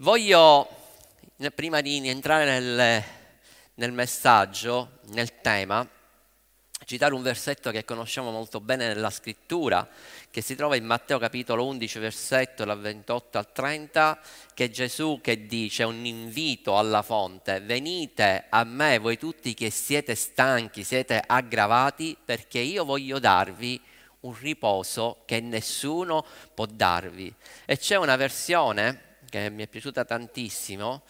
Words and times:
Voglio, 0.00 0.68
prima 1.54 1.80
di 1.80 2.06
entrare 2.06 2.44
nel, 2.44 3.02
nel 3.76 3.92
messaggio, 3.92 4.98
nel 5.12 5.40
tema, 5.40 5.88
citare 6.84 7.14
un 7.14 7.22
versetto 7.22 7.70
che 7.70 7.86
conosciamo 7.86 8.30
molto 8.30 8.60
bene 8.60 8.88
nella 8.88 9.08
scrittura, 9.08 9.88
che 10.30 10.42
si 10.42 10.54
trova 10.54 10.76
in 10.76 10.84
Matteo 10.84 11.18
capitolo 11.18 11.64
11, 11.64 11.98
versetto 11.98 12.66
dal 12.66 12.78
28 12.78 13.38
al 13.38 13.52
30, 13.52 14.20
che 14.52 14.70
Gesù 14.70 15.20
che 15.22 15.46
dice 15.46 15.84
un 15.84 16.04
invito 16.04 16.76
alla 16.76 17.00
fonte, 17.00 17.60
venite 17.60 18.44
a 18.50 18.64
me 18.64 18.98
voi 18.98 19.16
tutti 19.16 19.54
che 19.54 19.70
siete 19.70 20.14
stanchi, 20.14 20.84
siete 20.84 21.22
aggravati, 21.26 22.18
perché 22.22 22.58
io 22.58 22.84
voglio 22.84 23.18
darvi 23.18 23.80
un 24.20 24.36
riposo 24.38 25.22
che 25.24 25.40
nessuno 25.40 26.22
può 26.52 26.66
darvi. 26.66 27.32
E 27.64 27.78
c'è 27.78 27.96
una 27.96 28.16
versione 28.16 29.04
che 29.28 29.50
mi 29.50 29.62
è 29.62 29.66
piaciuta 29.68 30.04
tantissimo, 30.04 31.02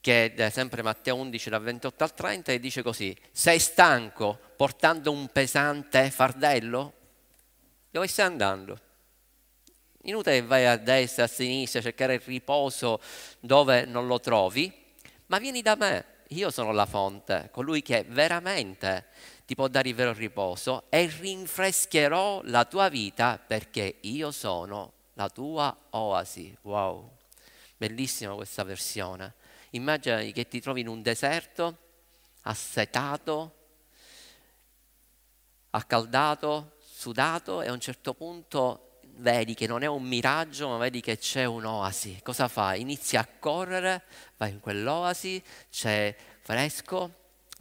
che 0.00 0.34
è 0.34 0.50
sempre 0.50 0.82
Matteo 0.82 1.16
11 1.16 1.50
dal 1.50 1.62
28 1.62 2.04
al 2.04 2.14
30 2.14 2.52
e 2.52 2.60
dice 2.60 2.82
così, 2.82 3.16
sei 3.30 3.58
stanco 3.58 4.38
portando 4.56 5.10
un 5.12 5.28
pesante 5.28 6.10
fardello? 6.10 6.92
Dove 7.90 8.06
stai 8.06 8.26
andando? 8.26 8.80
Inutile 10.02 10.40
che 10.40 10.46
vai 10.46 10.66
a 10.66 10.76
destra, 10.76 11.24
a 11.24 11.28
sinistra, 11.28 11.80
a 11.80 11.82
cercare 11.82 12.14
il 12.14 12.22
riposo 12.24 13.00
dove 13.40 13.84
non 13.84 14.06
lo 14.06 14.20
trovi, 14.20 14.72
ma 15.26 15.38
vieni 15.38 15.60
da 15.62 15.74
me, 15.74 16.04
io 16.28 16.50
sono 16.50 16.72
la 16.72 16.86
fonte, 16.86 17.48
colui 17.52 17.82
che 17.82 18.04
veramente 18.08 19.06
ti 19.44 19.54
può 19.54 19.68
dare 19.68 19.88
il 19.88 19.94
vero 19.94 20.12
riposo 20.12 20.84
e 20.88 21.06
rinfrescherò 21.06 22.42
la 22.44 22.64
tua 22.64 22.88
vita 22.88 23.40
perché 23.44 23.96
io 24.02 24.30
sono 24.30 24.92
la 25.14 25.28
tua 25.28 25.76
oasi. 25.90 26.56
Wow. 26.62 27.17
Bellissima 27.78 28.34
questa 28.34 28.64
versione. 28.64 29.34
Immagina 29.70 30.20
che 30.20 30.48
ti 30.48 30.60
trovi 30.60 30.80
in 30.80 30.88
un 30.88 31.00
deserto, 31.00 31.78
assetato, 32.42 33.54
accaldato, 35.70 36.72
sudato 36.80 37.62
e 37.62 37.68
a 37.68 37.72
un 37.72 37.78
certo 37.78 38.14
punto 38.14 38.98
vedi 39.18 39.54
che 39.54 39.68
non 39.68 39.84
è 39.84 39.86
un 39.86 40.02
miraggio, 40.02 40.70
ma 40.70 40.76
vedi 40.78 41.00
che 41.00 41.18
c'è 41.18 41.44
un'oasi. 41.44 42.20
Cosa 42.24 42.48
fai? 42.48 42.80
Inizi 42.80 43.16
a 43.16 43.24
correre, 43.38 44.02
vai 44.38 44.50
in 44.50 44.58
quell'oasi, 44.58 45.40
c'è 45.70 46.16
fresco, 46.40 47.14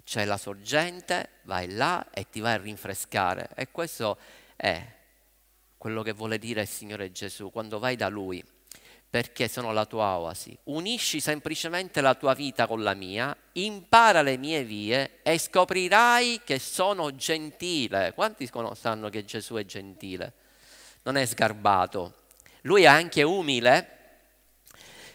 c'è 0.04 0.26
la 0.26 0.38
sorgente, 0.38 1.30
vai 1.44 1.72
là 1.72 2.09
e 2.09 2.28
ti 2.28 2.40
vai 2.40 2.56
a 2.56 2.58
rinfrescare. 2.58 3.50
E 3.54 3.70
questo 3.70 4.18
è 4.56 4.96
quello 5.78 6.02
che 6.02 6.14
vuole 6.14 6.40
dire 6.40 6.62
il 6.62 6.68
Signore 6.68 7.12
Gesù 7.12 7.52
quando 7.52 7.78
vai 7.78 7.96
da 7.96 8.08
Lui 8.08 8.44
perché 9.18 9.48
sono 9.48 9.73
la 9.73 9.86
tua 9.86 10.16
oasi. 10.18 10.56
Unisci 10.66 11.20
semplicemente 11.20 12.02
la 12.02 12.14
tua 12.14 12.36
vita 12.36 12.68
con 12.68 12.84
la 12.84 12.94
mia, 12.94 13.36
impara 13.54 14.22
le 14.22 14.38
mie 14.38 14.64
vie 14.64 15.22
e 15.24 15.40
scoprirai 15.40 16.42
che 16.44 16.59
sono 16.59 17.16
gentile. 17.16 18.14
Quanti 18.14 18.48
sanno 18.74 19.09
che 19.09 19.26
Gesù 19.26 19.56
è 19.56 19.66
gentile? 19.66 20.34
Non 21.02 21.18
è 21.18 21.26
sgarbato. 21.26 22.14
Lui 22.62 22.84
è 22.84 22.86
anche 22.86 23.24
umile, 23.24 23.90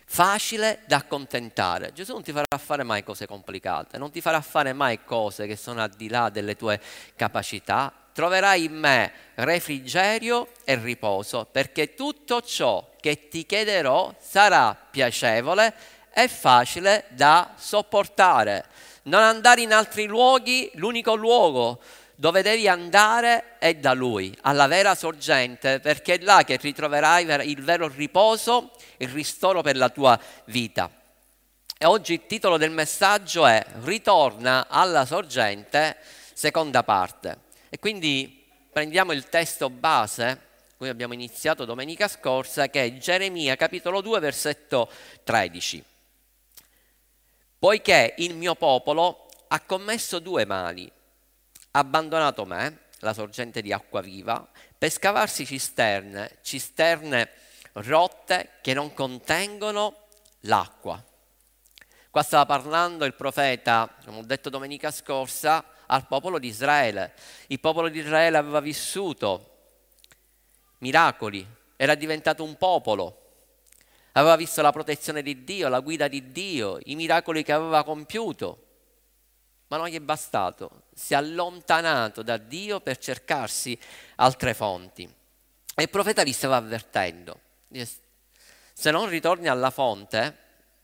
facile 0.05 0.81
da 0.87 0.97
accontentare. 0.97 1.92
Gesù 1.92 2.14
non 2.14 2.25
ti 2.25 2.33
farà 2.33 2.59
fare 2.59 2.83
mai 2.83 3.05
cose 3.05 3.28
complicate, 3.28 3.98
non 3.98 4.11
ti 4.11 4.20
farà 4.20 4.41
fare 4.41 4.72
mai 4.72 5.05
cose 5.05 5.47
che 5.47 5.55
sono 5.55 5.81
al 5.81 5.91
di 5.91 6.09
là 6.09 6.28
delle 6.28 6.56
tue 6.56 6.81
capacità, 7.14 7.94
troverai 8.12 8.64
in 8.64 8.75
me 8.75 9.12
refrigerio 9.37 10.48
e 10.64 10.75
riposo, 10.75 11.47
perché 11.48 11.94
tutto 11.94 12.41
ciò 12.41 12.91
che 13.03 13.28
ti 13.28 13.45
chiederò 13.45 14.14
sarà 14.20 14.77
piacevole 14.91 15.75
e 16.14 16.28
facile 16.28 17.06
da 17.09 17.53
sopportare. 17.56 18.64
Non 19.05 19.22
andare 19.22 19.62
in 19.62 19.72
altri 19.72 20.06
luoghi, 20.06 20.70
l'unico 20.75 21.17
luogo 21.17 21.81
dove 22.14 22.42
devi 22.42 22.69
andare 22.69 23.59
è 23.59 23.75
da 23.75 23.94
Lui, 23.94 24.32
alla 24.43 24.69
vera 24.69 24.94
sorgente, 24.94 25.81
perché 25.81 26.15
è 26.15 26.22
là 26.22 26.44
che 26.44 26.56
ritroverai 26.56 27.50
il 27.50 27.65
vero 27.65 27.88
riposo, 27.88 28.71
il 28.99 29.09
ristoro 29.09 29.60
per 29.60 29.76
la 29.76 29.88
tua 29.88 30.16
vita. 30.44 30.88
E 31.76 31.84
oggi 31.84 32.12
il 32.12 32.26
titolo 32.28 32.59
del 32.59 32.71
messaggio 32.71 33.44
è 33.44 33.65
Ritorna 33.82 34.69
alla 34.69 35.05
sorgente, 35.05 35.97
seconda 36.32 36.84
parte. 36.84 37.38
E 37.69 37.81
quindi 37.81 38.47
prendiamo 38.71 39.10
il 39.10 39.28
testo 39.28 39.69
base, 39.69 40.50
cui 40.82 40.91
abbiamo 40.91 41.15
iniziato 41.15 41.65
domenica 41.65 42.09
scorsa, 42.09 42.69
che 42.69 42.84
è 42.84 42.97
Geremia 42.97 43.54
capitolo 43.54 44.00
2 44.00 44.19
versetto 44.19 44.91
13. 45.22 45.84
Poiché 47.56 48.15
il 48.19 48.34
mio 48.34 48.56
popolo 48.56 49.28
ha 49.47 49.60
commesso 49.60 50.19
due 50.19 50.44
mali, 50.44 50.91
ha 51.70 51.78
abbandonato 51.78 52.44
me, 52.44 52.81
la 52.98 53.12
sorgente 53.15 53.62
di 53.62 53.72
acqua 53.72 54.00
viva, 54.00 54.44
per 54.76 54.91
scavarsi 54.91 55.47
cisterne, 55.47 56.38
cisterne 56.43 57.31
rotte 57.75 58.54
che 58.60 58.75
non 58.75 58.93
contengono 58.93 60.09
l'acqua. 60.41 61.00
Qua 62.10 62.22
stava 62.25 62.44
parlando 62.44 63.04
il 63.04 63.14
profeta, 63.14 63.88
come 64.04 64.19
ho 64.19 64.25
detto 64.25 64.50
domenica 64.50 64.91
scorsa, 64.91 65.64
al 65.87 66.09
popolo 66.09 66.41
di 66.41 66.49
Israele. 66.49 67.12
Il 67.47 67.60
popolo 67.60 67.88
di 67.88 68.00
Israele 68.00 68.37
aveva 68.37 68.59
vissuto 68.59 69.50
miracoli, 70.82 71.47
era 71.76 71.94
diventato 71.94 72.44
un 72.44 72.56
popolo, 72.56 73.19
aveva 74.12 74.37
visto 74.37 74.62
la 74.62 74.72
protezione 74.72 75.22
di 75.22 75.44
Dio, 75.44 75.69
la 75.69 75.81
guida 75.81 76.09
di 76.09 76.31
Dio, 76.32 76.78
i 76.84 76.94
miracoli 76.97 77.43
che 77.43 77.53
aveva 77.53 77.82
compiuto, 77.82 78.66
ma 79.69 79.78
non 79.78 79.88
gli 79.88 79.94
è 79.94 80.00
bastato, 80.00 80.82
si 80.93 81.15
è 81.15 81.16
allontanato 81.16 82.22
da 82.22 82.37
Dio 82.37 82.81
per 82.81 82.98
cercarsi 82.98 83.78
altre 84.16 84.54
fonti. 84.54 85.03
E 85.75 85.82
il 85.82 85.88
profeta 85.88 86.22
li 86.22 86.32
stava 86.32 86.56
avvertendo, 86.56 87.41
se 88.75 88.91
non 88.91 89.09
ritorni 89.09 89.49
alla 89.49 89.70
fonte, 89.70 90.37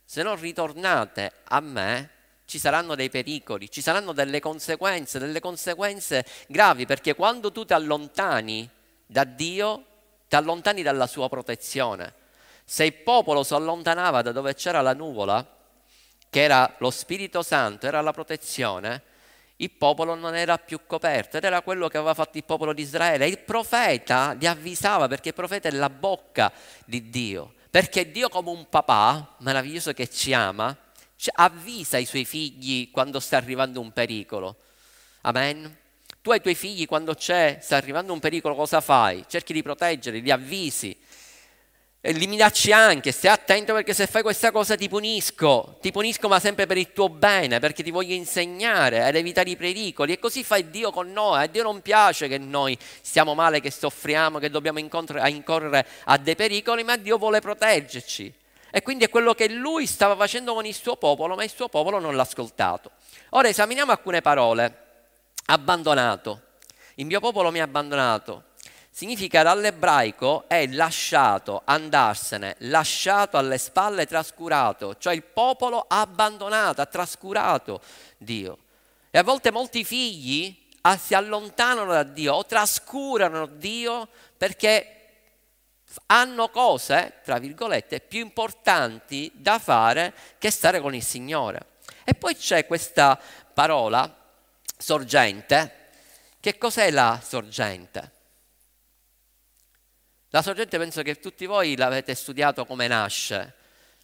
se 0.05 0.23
non 0.23 0.41
ritornate 0.41 1.33
a 1.45 1.61
me, 1.61 2.11
ci 2.47 2.59
saranno 2.59 2.95
dei 2.95 3.11
pericoli, 3.11 3.71
ci 3.71 3.83
saranno 3.83 4.13
delle 4.13 4.41
conseguenze, 4.41 5.19
delle 5.19 5.41
conseguenze 5.41 6.25
gravi, 6.47 6.87
perché 6.87 7.15
quando 7.15 7.53
tu 7.53 7.67
ti 7.67 7.75
allontani 7.75 8.71
da 9.05 9.25
Dio, 9.25 9.85
ti 10.29 10.37
allontani 10.37 10.83
dalla 10.83 11.07
sua 11.07 11.29
protezione. 11.29 12.15
Se 12.65 12.85
il 12.85 12.95
popolo 12.95 13.43
si 13.43 13.55
allontanava 13.55 14.23
da 14.23 14.33
dove 14.33 14.55
c'era 14.55 14.81
la 14.83 14.93
nuvola, 14.93 15.57
che 16.31 16.43
era 16.43 16.75
lo 16.79 16.91
Spirito 16.91 17.43
Santo, 17.43 17.87
era 17.87 18.01
la 18.03 18.13
protezione, 18.13 19.03
il 19.57 19.71
popolo 19.71 20.15
non 20.15 20.37
era 20.37 20.59
più 20.59 20.81
coperto 20.87 21.39
ed 21.39 21.45
era 21.45 21.63
quello 21.63 21.89
che 21.89 21.97
aveva 21.97 22.15
fatto 22.15 22.37
il 22.37 22.45
popolo 22.45 22.73
di 22.73 22.83
Israele. 22.83 23.27
Il 23.27 23.39
profeta 23.39 24.33
li 24.33 24.47
avvisava 24.47 25.09
perché 25.09 25.31
il 25.31 25.35
profeta 25.35 25.69
è 25.69 25.73
la 25.73 25.91
bocca 25.91 26.53
di 26.85 27.09
Dio, 27.11 27.55
perché 27.71 28.11
Dio 28.11 28.29
come 28.29 28.51
un 28.51 28.69
papà 28.69 29.37
meraviglioso 29.39 29.93
che 29.93 30.09
ci 30.09 30.33
ama, 30.33 30.77
avvisa 31.35 31.99
i 31.99 32.05
suoi 32.05 32.25
figli 32.25 32.91
quando 32.91 33.19
sta 33.19 33.37
arrivando 33.37 33.81
un 33.81 33.93
pericolo. 33.93 34.57
Amen. 35.23 35.77
Tu 36.29 36.35
ai 36.35 36.43
tuoi 36.43 36.55
figli 36.55 36.85
quando 36.85 37.15
c'è, 37.15 37.57
sta 37.59 37.77
arrivando 37.77 38.13
un 38.13 38.19
pericolo, 38.19 38.55
cosa 38.55 38.83
fai? 38.83 39.25
Cerchi 39.27 39.55
di 39.55 39.63
proteggerli, 39.63 40.21
li 40.21 40.31
avvisi. 40.31 40.95
E 42.03 42.13
li 42.13 42.27
minacci 42.27 42.71
anche, 42.71 43.13
stai 43.13 43.31
attento 43.31 43.73
perché 43.73 43.95
se 43.95 44.07
fai 44.07 44.21
questa 44.21 44.51
cosa 44.51 44.77
ti 44.77 44.91
punisco, 44.91 45.79
ti 45.81 45.91
punisco 45.91 46.29
ma 46.29 46.39
sempre 46.39 46.67
per 46.67 46.77
il 46.77 46.93
tuo 46.93 47.09
bene, 47.09 47.61
perché 47.61 47.83
ti 47.83 47.91
voglio 47.91 48.13
insegnare 48.13 49.05
ad 49.05 49.15
evitare 49.15 49.49
i 49.49 49.57
pericoli 49.57 50.13
e 50.13 50.19
così 50.19 50.45
fa 50.45 50.61
Dio 50.61 50.91
con 50.91 51.11
noi, 51.11 51.45
a 51.45 51.47
Dio 51.47 51.63
non 51.63 51.81
piace 51.81 52.29
che 52.29 52.37
noi 52.37 52.77
stiamo 53.01 53.33
male, 53.33 53.61
che 53.61 53.71
soffriamo, 53.71 54.39
che 54.39 54.51
dobbiamo 54.51 54.81
incorrere 54.81 55.87
a 56.05 56.19
dei 56.19 56.37
pericoli, 56.37 56.85
ma 56.85 56.99
Dio 56.99 57.17
vuole 57.17 57.41
proteggerci. 57.41 58.31
E 58.71 58.83
quindi 58.83 59.05
è 59.05 59.09
quello 59.09 59.33
che 59.33 59.49
lui 59.49 59.87
stava 59.87 60.15
facendo 60.15 60.53
con 60.53 60.67
il 60.67 60.75
suo 60.75 60.97
popolo, 60.97 61.37
ma 61.37 61.43
il 61.43 61.51
suo 61.51 61.71
popolo 61.71 61.99
non 61.99 62.15
l'ha 62.15 62.21
ascoltato. 62.21 62.91
Ora 63.31 63.49
esaminiamo 63.49 63.93
alcune 63.93 64.21
parole. 64.21 64.88
Abbandonato. 65.51 66.43
Il 66.97 67.07
mio 67.07 67.21
popolo 67.21 67.51
mi 67.51 67.61
ha 67.61 67.65
abbandonato. 67.65 68.45
Significa 68.91 69.43
dall'ebraico 69.43 70.45
è 70.47 70.67
lasciato, 70.67 71.63
andarsene, 71.65 72.57
lasciato 72.59 73.39
alle 73.39 73.57
spalle, 73.57 74.07
trascurato. 74.07 74.97
Cioè 74.99 75.15
il 75.15 75.23
popolo 75.23 75.87
ha 75.89 76.01
abbandonato, 76.01 76.83
ha 76.83 76.87
trascurato 76.87 77.81
Dio. 78.19 78.59
E 79.11 79.17
a 79.17 79.23
volte 79.23 79.51
molti 79.51 79.85
figli 79.85 80.55
ah, 80.83 80.99
si 80.99 81.15
allontanano 81.15 81.93
da 81.93 82.03
Dio 82.03 82.35
o 82.35 82.45
trascurano 82.45 83.47
Dio 83.47 84.07
perché 84.37 84.95
hanno 86.07 86.51
cose, 86.51 87.21
tra 87.25 87.39
virgolette, 87.39 88.01
più 88.01 88.21
importanti 88.21 89.31
da 89.35 89.59
fare 89.59 90.13
che 90.37 90.51
stare 90.51 90.81
con 90.81 90.95
il 90.95 91.03
Signore. 91.03 91.77
E 92.05 92.13
poi 92.13 92.37
c'è 92.37 92.67
questa 92.67 93.19
parola, 93.55 94.18
sorgente. 94.79 95.75
Che 96.41 96.57
cos'è 96.57 96.91
la 96.91 97.21
sorgente? 97.23 98.13
La 100.31 100.41
sorgente 100.43 100.79
penso 100.79 101.03
che 101.03 101.19
tutti 101.19 101.47
voi 101.47 101.77
l'avete 101.77 102.15
studiato 102.15 102.65
come 102.65 102.87
nasce. 102.87 103.55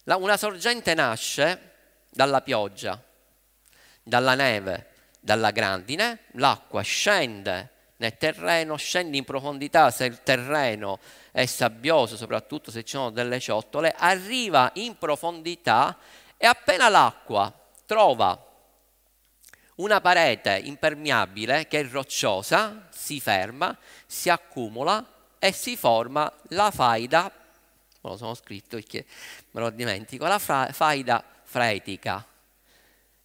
una 0.03 0.37
sorgente 0.37 0.93
nasce 0.93 1.71
dalla 2.09 2.41
pioggia, 2.41 3.01
dalla 4.03 4.35
neve, 4.35 4.89
dalla 5.19 5.51
grandine, 5.51 6.25
l'acqua 6.33 6.81
scende 6.81 7.69
nel 7.97 8.17
terreno, 8.17 8.75
scende 8.75 9.17
in 9.17 9.23
profondità 9.23 9.89
se 9.89 10.05
il 10.05 10.21
terreno 10.23 10.99
è 11.31 11.45
sabbioso, 11.45 12.17
soprattutto 12.17 12.69
se 12.71 12.83
ci 12.83 12.95
sono 12.95 13.09
delle 13.09 13.39
ciottole, 13.39 13.93
arriva 13.97 14.71
in 14.75 14.97
profondità 14.97 15.97
e 16.37 16.45
appena 16.45 16.89
l'acqua 16.89 17.53
trova 17.85 18.44
una 19.75 19.99
parete 19.99 20.61
impermeabile 20.63 21.67
che 21.67 21.81
è 21.81 21.87
rocciosa, 21.87 22.87
si 22.91 23.19
ferma, 23.19 23.77
si 24.05 24.29
accumula 24.29 25.05
e 25.39 25.51
si 25.51 25.75
forma 25.75 26.31
la 26.49 26.71
faida, 26.71 27.23
me 27.23 28.09
lo 28.09 28.17
sono 28.17 28.33
scritto 28.35 28.77
perché 28.77 29.05
me 29.51 29.61
lo 29.61 29.69
dimentico, 29.69 30.25
la 30.25 30.39
fra, 30.39 30.71
faida 30.71 31.23
fretica. 31.43 32.25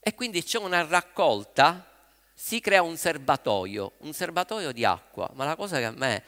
E 0.00 0.14
quindi 0.14 0.42
c'è 0.42 0.58
una 0.58 0.84
raccolta, 0.86 1.86
si 2.32 2.60
crea 2.60 2.82
un 2.82 2.96
serbatoio, 2.96 3.92
un 3.98 4.12
serbatoio 4.12 4.72
di 4.72 4.84
acqua, 4.84 5.30
ma 5.34 5.44
la 5.44 5.56
cosa 5.56 5.78
che 5.78 5.84
a 5.84 5.92
me 5.92 6.22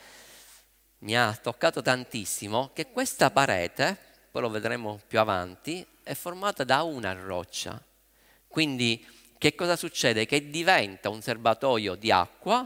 mi 0.98 1.16
ha 1.16 1.34
toccato 1.34 1.82
tantissimo 1.82 2.68
è 2.68 2.72
che 2.74 2.92
questa 2.92 3.30
parete, 3.30 3.96
poi 4.30 4.42
lo 4.42 4.50
vedremo 4.50 5.00
più 5.06 5.18
avanti, 5.18 5.84
è 6.02 6.14
formata 6.14 6.64
da 6.64 6.82
una 6.82 7.12
roccia. 7.12 7.82
Quindi 8.46 9.04
che 9.42 9.56
cosa 9.56 9.74
succede? 9.74 10.24
Che 10.24 10.50
diventa 10.50 11.08
un 11.08 11.20
serbatoio 11.20 11.96
di 11.96 12.12
acqua 12.12 12.64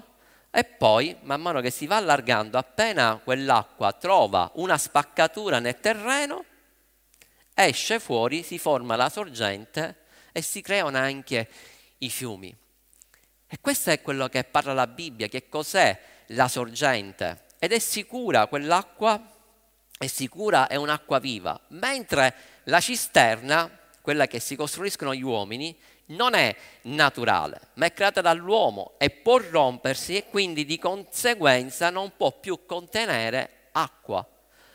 e 0.50 0.62
poi, 0.64 1.16
man 1.22 1.40
mano 1.40 1.62
che 1.62 1.70
si 1.70 1.86
va 1.86 1.96
allargando, 1.96 2.58
appena 2.58 3.18
quell'acqua 3.24 3.94
trova 3.94 4.50
una 4.56 4.76
spaccatura 4.76 5.58
nel 5.58 5.80
terreno, 5.80 6.44
esce 7.54 7.98
fuori, 7.98 8.42
si 8.42 8.58
forma 8.58 8.94
la 8.94 9.08
sorgente 9.08 10.02
e 10.32 10.42
si 10.42 10.60
creano 10.60 10.98
anche 10.98 11.48
i 11.96 12.10
fiumi. 12.10 12.54
E 13.46 13.56
questo 13.58 13.88
è 13.88 14.02
quello 14.02 14.28
che 14.28 14.44
parla 14.44 14.74
la 14.74 14.86
Bibbia, 14.86 15.28
che 15.28 15.48
cos'è 15.48 15.98
la 16.26 16.46
sorgente. 16.46 17.44
Ed 17.58 17.72
è 17.72 17.78
sicura, 17.78 18.48
quell'acqua 18.48 19.32
è 19.96 20.06
sicura, 20.08 20.66
è 20.66 20.74
un'acqua 20.74 21.20
viva, 21.20 21.58
mentre 21.68 22.34
la 22.64 22.80
cisterna, 22.80 23.70
quella 24.02 24.26
che 24.26 24.40
si 24.40 24.56
costruiscono 24.56 25.14
gli 25.14 25.22
uomini, 25.22 25.74
non 26.06 26.34
è 26.34 26.54
naturale, 26.82 27.60
ma 27.74 27.86
è 27.86 27.92
creata 27.92 28.20
dall'uomo 28.20 28.94
e 28.98 29.10
può 29.10 29.38
rompersi 29.38 30.16
e 30.16 30.28
quindi 30.28 30.64
di 30.64 30.78
conseguenza 30.78 31.90
non 31.90 32.12
può 32.16 32.32
più 32.32 32.64
contenere 32.66 33.68
acqua. 33.72 34.26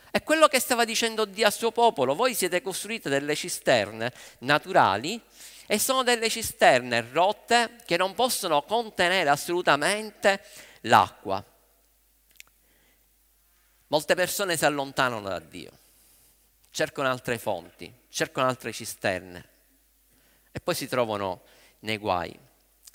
È 0.10 0.22
quello 0.24 0.48
che 0.48 0.60
stava 0.60 0.84
dicendo 0.84 1.24
Dio 1.24 1.46
al 1.46 1.54
suo 1.54 1.72
popolo, 1.72 2.16
voi 2.16 2.34
siete 2.34 2.62
costruite 2.62 3.08
delle 3.08 3.36
cisterne 3.36 4.12
naturali 4.40 5.22
e 5.68 5.80
sono 5.80 6.04
delle 6.04 6.30
cisterne 6.30 7.08
rotte 7.12 7.78
che 7.86 7.96
non 7.96 8.14
possono 8.14 8.64
contenere 8.64 9.30
assolutamente 9.30 10.44
l'acqua. 10.82 11.42
Molte 13.88 14.16
persone 14.16 14.58
si 14.58 14.66
allontanano 14.66 15.22
da 15.22 15.40
Dio, 15.40 15.72
cercano 16.72 17.10
altre 17.10 17.38
fonti, 17.38 17.92
cercano 18.10 18.48
altre 18.48 18.74
cisterne 18.74 19.51
e 20.52 20.60
poi 20.60 20.76
si 20.76 20.88
trovano 20.88 21.42
nei 21.80 21.98
guai. 21.98 22.38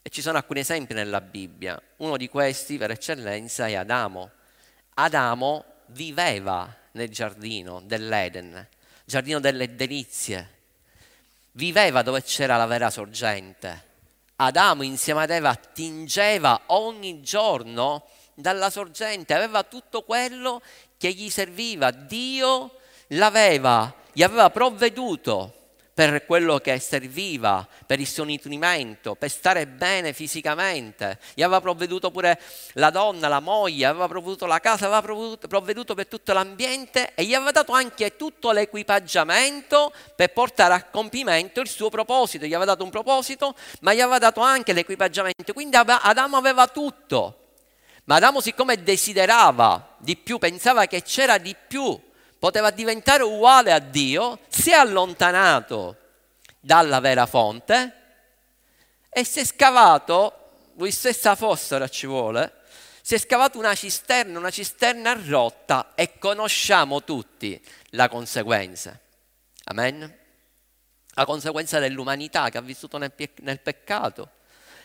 E 0.03 0.09
ci 0.11 0.23
sono 0.23 0.37
alcuni 0.37 0.61
esempi 0.61 0.95
nella 0.95 1.21
Bibbia. 1.21 1.81
Uno 1.97 2.17
di 2.17 2.29
questi, 2.29 2.79
per 2.79 2.93
eccellenza, 2.93 3.67
è 3.67 3.75
Adamo. 3.75 4.31
Adamo 4.95 5.65
viveva 5.87 6.73
nel 6.93 7.09
giardino 7.11 7.81
dell'Eden, 7.85 8.67
giardino 9.05 9.41
delle 9.41 9.75
delizie. 9.75 10.55
Viveva 11.53 12.03
dove 12.03 12.23
c'era 12.23 12.57
la 12.57 12.67
vera 12.67 12.91
sorgente. 12.91 13.85
Adamo 14.37 14.83
insieme 14.83 15.23
ad 15.23 15.31
Eva 15.31 15.49
attingeva 15.49 16.63
ogni 16.67 17.23
giorno 17.23 18.07
dalla 18.35 18.69
sorgente, 18.69 19.35
aveva 19.35 19.63
tutto 19.63 20.03
quello 20.03 20.61
che 20.99 21.13
gli 21.13 21.31
serviva. 21.31 21.91
Dio 21.91 22.79
l'aveva, 23.09 23.93
gli 24.13 24.23
aveva 24.23 24.51
provveduto 24.51 25.66
per 25.97 26.27
quello 26.27 26.59
che 26.59 26.79
serviva, 26.79 27.67
per 27.87 28.01
il 28.01 28.07
suo 28.07 28.25
nutrimento, 28.25 29.15
per 29.15 29.31
stare 29.31 29.67
bene 29.67 30.13
fisicamente. 30.13 31.19
Gli 31.33 31.41
aveva 31.43 31.63
provveduto 31.63 32.11
pure 32.11 32.39
la 32.75 32.91
donna, 32.91 33.29
la 33.29 33.41
moglie, 33.41 33.87
aveva 33.87 34.07
provveduto 34.07 34.45
la 34.45 34.61
casa, 34.61 34.85
aveva 34.85 35.01
provveduto, 35.01 35.95
per 35.95 36.07
tutto 36.07 36.35
l'ambiente 36.35 37.15
e 37.15 37.25
gli 37.25 37.33
aveva 37.33 37.51
dato 37.51 37.73
anche 37.73 38.15
tutto 38.15 38.51
l'equipaggiamento 38.51 39.91
per 40.15 40.35
portare 40.35 40.75
a 40.75 40.85
compimento 40.85 41.63
il 41.63 41.69
suo 41.69 41.89
proposito. 41.89 42.45
Gli 42.45 42.53
aveva 42.53 42.73
dato 42.73 42.85
un 42.85 42.91
proposito, 42.91 43.55
ma 43.81 43.95
gli 43.95 44.01
aveva 44.01 44.19
dato 44.19 44.43
anche 44.43 44.75
l'equipaggiamento. 44.75 45.55
Quindi 45.55 45.77
Adamo 45.77 46.37
aveva 46.37 46.67
tutto. 46.67 47.39
Ma 48.05 48.17
Adamo 48.17 48.43
siccome 48.43 48.83
desiderava 48.83 49.95
di 49.97 50.15
più, 50.15 50.37
pensava 50.37 50.85
che 50.85 51.01
c'era 51.01 51.39
di 51.39 51.57
più 51.67 51.99
poteva 52.39 52.71
diventare 52.71 53.23
uguale 53.23 53.73
a 53.73 53.79
Dio, 53.79 54.41
si 54.49 54.71
è 54.71 54.75
allontanato 54.75 55.97
dalla 56.61 57.01
vera 57.01 57.27
fonte 57.27 58.03
e 59.09 59.25
si 59.25 59.41
è 59.41 59.45
scavato, 59.45 60.73
lui 60.77 60.91
stessa 60.91 61.35
fossera 61.35 61.89
ci 61.89 62.07
vuole, 62.07 62.53
si 63.01 63.15
è 63.15 63.19
scavato 63.19 63.57
una 63.57 63.75
cisterna, 63.75 64.39
una 64.39 64.51
cisterna 64.51 65.17
rotta 65.27 65.93
e 65.95 66.19
conosciamo 66.19 67.05
tutti 67.05 67.65
la 67.91 68.09
conseguenza. 68.09 68.99
Amen? 69.65 70.19
La 71.15 71.25
conseguenza 71.25 71.79
dell'umanità 71.79 72.51
che 72.51 72.59
ha 72.59 72.63
vissuto 72.63 72.99
nel, 72.99 73.13
nel 73.43 73.61
peccato. 73.61 74.31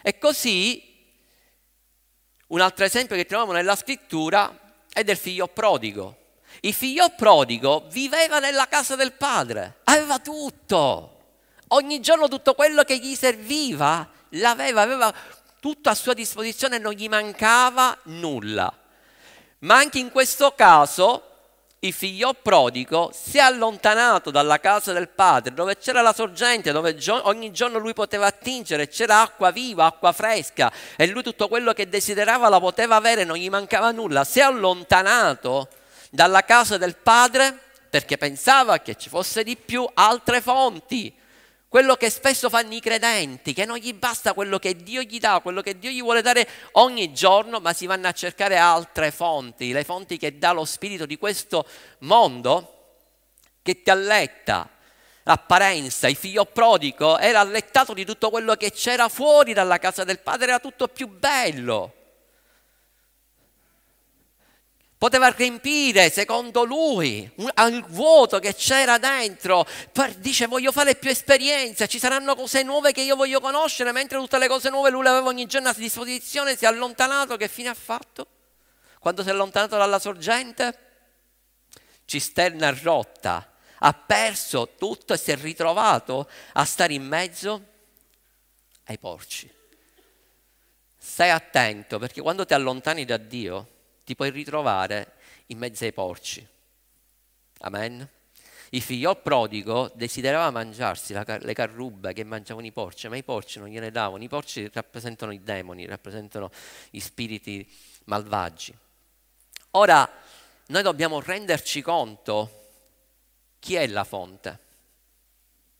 E 0.04 0.18
così 0.18 0.92
un 2.47 2.62
altro 2.62 2.86
esempio 2.86 3.15
che 3.15 3.25
troviamo 3.25 3.54
nella 3.54 3.75
scrittura 3.75 4.56
è 4.94 5.04
del 5.04 5.18
figlio 5.18 5.47
prodigo. 5.47 6.20
Il 6.59 6.74
figlio 6.74 7.09
prodigo 7.15 7.86
viveva 7.89 8.39
nella 8.39 8.68
casa 8.68 8.95
del 8.95 9.13
padre, 9.13 9.77
aveva 9.86 10.19
tutto. 10.19 11.07
Ogni 11.69 12.01
giorno 12.01 12.27
tutto 12.27 12.53
quello 12.53 12.83
che 12.83 13.00
gli 13.00 13.15
serviva 13.15 14.07
l'aveva, 14.31 14.81
aveva 14.81 15.13
tutto 15.59 15.89
a 15.89 15.95
sua 15.95 16.13
disposizione, 16.13 16.77
non 16.77 16.92
gli 16.92 17.07
mancava 17.07 17.98
nulla. 18.03 18.71
Ma 19.59 19.77
anche 19.77 20.00
in 20.00 20.12
questo 20.12 20.53
caso 20.56 21.25
il 21.83 21.94
figlio 21.94 22.33
prodigo 22.33 23.12
si 23.12 23.38
è 23.38 23.42
allontanato 23.42 24.30
dalla 24.30 24.59
casa 24.59 24.94
del 24.94 25.09
padre, 25.09 25.54
dove 25.54 25.77
c'era 25.77 26.01
la 26.01 26.13
sorgente, 26.13 26.71
dove 26.71 26.95
ogni 27.23 27.52
giorno 27.52 27.80
lui 27.80 27.94
poteva 27.94 28.28
attingere, 28.28 28.87
c'era 28.87 29.21
acqua 29.21 29.49
viva, 29.49 29.85
acqua 29.85 30.11
fresca, 30.11 30.71
e 30.95 31.07
lui 31.07 31.23
tutto 31.23 31.47
quello 31.47 31.73
che 31.73 31.90
desiderava 31.90 32.49
la 32.49 32.59
poteva 32.59 32.97
avere, 32.97 33.23
non 33.23 33.35
gli 33.35 33.49
mancava 33.49 33.90
nulla. 33.92 34.23
Si 34.23 34.40
è 34.40 34.44
allontanato 34.44 35.69
dalla 36.11 36.44
casa 36.44 36.77
del 36.77 36.97
padre 36.97 37.57
perché 37.89 38.18
pensava 38.18 38.80
che 38.80 38.95
ci 38.95 39.09
fosse 39.09 39.44
di 39.44 39.56
più 39.57 39.87
altre 39.94 40.41
fonti. 40.41 41.13
Quello 41.68 41.95
che 41.95 42.09
spesso 42.09 42.49
fanno 42.49 42.73
i 42.73 42.81
credenti, 42.81 43.53
che 43.53 43.63
non 43.63 43.77
gli 43.77 43.94
basta 43.94 44.33
quello 44.33 44.59
che 44.59 44.75
Dio 44.75 45.01
gli 45.03 45.19
dà, 45.19 45.39
quello 45.41 45.61
che 45.61 45.80
Dio 45.80 45.89
gli 45.89 46.01
vuole 46.01 46.21
dare 46.21 46.45
ogni 46.73 47.13
giorno, 47.13 47.59
ma 47.61 47.71
si 47.71 47.85
vanno 47.85 48.09
a 48.09 48.11
cercare 48.11 48.57
altre 48.57 49.09
fonti, 49.11 49.71
le 49.71 49.85
fonti 49.85 50.18
che 50.18 50.37
dà 50.37 50.51
lo 50.51 50.65
spirito 50.65 51.06
di 51.06 51.18
questo 51.18 51.65
mondo 51.99 52.97
che 53.61 53.81
ti 53.81 53.89
alletta. 53.89 54.69
L'apparenza, 55.23 56.09
il 56.09 56.18
figlio 56.18 56.44
prodigo 56.44 57.18
era 57.18 57.39
allettato 57.39 57.94
di 57.94 58.03
tutto 58.03 58.30
quello 58.30 58.56
che 58.56 58.71
c'era 58.71 59.07
fuori 59.07 59.53
dalla 59.53 59.77
casa 59.77 60.03
del 60.03 60.19
padre, 60.19 60.47
era 60.47 60.59
tutto 60.59 60.89
più 60.89 61.07
bello 61.07 62.00
poteva 65.01 65.29
riempire, 65.29 66.11
secondo 66.11 66.63
lui, 66.63 67.27
il 67.35 67.85
vuoto 67.87 68.37
che 68.37 68.53
c'era 68.53 68.99
dentro. 68.99 69.65
Dice 70.17 70.45
voglio 70.45 70.71
fare 70.71 70.93
più 70.93 71.09
esperienza, 71.09 71.87
ci 71.87 71.97
saranno 71.97 72.35
cose 72.35 72.61
nuove 72.61 72.91
che 72.91 73.01
io 73.01 73.15
voglio 73.15 73.39
conoscere, 73.39 73.91
mentre 73.93 74.19
tutte 74.19 74.37
le 74.37 74.47
cose 74.47 74.69
nuove 74.69 74.91
lui 74.91 75.01
le 75.01 75.09
aveva 75.09 75.25
ogni 75.25 75.47
giorno 75.47 75.69
a 75.69 75.73
disposizione, 75.73 76.55
si 76.55 76.65
è 76.65 76.67
allontanato, 76.67 77.35
che 77.35 77.47
fine 77.47 77.69
ha 77.69 77.73
fatto? 77.73 78.27
Quando 78.99 79.23
si 79.23 79.29
è 79.29 79.31
allontanato 79.31 79.75
dalla 79.75 79.97
sorgente? 79.97 80.77
Cisterna 82.05 82.71
rotta, 82.83 83.53
ha 83.79 83.93
perso 83.93 84.75
tutto 84.77 85.13
e 85.13 85.17
si 85.17 85.31
è 85.31 85.35
ritrovato 85.35 86.29
a 86.53 86.63
stare 86.63 86.93
in 86.93 87.07
mezzo 87.07 87.65
ai 88.83 88.99
porci. 88.99 89.51
Stai 90.95 91.31
attento 91.31 91.97
perché 91.97 92.21
quando 92.21 92.45
ti 92.45 92.53
allontani 92.53 93.03
da 93.03 93.17
Dio, 93.17 93.67
ti 94.11 94.18
puoi 94.18 94.30
ritrovare 94.30 95.13
in 95.47 95.57
mezzo 95.57 95.85
ai 95.85 95.94
porci. 95.94 96.45
Amen. 97.59 98.06
Il 98.71 98.81
figlio 98.81 99.15
prodigo 99.15 99.89
desiderava 99.94 100.49
mangiarsi 100.49 101.13
la, 101.13 101.23
le 101.39 101.53
carrubbe 101.53 102.11
che 102.11 102.25
mangiavano 102.25 102.65
i 102.65 102.73
porci, 102.73 103.07
ma 103.07 103.15
i 103.15 103.23
porci 103.23 103.59
non 103.59 103.69
gliene 103.69 103.89
davano. 103.89 104.21
I 104.21 104.27
porci 104.27 104.69
rappresentano 104.73 105.31
i 105.31 105.41
demoni, 105.41 105.85
rappresentano 105.85 106.51
gli 106.89 106.99
spiriti 106.99 107.65
malvagi. 108.06 108.77
Ora, 109.71 110.09
noi 110.68 110.83
dobbiamo 110.83 111.21
renderci 111.21 111.81
conto 111.81 112.68
chi 113.59 113.75
è 113.75 113.87
la 113.87 114.03
fonte. 114.03 114.59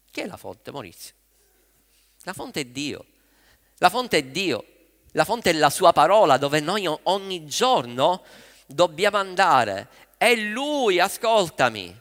Chi 0.10 0.22
è 0.22 0.26
la 0.26 0.38
fonte, 0.38 0.72
Maurizio? 0.72 1.14
La 2.22 2.32
fonte 2.32 2.62
è 2.62 2.66
Dio. 2.66 3.06
La 3.80 3.90
fonte 3.90 4.20
è 4.20 4.24
Dio. 4.24 4.66
La 5.12 5.26
fonte 5.26 5.50
è 5.50 5.54
la 5.54 5.70
sua 5.70 5.94
parola 5.94 6.38
dove 6.38 6.60
noi 6.60 6.88
ogni 7.04 7.46
giorno 7.46 8.24
dobbiamo 8.66 9.18
andare. 9.18 9.88
È 10.18 10.34
Lui, 10.36 11.00
ascoltami. 11.00 12.00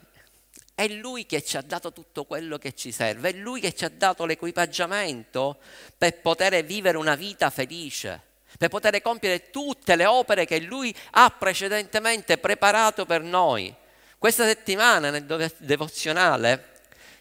È 0.75 0.89
Lui 0.89 1.27
che 1.27 1.43
ci 1.43 1.57
ha 1.57 1.63
dato 1.63 1.93
tutto 1.93 2.25
quello 2.25 2.59
che 2.59 2.75
ci 2.75 2.93
serve. 2.93 3.31
È 3.31 3.33
Lui 3.33 3.61
che 3.61 3.75
ci 3.75 3.85
ha 3.85 3.91
dato 3.91 4.25
l'equipaggiamento 4.25 5.59
per 5.99 6.21
poter 6.21 6.65
vivere 6.65 6.97
una 6.97 7.15
vita 7.15 7.51
felice 7.51 8.29
per 8.59 8.69
poter 8.69 9.01
compiere 9.01 9.51
tutte 9.51 9.97
le 9.97 10.07
opere 10.07 10.45
che 10.45 10.61
Lui 10.61 10.95
ha 11.13 11.31
precedentemente 11.31 12.39
preparato 12.39 13.07
per 13.07 13.23
noi. 13.23 13.75
Questa 14.19 14.45
settimana 14.45 15.11
nel 15.11 15.25
devozionale 15.59 16.73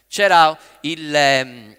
c'era 0.06 0.58
il, 0.80 1.14
ehm, 1.14 1.76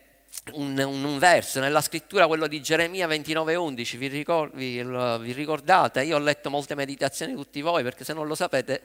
un, 0.53 0.77
un, 0.77 1.19
verso 1.19 1.59
nella 1.59 1.81
scrittura, 1.81 2.27
quello 2.27 2.47
di 2.47 2.61
Geremia 2.61 3.07
29,11, 3.07 3.97
vi, 3.97 4.07
ricord, 4.07 4.55
vi, 4.55 4.83
vi 4.83 5.31
ricordate? 5.33 6.03
Io 6.03 6.15
ho 6.15 6.19
letto 6.19 6.49
molte 6.49 6.75
meditazioni 6.75 7.33
di 7.33 7.37
tutti 7.37 7.61
voi 7.61 7.83
perché 7.83 8.03
se 8.03 8.13
non 8.13 8.27
lo 8.27 8.35
sapete 8.35 8.81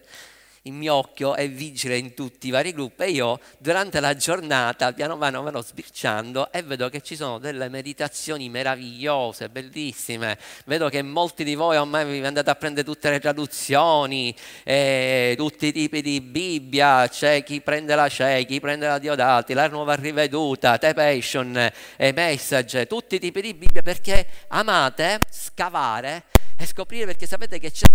il 0.66 0.72
mio 0.72 0.94
occhio 0.94 1.34
è 1.34 1.48
vigile 1.48 1.96
in 1.96 2.14
tutti 2.14 2.48
i 2.48 2.50
vari 2.50 2.72
gruppi 2.72 3.04
e 3.04 3.10
io 3.10 3.40
durante 3.58 4.00
la 4.00 4.14
giornata 4.16 4.92
piano 4.92 5.16
piano 5.16 5.42
vado 5.42 5.62
sbirciando 5.62 6.52
e 6.52 6.62
vedo 6.62 6.88
che 6.88 7.00
ci 7.00 7.16
sono 7.16 7.38
delle 7.38 7.68
meditazioni 7.68 8.48
meravigliose, 8.48 9.48
bellissime. 9.48 10.38
Vedo 10.66 10.88
che 10.88 11.02
molti 11.02 11.44
di 11.44 11.54
voi 11.54 11.76
ormai 11.76 12.20
vi 12.20 12.26
andate 12.26 12.50
a 12.50 12.54
prendere 12.54 12.84
tutte 12.86 13.10
le 13.10 13.20
traduzioni, 13.20 14.34
eh, 14.64 15.34
tutti 15.36 15.66
i 15.66 15.72
tipi 15.72 16.02
di 16.02 16.20
Bibbia, 16.20 17.08
c'è 17.08 17.42
chi 17.42 17.60
prende 17.60 17.94
la 17.94 18.08
CE, 18.08 18.44
chi 18.44 18.60
prende 18.60 18.86
la 18.86 18.98
Diodati, 18.98 19.54
la 19.54 19.68
nuova 19.68 19.94
riveduta, 19.94 20.78
The 20.78 20.94
Passion, 20.94 21.70
eh, 21.96 22.12
Message, 22.12 22.86
tutti 22.86 23.16
i 23.16 23.18
tipi 23.20 23.40
di 23.40 23.54
Bibbia 23.54 23.82
perché 23.82 24.26
amate 24.48 25.20
scavare 25.30 26.24
e 26.58 26.66
scoprire 26.66 27.06
perché 27.06 27.26
sapete 27.26 27.58
che 27.58 27.70
c'è 27.70 27.86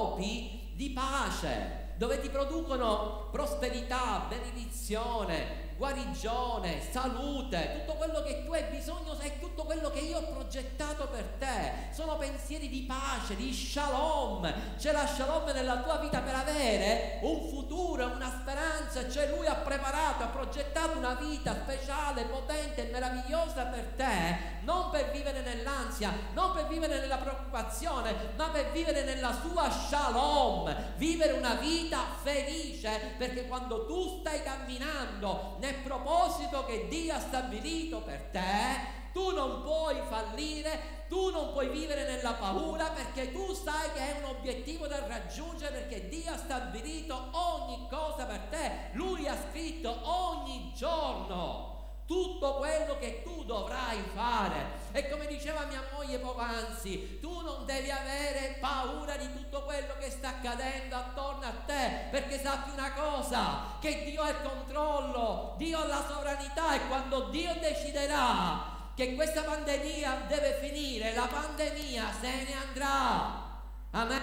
scopi 0.00 0.72
di 0.74 0.90
pace, 0.90 1.92
dove 1.98 2.20
ti 2.20 2.30
producono 2.30 3.28
prosperità, 3.30 4.24
benedizione, 4.30 5.68
guarigione, 5.80 6.78
salute, 6.92 7.84
tutto 7.86 7.96
quello 7.96 8.22
che 8.22 8.44
tu 8.44 8.52
hai 8.52 8.64
bisogno 8.64 9.18
è 9.18 9.38
tutto 9.38 9.64
quello 9.64 9.90
che 9.90 10.00
io 10.00 10.18
ho 10.18 10.22
progettato 10.24 11.08
per 11.08 11.24
te. 11.38 11.72
Sono 11.90 12.18
pensieri 12.18 12.68
di 12.68 12.82
pace, 12.82 13.34
di 13.34 13.50
shalom. 13.52 14.76
C'è 14.76 14.92
la 14.92 15.06
shalom 15.06 15.50
nella 15.52 15.78
tua 15.78 15.96
vita 15.96 16.20
per 16.20 16.34
avere 16.34 17.18
un 17.22 17.48
futuro, 17.48 18.06
una 18.06 18.30
speranza. 18.40 19.10
Cioè 19.10 19.34
lui 19.34 19.46
ha 19.46 19.54
preparato, 19.54 20.24
ha 20.24 20.26
progettato 20.26 20.98
una 20.98 21.14
vita 21.14 21.54
speciale, 21.54 22.24
potente 22.24 22.88
e 22.88 22.92
meravigliosa 22.92 23.64
per 23.64 23.92
te, 23.96 24.58
non 24.64 24.90
per 24.90 25.10
vivere 25.10 25.40
nell'ansia, 25.40 26.12
non 26.34 26.52
per 26.52 26.66
vivere 26.66 27.00
nella 27.00 27.16
preoccupazione, 27.16 28.14
ma 28.36 28.48
per 28.48 28.70
vivere 28.72 29.04
nella 29.04 29.32
sua 29.32 29.70
shalom, 29.70 30.74
vivere 30.96 31.32
una 31.32 31.54
vita 31.54 32.00
felice, 32.22 33.14
perché 33.16 33.46
quando 33.46 33.86
tu 33.86 34.20
stai 34.20 34.42
camminando 34.42 35.56
nel 35.60 35.69
proposito 35.74 36.64
che 36.64 36.86
Dio 36.88 37.14
ha 37.14 37.20
stabilito 37.20 38.00
per 38.00 38.28
te, 38.30 38.98
tu 39.12 39.32
non 39.34 39.62
puoi 39.62 39.96
fallire, 40.08 41.04
tu 41.08 41.30
non 41.30 41.52
puoi 41.52 41.68
vivere 41.68 42.06
nella 42.06 42.32
paura 42.34 42.90
perché 42.90 43.32
tu 43.32 43.52
sai 43.52 43.92
che 43.92 43.98
è 43.98 44.18
un 44.22 44.36
obiettivo 44.36 44.86
da 44.86 45.04
raggiungere 45.06 45.80
perché 45.80 46.08
Dio 46.08 46.32
ha 46.32 46.36
stabilito 46.36 47.30
ogni 47.32 47.86
cosa 47.88 48.24
per 48.24 48.40
te, 48.50 48.70
Lui 48.92 49.26
ha 49.26 49.36
scritto 49.36 49.98
ogni 50.02 50.72
giorno 50.74 51.69
tutto 52.10 52.54
quello 52.56 52.98
che 52.98 53.22
tu 53.22 53.44
dovrai 53.44 54.02
fare. 54.12 54.78
E 54.90 55.08
come 55.08 55.28
diceva 55.28 55.64
mia 55.66 55.84
moglie 55.92 56.18
poc'anzi, 56.18 57.20
tu 57.20 57.40
non 57.42 57.64
devi 57.64 57.88
avere 57.88 58.56
paura 58.58 59.16
di 59.16 59.32
tutto 59.32 59.62
quello 59.62 59.94
che 60.00 60.10
sta 60.10 60.30
accadendo 60.30 60.96
attorno 60.96 61.46
a 61.46 61.52
te, 61.64 62.08
perché 62.10 62.40
sappi 62.40 62.70
una 62.70 62.92
cosa, 62.94 63.76
che 63.80 64.02
Dio 64.02 64.22
ha 64.22 64.30
il 64.30 64.42
controllo, 64.42 65.54
Dio 65.56 65.78
ha 65.78 65.86
la 65.86 66.04
sovranità 66.04 66.74
e 66.74 66.88
quando 66.88 67.28
Dio 67.28 67.54
deciderà 67.60 68.90
che 68.96 69.14
questa 69.14 69.42
pandemia 69.42 70.24
deve 70.26 70.58
finire, 70.60 71.14
la 71.14 71.28
pandemia 71.28 72.12
se 72.20 72.26
ne 72.26 72.54
andrà. 72.66 73.62
Amen. 73.92 74.22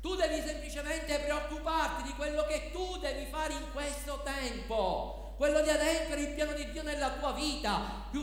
Tu 0.00 0.14
devi 0.14 0.40
semplicemente 0.40 1.18
preoccuparti 1.18 2.02
di 2.04 2.14
quello 2.14 2.46
che 2.46 2.70
tu 2.72 2.96
devi 2.96 3.26
fare 3.26 3.52
in 3.52 3.72
questo 3.72 4.22
tempo 4.24 5.23
quello 5.36 5.62
di 5.62 5.68
adempiere 5.68 6.20
il 6.20 6.34
piano 6.34 6.52
di 6.52 6.70
Dio 6.70 6.82
nella 6.82 7.12
tua 7.12 7.32
vita, 7.32 8.06
più 8.10 8.20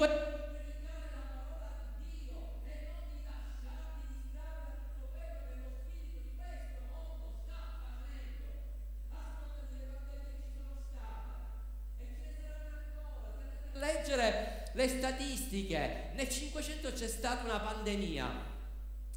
leggere 13.74 14.70
le 14.74 14.88
statistiche. 14.88 16.12
Nel 16.14 16.30
500 16.30 16.94
c'è 16.94 17.08
stata 17.08 17.44
una 17.44 17.60
pandemia 17.60 18.30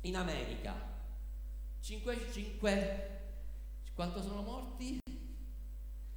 in 0.03 0.17
America. 0.17 0.93
5, 1.81 2.33
5, 2.33 3.21
quanto 3.95 4.23
sono 4.23 4.43
morti? 4.43 4.99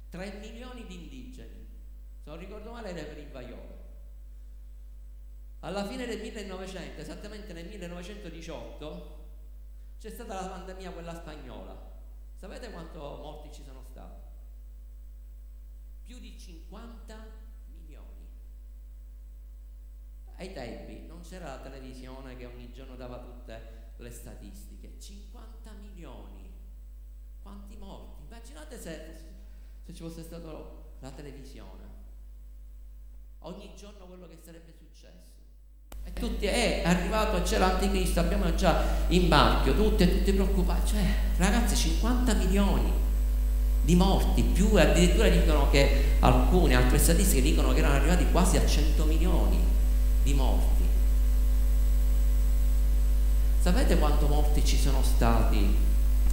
3 0.08 0.38
milioni 0.40 0.86
di 0.86 0.94
indigeni 0.94 1.57
se 2.28 2.34
non 2.34 2.38
ricordo 2.38 2.72
male 2.72 2.90
era 2.90 3.04
per 3.04 3.16
il 3.16 3.30
Vaiolo. 3.30 3.86
Alla 5.60 5.86
fine 5.86 6.04
del 6.04 6.20
1900, 6.20 7.00
esattamente 7.00 7.54
nel 7.54 7.66
1918, 7.66 9.26
c'è 9.98 10.10
stata 10.10 10.34
la 10.34 10.48
pandemia 10.48 10.92
quella 10.92 11.14
spagnola. 11.14 11.74
Sapete 12.34 12.70
quanto 12.70 13.00
morti 13.00 13.50
ci 13.52 13.64
sono 13.64 13.82
stati? 13.82 14.20
Più 16.02 16.18
di 16.18 16.38
50 16.38 17.16
milioni. 17.68 18.28
Ai 20.36 20.52
tempi 20.52 21.06
non 21.06 21.22
c'era 21.22 21.56
la 21.56 21.60
televisione 21.60 22.36
che 22.36 22.44
ogni 22.44 22.70
giorno 22.72 22.94
dava 22.94 23.20
tutte 23.20 23.92
le 23.96 24.10
statistiche. 24.10 25.00
50 25.00 25.72
milioni. 25.72 26.52
Quanti 27.40 27.74
morti? 27.76 28.22
Immaginate 28.24 28.78
se, 28.78 29.16
se 29.82 29.94
ci 29.94 30.02
fosse 30.02 30.22
stata 30.22 30.52
la 31.00 31.10
televisione 31.10 31.87
ogni 33.40 33.70
giorno 33.78 34.06
quello 34.06 34.26
che 34.26 34.36
sarebbe 34.42 34.72
successo. 34.76 35.36
E 36.04 36.12
tutti, 36.12 36.46
è 36.46 36.82
arrivato, 36.84 37.42
c'è 37.42 37.58
l'anticristo, 37.58 38.20
abbiamo 38.20 38.54
già 38.54 38.82
in 39.08 39.28
barchio, 39.28 39.74
tutti, 39.74 40.08
tutti 40.08 40.32
preoccupati. 40.32 40.88
Cioè, 40.88 41.04
ragazzi, 41.36 41.76
50 41.76 42.34
milioni 42.34 42.90
di 43.84 43.94
morti, 43.94 44.42
più 44.42 44.74
addirittura 44.74 45.28
dicono 45.28 45.70
che 45.70 46.16
alcune 46.20 46.74
altre 46.74 46.98
statistiche 46.98 47.42
dicono 47.42 47.72
che 47.72 47.78
erano 47.78 47.94
arrivati 47.94 48.30
quasi 48.30 48.56
a 48.56 48.66
100 48.66 49.04
milioni 49.04 49.58
di 50.22 50.34
morti. 50.34 50.82
Sapete 53.60 53.98
quanto 53.98 54.26
morti 54.26 54.64
ci 54.64 54.78
sono 54.78 55.02
stati 55.02 55.74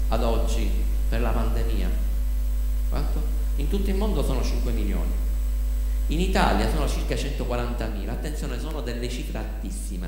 ad 0.09 0.23
oggi 0.23 0.69
per 1.09 1.21
la 1.21 1.29
pandemia? 1.29 1.89
Quanto? 2.89 3.21
In 3.57 3.67
tutto 3.69 3.89
il 3.89 3.95
mondo 3.95 4.23
sono 4.23 4.43
5 4.43 4.71
milioni. 4.71 5.24
In 6.07 6.19
Italia 6.19 6.69
sono 6.69 6.87
circa 6.87 7.15
140.000, 7.15 8.09
attenzione, 8.09 8.59
sono 8.59 8.81
delle 8.81 9.09
cifre 9.09 9.39
altissime. 9.39 10.07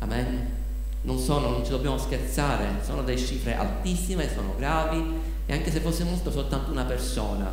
Amen. 0.00 0.64
Non, 1.02 1.18
sono, 1.18 1.48
non 1.50 1.64
ci 1.64 1.70
dobbiamo 1.70 1.96
scherzare, 1.96 2.82
sono 2.82 3.02
delle 3.02 3.18
cifre 3.18 3.54
altissime, 3.54 4.28
sono 4.32 4.56
gravi 4.56 5.20
e 5.46 5.52
anche 5.52 5.70
se 5.70 5.78
fosse 5.78 6.02
molto 6.02 6.32
soltanto 6.32 6.72
una 6.72 6.84
persona 6.84 7.48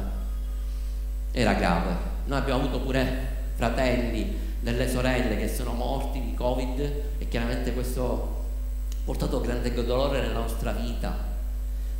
era 1.31 1.53
grave. 1.53 1.95
Noi 2.25 2.39
abbiamo 2.39 2.61
avuto 2.61 2.79
pure 2.79 3.27
fratelli, 3.53 4.35
delle 4.59 4.89
sorelle 4.89 5.37
che 5.37 5.47
sono 5.47 5.73
morti 5.73 6.19
di 6.21 6.33
Covid 6.33 6.79
e 7.19 7.27
chiaramente 7.27 7.73
questo 7.73 8.45
ha 8.89 8.95
portato 9.05 9.41
grande 9.41 9.71
dolore 9.73 10.21
nella 10.21 10.39
nostra 10.39 10.71
vita. 10.71 11.15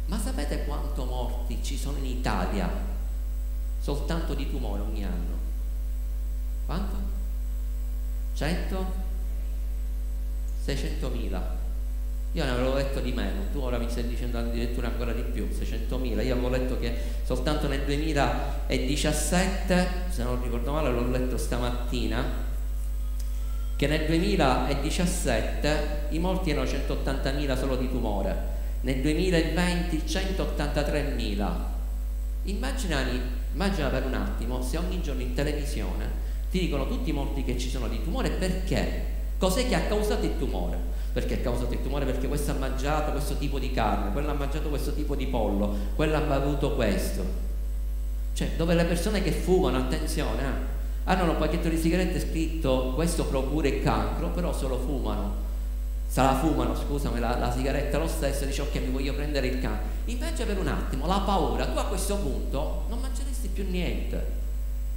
Ma 0.07 0.17
sapete 0.17 0.65
quanto 0.65 1.05
morti 1.05 1.60
ci 1.62 1.77
sono 1.77 1.98
in 1.98 2.05
Italia 2.05 2.69
soltanto 3.79 4.33
di 4.33 4.50
tumore 4.50 4.81
ogni 4.81 5.03
anno? 5.03 5.42
Quanto? 6.65 6.96
100? 8.34 8.86
600.000. 10.65 11.62
Io 12.36 12.43
ne 12.43 12.50
avevo 12.50 12.74
letto 12.74 13.00
di 13.00 13.12
meno, 13.12 13.41
tu 13.51 13.60
ora 13.60 13.77
mi 13.77 13.88
stai 13.89 14.08
dicendo 14.08 14.39
addirittura 14.39 14.88
ancora 14.88 15.12
di 15.12 15.22
più, 15.22 15.48
600.000. 15.48 16.25
Io 16.25 16.34
avevo 16.34 16.50
letto 16.50 16.79
che 16.79 16.96
soltanto 17.24 17.67
nel 17.67 17.82
2017, 17.82 19.88
se 20.10 20.24
non 20.24 20.41
ricordo 20.41 20.72
male, 20.72 20.89
l'ho 20.89 21.12
letto 21.12 21.38
stamattina, 21.38 22.25
che 23.75 23.88
nel 23.88 24.08
2017 24.08 26.08
i 26.10 26.20
morti 26.20 26.50
erano 26.50 26.67
180.000 26.67 27.58
solo 27.58 27.75
di 27.75 27.88
tumore, 27.89 28.36
nel 28.82 29.00
2020 29.01 29.98
183.000. 29.98 31.51
Immaginali, 32.46 33.22
immagina 33.53 33.89
per 33.89 34.05
un 34.05 34.15
attimo 34.15 34.60
se 34.63 34.77
ogni 34.77 35.01
giorno 35.01 35.22
in 35.22 35.36
televisione 35.36 36.23
ti 36.53 36.60
dicono 36.60 36.86
tutti 36.86 37.10
i 37.10 37.13
morti 37.13 37.43
che 37.43 37.57
ci 37.57 37.67
sono 37.67 37.88
di 37.88 38.03
tumore 38.03 38.29
perché? 38.29 39.05
Cos'è 39.39 39.67
che 39.67 39.74
ha 39.74 39.81
causato 39.88 40.24
il 40.24 40.38
tumore? 40.38 40.77
Perché 41.12 41.33
ha 41.33 41.38
causato 41.38 41.74
il 41.74 41.81
tumore? 41.81 42.05
Perché 42.05 42.27
questo 42.27 42.51
ha 42.51 42.53
mangiato 42.53 43.10
questo 43.10 43.38
tipo 43.38 43.57
di 43.57 43.72
carne, 43.72 44.12
quello 44.12 44.29
ha 44.29 44.36
mangiato 44.36 44.69
questo 44.69 44.93
tipo 44.93 45.15
di 45.15 45.25
pollo, 45.25 45.75
quello 45.95 46.15
ha 46.15 46.19
bevuto 46.19 46.75
questo. 46.75 47.25
Cioè, 48.36 48.50
dove 48.55 48.75
le 48.75 48.86
persone 48.86 49.24
che 49.24 49.31
fumano, 49.31 49.79
attenzione, 49.79 50.43
eh, 50.43 50.51
hanno 51.05 51.31
un 51.31 51.38
pacchetto 51.38 51.69
di 51.69 51.77
sigarette 51.77 52.19
scritto 52.19 52.91
questo 52.93 53.25
procura 53.25 53.67
il 53.67 53.81
cancro, 53.81 54.27
però 54.29 54.53
solo 54.53 54.77
fumano. 54.77 55.33
Se 56.07 56.22
la 56.22 56.36
fumano, 56.36 56.75
scusami, 56.75 57.19
la, 57.19 57.36
la 57.36 57.51
sigaretta 57.51 57.98
lo 57.98 58.07
stesso, 58.07 58.45
dice 58.45 58.62
ok 58.62 58.75
mi 58.75 58.91
voglio 58.91 59.15
prendere 59.15 59.48
il 59.48 59.60
cancro. 59.60 59.88
Invece 60.05 60.45
per 60.45 60.60
un 60.60 60.67
attimo, 60.67 61.07
la 61.07 61.22
paura, 61.25 61.65
tu 61.65 61.79
a 61.79 61.86
questo 61.86 62.15
punto 62.17 62.86
non 62.89 63.00
mangeresti 63.00 63.48
più 63.48 63.65
niente 63.67 64.41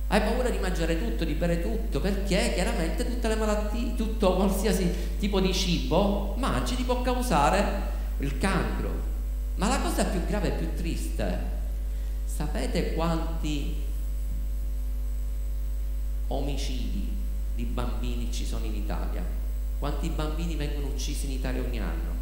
hai 0.08 0.20
paura 0.20 0.50
di 0.50 0.58
mangiare 0.58 0.98
tutto, 0.98 1.24
di 1.24 1.34
bere 1.34 1.60
tutto, 1.60 2.00
perché 2.00 2.52
chiaramente 2.54 3.04
tutte 3.04 3.28
le 3.28 3.34
malattie, 3.34 3.94
tutto 3.96 4.36
qualsiasi 4.36 5.16
tipo 5.18 5.40
di 5.40 5.52
cibo 5.52 6.34
mangi 6.38 6.76
ti 6.76 6.84
può 6.84 7.02
causare 7.02 7.64
il 8.18 8.38
cancro. 8.38 8.90
Ma 9.56 9.68
la 9.68 9.80
cosa 9.80 10.04
più 10.04 10.24
grave 10.26 10.48
e 10.48 10.58
più 10.58 10.74
triste, 10.74 11.38
sapete 12.24 12.94
quanti 12.94 13.82
omicidi 16.28 17.08
di 17.54 17.64
bambini 17.64 18.30
ci 18.30 18.44
sono 18.44 18.64
in 18.64 18.74
Italia? 18.74 19.24
Quanti 19.78 20.08
bambini 20.08 20.54
vengono 20.54 20.86
uccisi 20.86 21.26
in 21.26 21.32
Italia 21.32 21.62
ogni 21.62 21.78
anno? 21.78 22.14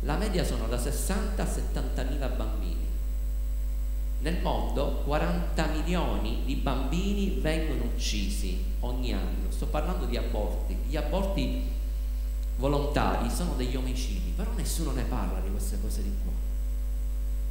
La 0.00 0.16
media 0.16 0.44
sono 0.44 0.66
da 0.68 0.78
60 0.78 1.42
a 1.42 1.46
70 1.46 2.02
mila 2.04 2.28
bambini. 2.28 2.73
Nel 4.24 4.40
mondo 4.40 5.02
40 5.04 5.66
milioni 5.66 6.44
di 6.46 6.54
bambini 6.54 7.40
vengono 7.42 7.84
uccisi 7.84 8.58
ogni 8.80 9.12
anno. 9.12 9.50
Sto 9.50 9.66
parlando 9.66 10.06
di 10.06 10.16
aborti. 10.16 10.74
Gli 10.88 10.96
aborti 10.96 11.62
volontari 12.56 13.28
sono 13.28 13.52
degli 13.52 13.76
omicidi, 13.76 14.32
però 14.34 14.50
nessuno 14.56 14.92
ne 14.92 15.02
parla 15.02 15.40
di 15.40 15.50
queste 15.50 15.78
cose 15.78 16.02
di 16.02 16.10
qua. 16.22 16.32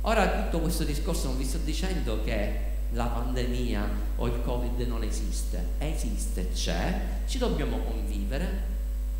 Ora 0.10 0.46
tutto 0.46 0.62
questo 0.62 0.84
discorso 0.84 1.28
non 1.28 1.38
vi 1.38 1.44
sto 1.44 1.60
dicendo 1.60 2.24
che 2.24 2.72
la 2.94 3.06
pandemia 3.06 3.88
o 4.16 4.26
il 4.26 4.42
Covid 4.42 4.80
non 4.88 5.04
esiste, 5.04 5.74
esiste, 5.78 6.54
c'è, 6.54 7.02
ci 7.28 7.38
dobbiamo 7.38 7.78
convivere, 7.84 8.64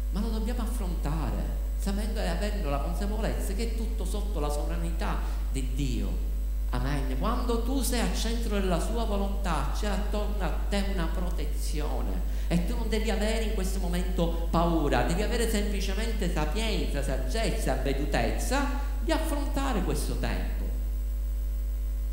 ma 0.10 0.22
lo 0.22 0.30
dobbiamo 0.30 0.64
affrontare, 0.64 1.44
sapendo 1.78 2.20
e 2.20 2.28
avendo 2.30 2.72
la 2.72 2.80
consapevolezza 2.80 3.54
che 3.54 3.74
è 3.74 3.76
tutto 3.76 4.06
sotto 4.06 4.40
la 4.40 4.50
sovranità 4.50 5.20
di 5.52 5.70
Dio 5.76 6.32
Amen. 6.74 7.20
Quando 7.20 7.62
tu 7.62 7.82
sei 7.84 8.00
al 8.00 8.16
centro 8.16 8.60
della 8.60 8.80
sua 8.80 9.04
volontà, 9.04 9.72
c'è 9.80 9.88
attorno 9.88 10.44
a 10.44 10.52
te 10.70 10.84
una 10.92 11.08
protezione 11.14 12.32
e 12.48 12.66
tu 12.66 12.76
non 12.76 12.90
devi 12.90 13.12
avere 13.12 13.44
in 13.44 13.54
questo 13.54 13.80
momento 13.80 14.48
paura, 14.50 15.04
devi 15.04 15.22
avere 15.22 15.50
semplicemente 15.50 16.34
sapienza, 16.34 17.04
saggezza, 17.04 17.76
vedutezza 17.76 18.66
di 19.02 19.12
affrontare 19.12 19.84
questo 19.84 20.18
tempo. 20.18 20.64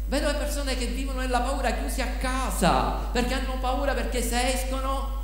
Vedo 0.09 0.27
le 0.27 0.35
persone 0.35 0.77
che 0.77 0.87
vivono 0.87 1.21
nella 1.21 1.41
paura 1.41 1.73
chiusi 1.73 2.03
a 2.03 2.09
casa 2.19 3.09
perché 3.13 3.33
hanno 3.33 3.59
paura 3.61 3.95
perché 3.95 4.21
se 4.21 4.53
escono 4.53 5.20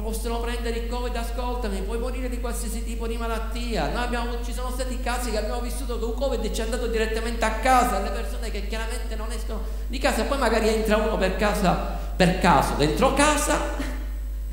possono 0.00 0.40
prendere 0.40 0.78
il 0.78 0.88
Covid, 0.88 1.14
ascoltami, 1.14 1.80
puoi 1.82 1.98
morire 1.98 2.28
di 2.28 2.40
qualsiasi 2.40 2.84
tipo 2.84 3.06
di 3.06 3.16
malattia. 3.16 3.88
Noi 3.88 4.04
abbiamo, 4.04 4.42
ci 4.44 4.52
sono 4.52 4.70
stati 4.70 5.00
casi 5.00 5.30
che 5.30 5.38
abbiamo 5.38 5.60
vissuto 5.60 5.98
che 5.98 6.04
un 6.04 6.14
Covid 6.14 6.50
ci 6.50 6.60
è 6.60 6.64
andato 6.64 6.86
direttamente 6.86 7.44
a 7.44 7.52
casa, 7.54 8.00
le 8.00 8.10
persone 8.10 8.50
che 8.50 8.66
chiaramente 8.66 9.14
non 9.16 9.30
escono 9.30 9.60
di 9.86 9.98
casa, 9.98 10.24
poi 10.24 10.38
magari 10.38 10.68
entra 10.68 10.96
uno 10.96 11.16
per 11.16 11.36
casa 11.36 11.98
per 12.20 12.38
caso 12.38 12.74
dentro 12.74 13.14
casa. 13.14 13.58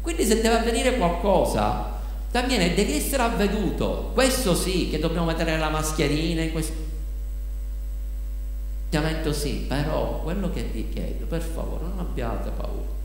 Quindi 0.01 0.23
se 0.23 0.39
deve 0.41 0.59
avvenire 0.59 0.95
qualcosa, 0.95 1.95
avviene, 2.31 2.73
devi 2.73 2.95
essere 2.95 3.23
avveduto. 3.23 4.11
Questo 4.13 4.55
sì, 4.55 4.89
che 4.89 4.99
dobbiamo 4.99 5.25
mettere 5.25 5.57
la 5.57 5.69
mascherina 5.69 6.41
in 6.41 6.51
questo 6.51 6.85
sì, 9.33 9.65
però 9.67 10.21
quello 10.23 10.49
che 10.49 10.63
vi 10.63 10.87
chiedo, 10.89 11.25
per 11.25 11.41
favore, 11.41 11.83
non 11.83 11.99
abbiate 11.99 12.49
paura. 12.51 12.95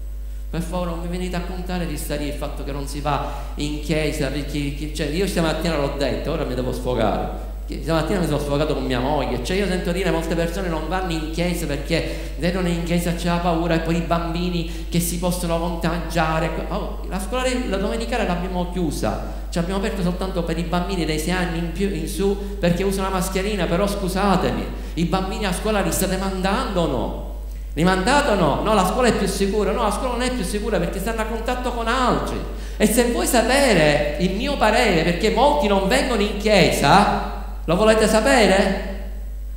Per 0.52 0.60
favore 0.60 0.90
non 0.90 1.00
mi 1.00 1.08
venite 1.08 1.34
a 1.34 1.40
contare 1.40 1.86
di 1.86 1.96
stare 1.96 2.24
il 2.24 2.34
fatto 2.34 2.62
che 2.62 2.72
non 2.72 2.86
si 2.86 3.00
va 3.00 3.32
in 3.54 3.80
chiesa, 3.80 4.28
perché, 4.28 4.92
cioè, 4.92 5.06
io 5.06 5.26
stamattina 5.26 5.78
l'ho 5.78 5.94
detto, 5.96 6.30
ora 6.30 6.44
mi 6.44 6.54
devo 6.54 6.74
sfogare. 6.74 7.50
Stamattina 7.80 8.18
mi 8.18 8.26
sono 8.26 8.38
sfogato 8.38 8.74
con 8.74 8.84
mia 8.84 9.00
moglie, 9.00 9.42
cioè 9.42 9.56
io 9.56 9.66
sento 9.66 9.92
dire 9.92 10.10
molte 10.10 10.34
persone 10.34 10.68
non 10.68 10.88
vanno 10.88 11.12
in 11.12 11.30
chiesa 11.30 11.64
perché 11.64 12.34
vedono 12.36 12.68
in 12.68 12.82
chiesa 12.82 13.14
c'è 13.14 13.28
la 13.28 13.36
paura 13.36 13.76
e 13.76 13.78
poi 13.78 13.96
i 13.96 14.00
bambini 14.00 14.88
che 14.90 15.00
si 15.00 15.18
possono 15.18 15.58
contagiare. 15.58 16.50
Oh, 16.68 17.00
la 17.08 17.18
scuola 17.18 17.44
la 17.70 17.78
domenicale 17.78 18.26
l'abbiamo 18.26 18.70
chiusa, 18.72 19.46
ci 19.48 19.58
abbiamo 19.58 19.78
aperto 19.78 20.02
soltanto 20.02 20.42
per 20.42 20.58
i 20.58 20.64
bambini 20.64 21.06
dei 21.06 21.18
6 21.18 21.30
anni 21.32 21.58
in, 21.60 21.72
più, 21.72 21.88
in 21.88 22.06
su 22.06 22.58
perché 22.58 22.82
usano 22.82 23.08
la 23.08 23.14
mascherina, 23.14 23.64
però 23.64 23.86
scusatemi, 23.86 24.66
i 24.94 25.04
bambini 25.06 25.46
a 25.46 25.52
scuola 25.54 25.80
li 25.80 25.92
state 25.92 26.18
mandando 26.18 26.80
o 26.82 26.86
no? 26.86 27.31
Rimandato 27.74 28.34
no? 28.34 28.60
No, 28.62 28.74
la 28.74 28.86
scuola 28.86 29.08
è 29.08 29.14
più 29.14 29.26
sicura. 29.26 29.72
No, 29.72 29.82
la 29.82 29.90
scuola 29.90 30.12
non 30.12 30.22
è 30.22 30.30
più 30.30 30.44
sicura 30.44 30.78
perché 30.78 30.98
stanno 30.98 31.22
a 31.22 31.24
contatto 31.24 31.72
con 31.72 31.88
altri. 31.88 32.38
E 32.76 32.86
se 32.86 33.04
vuoi 33.12 33.26
sapere 33.26 34.16
il 34.20 34.32
mio 34.32 34.56
parere, 34.56 35.02
perché 35.02 35.30
molti 35.30 35.68
non 35.68 35.88
vengono 35.88 36.20
in 36.20 36.36
chiesa, 36.36 37.44
lo 37.64 37.76
volete 37.76 38.08
sapere? 38.08 38.90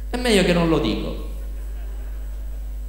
È 0.10 0.17
meglio 0.17 0.43
che 0.43 0.54
non 0.54 0.69
lo 0.69 0.80
dico. 0.80 1.23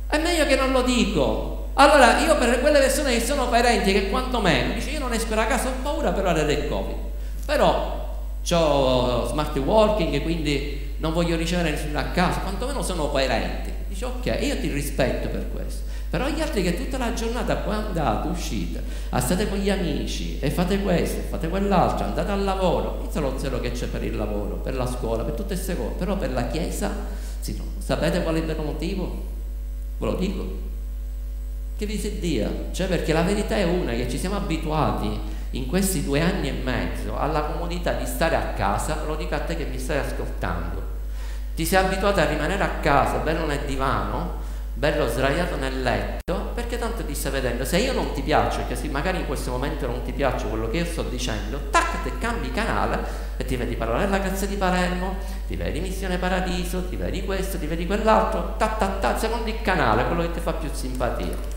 È 0.08 0.18
meglio 0.18 0.46
che 0.46 0.56
non 0.56 0.72
lo 0.72 0.82
dico. 0.82 1.70
Allora, 1.74 2.20
io 2.20 2.36
per 2.36 2.60
quelle 2.60 2.78
persone 2.78 3.12
che 3.12 3.24
sono 3.24 3.48
parenti, 3.48 3.92
che 3.92 4.08
quantomeno, 4.08 4.74
dice 4.74 4.90
io 4.90 4.98
non 4.98 5.12
esco 5.12 5.34
da 5.34 5.46
casa, 5.46 5.68
ho 5.68 5.72
paura 5.82 6.12
per 6.12 6.24
ora 6.24 6.42
del 6.42 6.68
Covid. 6.68 6.96
Però 7.44 8.04
ho 8.48 9.26
smart 9.26 9.56
working, 9.58 10.22
quindi 10.22 10.94
non 10.98 11.12
voglio 11.12 11.36
ricevere 11.36 11.70
nessuno 11.70 11.98
a 11.98 12.04
casa, 12.04 12.40
quantomeno 12.40 12.82
sono 12.82 13.08
coerenti. 13.08 13.72
Dice 13.96 14.04
ok, 14.04 14.38
io 14.42 14.60
ti 14.60 14.70
rispetto 14.70 15.28
per 15.28 15.50
questo. 15.50 15.84
Però 16.10 16.28
gli 16.28 16.42
altri 16.42 16.62
che 16.62 16.76
tutta 16.76 16.98
la 16.98 17.14
giornata 17.14 17.56
poi 17.56 17.74
andate, 17.74 18.28
uscite, 18.28 18.82
state 19.08 19.48
con 19.48 19.56
gli 19.56 19.70
amici 19.70 20.38
e 20.38 20.50
fate 20.50 20.82
questo, 20.82 21.22
fate 21.30 21.48
quell'altro, 21.48 22.04
andate 22.04 22.30
al 22.30 22.44
lavoro, 22.44 22.98
inizia 23.00 23.22
lo 23.22 23.38
zero 23.38 23.58
che 23.58 23.72
c'è 23.72 23.86
per 23.86 24.04
il 24.04 24.14
lavoro, 24.14 24.56
per 24.56 24.74
la 24.74 24.86
scuola, 24.86 25.24
per 25.24 25.32
tutte 25.32 25.54
queste 25.54 25.76
cose, 25.76 25.94
però 25.96 26.16
per 26.18 26.32
la 26.32 26.46
Chiesa, 26.48 26.90
sì, 27.40 27.56
no. 27.56 27.64
sapete 27.78 28.22
qual 28.22 28.34
è 28.34 28.38
il 28.38 28.44
vero 28.44 28.62
motivo? 28.62 29.22
Ve 29.98 30.06
lo 30.06 30.14
dico. 30.16 30.44
Che 31.78 31.86
vi 31.86 31.98
si 31.98 32.18
dia, 32.18 32.50
cioè 32.72 32.88
perché 32.88 33.14
la 33.14 33.22
verità 33.22 33.56
è 33.56 33.64
una, 33.64 33.92
che 33.92 34.10
ci 34.10 34.18
siamo 34.18 34.36
abituati 34.36 35.08
in 35.52 35.66
questi 35.66 36.04
due 36.04 36.20
anni 36.20 36.48
e 36.48 36.52
mezzo 36.52 37.16
alla 37.16 37.40
comodità 37.40 37.92
di 37.92 38.04
stare 38.04 38.36
a 38.36 38.52
casa, 38.52 39.04
lo 39.06 39.16
dico 39.16 39.34
a 39.34 39.40
te 39.40 39.56
che 39.56 39.64
mi 39.64 39.78
stai 39.78 39.98
ascoltando, 39.98 40.85
ti 41.56 41.64
sei 41.64 41.82
abituato 41.82 42.20
a 42.20 42.26
rimanere 42.26 42.62
a 42.62 42.68
casa, 42.80 43.16
bello 43.16 43.46
nel 43.46 43.60
divano, 43.60 44.40
bello 44.74 45.08
sdraiato 45.08 45.56
nel 45.56 45.80
letto, 45.80 46.50
perché 46.54 46.78
tanto 46.78 47.02
ti 47.02 47.14
stai 47.14 47.32
vedendo. 47.32 47.64
Se 47.64 47.78
io 47.78 47.94
non 47.94 48.12
ti 48.12 48.20
piaccio, 48.20 48.66
che 48.68 48.76
se 48.76 48.86
magari 48.88 49.20
in 49.20 49.26
questo 49.26 49.52
momento 49.52 49.86
non 49.86 50.02
ti 50.02 50.12
piace 50.12 50.46
quello 50.48 50.68
che 50.68 50.76
io 50.76 50.84
sto 50.84 51.02
dicendo, 51.04 51.70
tac, 51.70 52.02
te 52.02 52.18
cambi 52.18 52.52
canale 52.52 52.98
e 53.38 53.46
ti 53.46 53.56
vedi 53.56 53.74
parlare 53.74 54.04
della 54.04 54.18
Grazia 54.18 54.46
di 54.46 54.56
Palermo, 54.56 55.16
ti 55.48 55.56
vedi 55.56 55.80
Missione 55.80 56.18
Paradiso, 56.18 56.86
ti 56.90 56.96
vedi 56.96 57.24
questo, 57.24 57.58
ti 57.58 57.66
vedi 57.66 57.86
quell'altro, 57.86 58.56
ta 58.58 58.66
ta 58.66 58.88
ta, 58.88 59.16
secondo 59.16 59.48
il 59.48 59.62
canale, 59.62 60.04
quello 60.04 60.20
che 60.20 60.32
ti 60.32 60.40
fa 60.40 60.52
più 60.52 60.68
simpatia. 60.70 61.54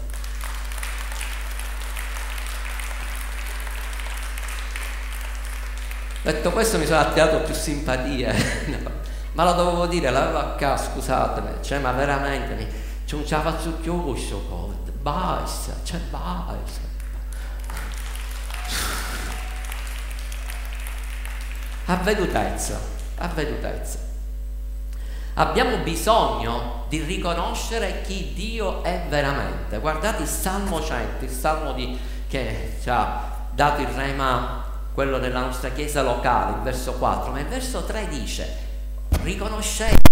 Detto 6.21 6.51
questo 6.51 6.77
mi 6.77 6.85
sono 6.85 6.99
attirato 6.99 7.41
più 7.41 7.53
simpatia. 7.53 8.31
no 8.81 9.08
ma 9.33 9.43
lo 9.43 9.53
dovevo 9.53 9.85
dire, 9.87 10.09
l'avevo 10.09 10.39
a 10.39 10.55
casa, 10.55 10.91
scusatemi, 10.91 11.61
cioè, 11.61 11.79
ma 11.79 11.91
veramente, 11.91 12.67
cioè, 13.05 13.19
non 13.19 13.27
ce 13.27 13.35
la 13.35 13.41
faccio 13.41 13.71
più 13.73 14.03
questo 14.03 14.45
Covid, 14.49 14.91
basta, 14.91 15.73
cioè, 15.83 15.99
basta. 16.09 16.87
Avvedutezza, 21.85 22.79
avvedutezza. 23.17 23.97
Abbiamo 25.35 25.77
bisogno 25.77 26.85
di 26.89 26.99
riconoscere 27.01 28.01
chi 28.01 28.33
Dio 28.33 28.83
è 28.83 29.05
veramente. 29.07 29.79
Guardate 29.79 30.23
il 30.23 30.27
Salmo 30.27 30.81
100, 30.83 31.23
il 31.23 31.31
Salmo 31.31 31.71
di, 31.73 31.97
che 32.27 32.77
ci 32.81 32.89
ha 32.89 33.37
dato 33.53 33.81
il 33.81 33.87
rema 33.87 34.65
quello 34.93 35.17
della 35.17 35.39
nostra 35.39 35.69
chiesa 35.69 36.01
locale, 36.01 36.57
il 36.57 36.61
verso 36.61 36.93
4, 36.93 37.31
ma 37.31 37.39
il 37.39 37.47
verso 37.47 37.85
3 37.85 38.07
dice, 38.09 38.68
riconoscete 39.29 40.07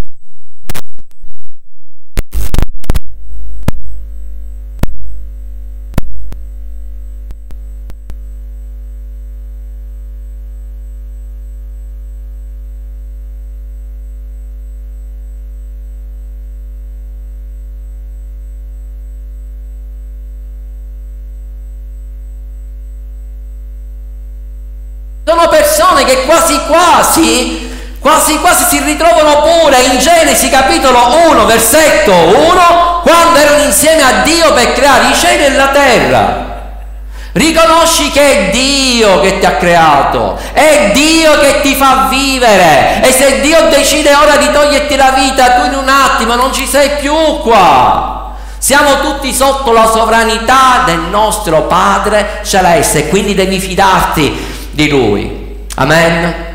Sono 25.25 25.49
persone 25.49 26.05
che 26.05 26.23
quasi 26.25 26.57
quasi, 26.67 27.66
quasi 27.99 28.37
quasi 28.39 28.63
si 28.69 28.83
ritrovano 28.83 29.41
pure 29.41 29.81
in 29.91 29.99
Genesi 29.99 30.49
capitolo 30.49 31.29
1, 31.29 31.45
versetto 31.45 32.13
1, 32.13 33.01
quando 33.03 33.39
erano 33.39 33.63
insieme 33.63 34.01
a 34.01 34.21
Dio 34.23 34.53
per 34.53 34.73
creare 34.73 35.09
i 35.09 35.15
cieli 35.15 35.45
e 35.45 35.51
la 35.51 35.67
terra. 35.67 36.45
Riconosci 37.37 38.09
che 38.09 38.47
è 38.47 38.49
Dio 38.49 39.19
che 39.19 39.37
ti 39.37 39.45
ha 39.45 39.57
creato, 39.57 40.39
è 40.53 40.89
Dio 40.91 41.39
che 41.39 41.61
ti 41.61 41.75
fa 41.75 42.07
vivere 42.09 43.01
e 43.03 43.11
se 43.11 43.41
Dio 43.41 43.67
decide 43.69 44.15
ora 44.15 44.37
di 44.37 44.49
toglierti 44.51 44.95
la 44.95 45.11
vita, 45.11 45.51
tu 45.51 45.65
in 45.67 45.75
un 45.75 45.87
attimo 45.87 46.33
non 46.33 46.51
ci 46.51 46.65
sei 46.65 46.91
più 46.99 47.13
qua. 47.43 48.33
Siamo 48.57 49.01
tutti 49.01 49.31
sotto 49.31 49.71
la 49.71 49.85
sovranità 49.85 50.81
del 50.85 50.99
nostro 51.11 51.67
Padre 51.67 52.41
celeste, 52.43 53.07
quindi 53.07 53.35
devi 53.35 53.59
fidarti 53.59 54.69
di 54.71 54.89
Lui. 54.89 55.65
Amen. 55.75 56.46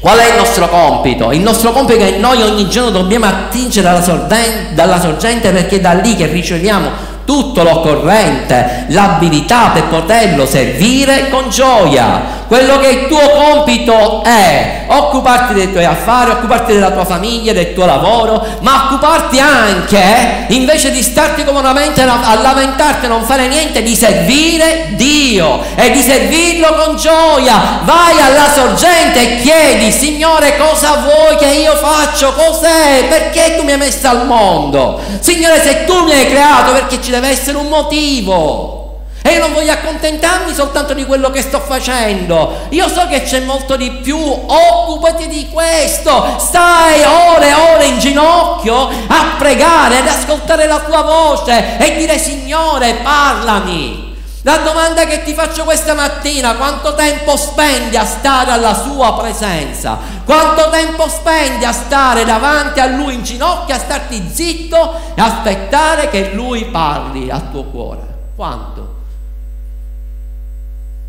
Qual 0.00 0.18
è 0.18 0.30
il 0.30 0.36
nostro 0.36 0.66
compito? 0.66 1.30
Il 1.30 1.42
nostro 1.42 1.72
compito 1.72 2.02
è 2.02 2.12
che 2.12 2.16
noi 2.16 2.40
ogni 2.40 2.70
giorno 2.70 2.90
dobbiamo 2.90 3.26
attingere 3.26 3.86
dalla 3.86 4.02
sorgente, 4.02 4.72
dalla 4.72 4.98
sorgente 4.98 5.52
perché 5.52 5.76
è 5.76 5.80
da 5.80 5.92
lì 5.92 6.16
che 6.16 6.26
riceviamo 6.26 6.88
tutto 7.30 7.62
l'occorrente, 7.62 8.86
l'abilità 8.88 9.70
per 9.72 9.84
poterlo 9.84 10.46
servire 10.46 11.28
con 11.30 11.48
gioia. 11.48 12.38
Quello 12.48 12.80
che 12.80 12.88
il 12.88 13.06
tuo 13.06 13.30
compito 13.30 14.24
è 14.24 14.86
occuparti 14.88 15.54
dei 15.54 15.70
tuoi 15.70 15.84
affari, 15.84 16.32
occuparti 16.32 16.72
della 16.72 16.90
tua 16.90 17.04
famiglia, 17.04 17.52
del 17.52 17.72
tuo 17.72 17.86
lavoro, 17.86 18.44
ma 18.62 18.86
occuparti 18.86 19.38
anche, 19.38 20.46
invece 20.48 20.90
di 20.90 21.00
starti 21.00 21.44
comodamente 21.44 22.02
a 22.02 22.40
lamentarti 22.42 23.04
e 23.04 23.08
non 23.08 23.22
fare 23.22 23.46
niente, 23.46 23.84
di 23.84 23.94
servire 23.94 24.88
Dio 24.96 25.62
e 25.76 25.92
di 25.92 26.00
servirlo 26.00 26.74
con 26.74 26.96
gioia. 26.96 27.82
Vai 27.84 28.20
alla 28.20 28.50
sorgente 28.52 29.20
e 29.20 29.36
chiedi, 29.36 29.92
Signore, 29.92 30.56
cosa 30.56 31.04
vuoi 31.04 31.36
che 31.36 31.54
io 31.54 31.76
faccio? 31.76 32.32
Cos'è? 32.32 33.06
Perché 33.08 33.54
tu 33.56 33.62
mi 33.62 33.70
hai 33.70 33.78
messo 33.78 34.08
al 34.08 34.26
mondo? 34.26 35.00
Signore, 35.20 35.62
se 35.62 35.84
tu 35.84 36.02
mi 36.02 36.12
hai 36.12 36.26
creato, 36.28 36.72
perché 36.72 37.00
ci 37.00 37.12
deve 37.20 37.28
essere 37.28 37.58
un 37.58 37.68
motivo. 37.68 38.78
E 39.22 39.32
io 39.32 39.40
non 39.40 39.52
voglio 39.52 39.72
accontentarmi 39.72 40.54
soltanto 40.54 40.94
di 40.94 41.04
quello 41.04 41.30
che 41.30 41.42
sto 41.42 41.60
facendo. 41.60 42.66
Io 42.70 42.88
so 42.88 43.06
che 43.06 43.22
c'è 43.22 43.40
molto 43.40 43.76
di 43.76 43.90
più. 43.90 44.18
Occupati 44.18 45.28
di 45.28 45.48
questo. 45.52 46.36
Stai 46.38 47.02
ore 47.02 47.48
e 47.48 47.54
ore 47.54 47.84
in 47.84 47.98
ginocchio 47.98 48.88
a 48.88 49.34
pregare, 49.36 49.98
ad 49.98 50.06
ascoltare 50.06 50.66
la 50.66 50.80
tua 50.80 51.02
voce 51.02 51.76
e 51.78 51.96
dire 51.96 52.18
Signore, 52.18 52.94
parlami. 53.02 54.09
La 54.42 54.56
domanda 54.58 55.04
che 55.04 55.22
ti 55.22 55.34
faccio 55.34 55.64
questa 55.64 55.92
mattina, 55.92 56.56
quanto 56.56 56.94
tempo 56.94 57.36
spendi 57.36 57.98
a 57.98 58.06
stare 58.06 58.50
alla 58.50 58.72
sua 58.72 59.14
presenza? 59.18 59.98
Quanto 60.24 60.70
tempo 60.70 61.06
spendi 61.10 61.66
a 61.66 61.72
stare 61.72 62.24
davanti 62.24 62.80
a 62.80 62.86
lui 62.86 63.14
in 63.14 63.22
ginocchio, 63.22 63.74
a 63.74 63.78
starti 63.78 64.30
zitto 64.32 64.94
e 65.14 65.20
aspettare 65.20 66.08
che 66.08 66.32
lui 66.32 66.64
parli 66.66 67.30
al 67.30 67.50
tuo 67.50 67.64
cuore? 67.64 68.00
Quanto? 68.34 68.94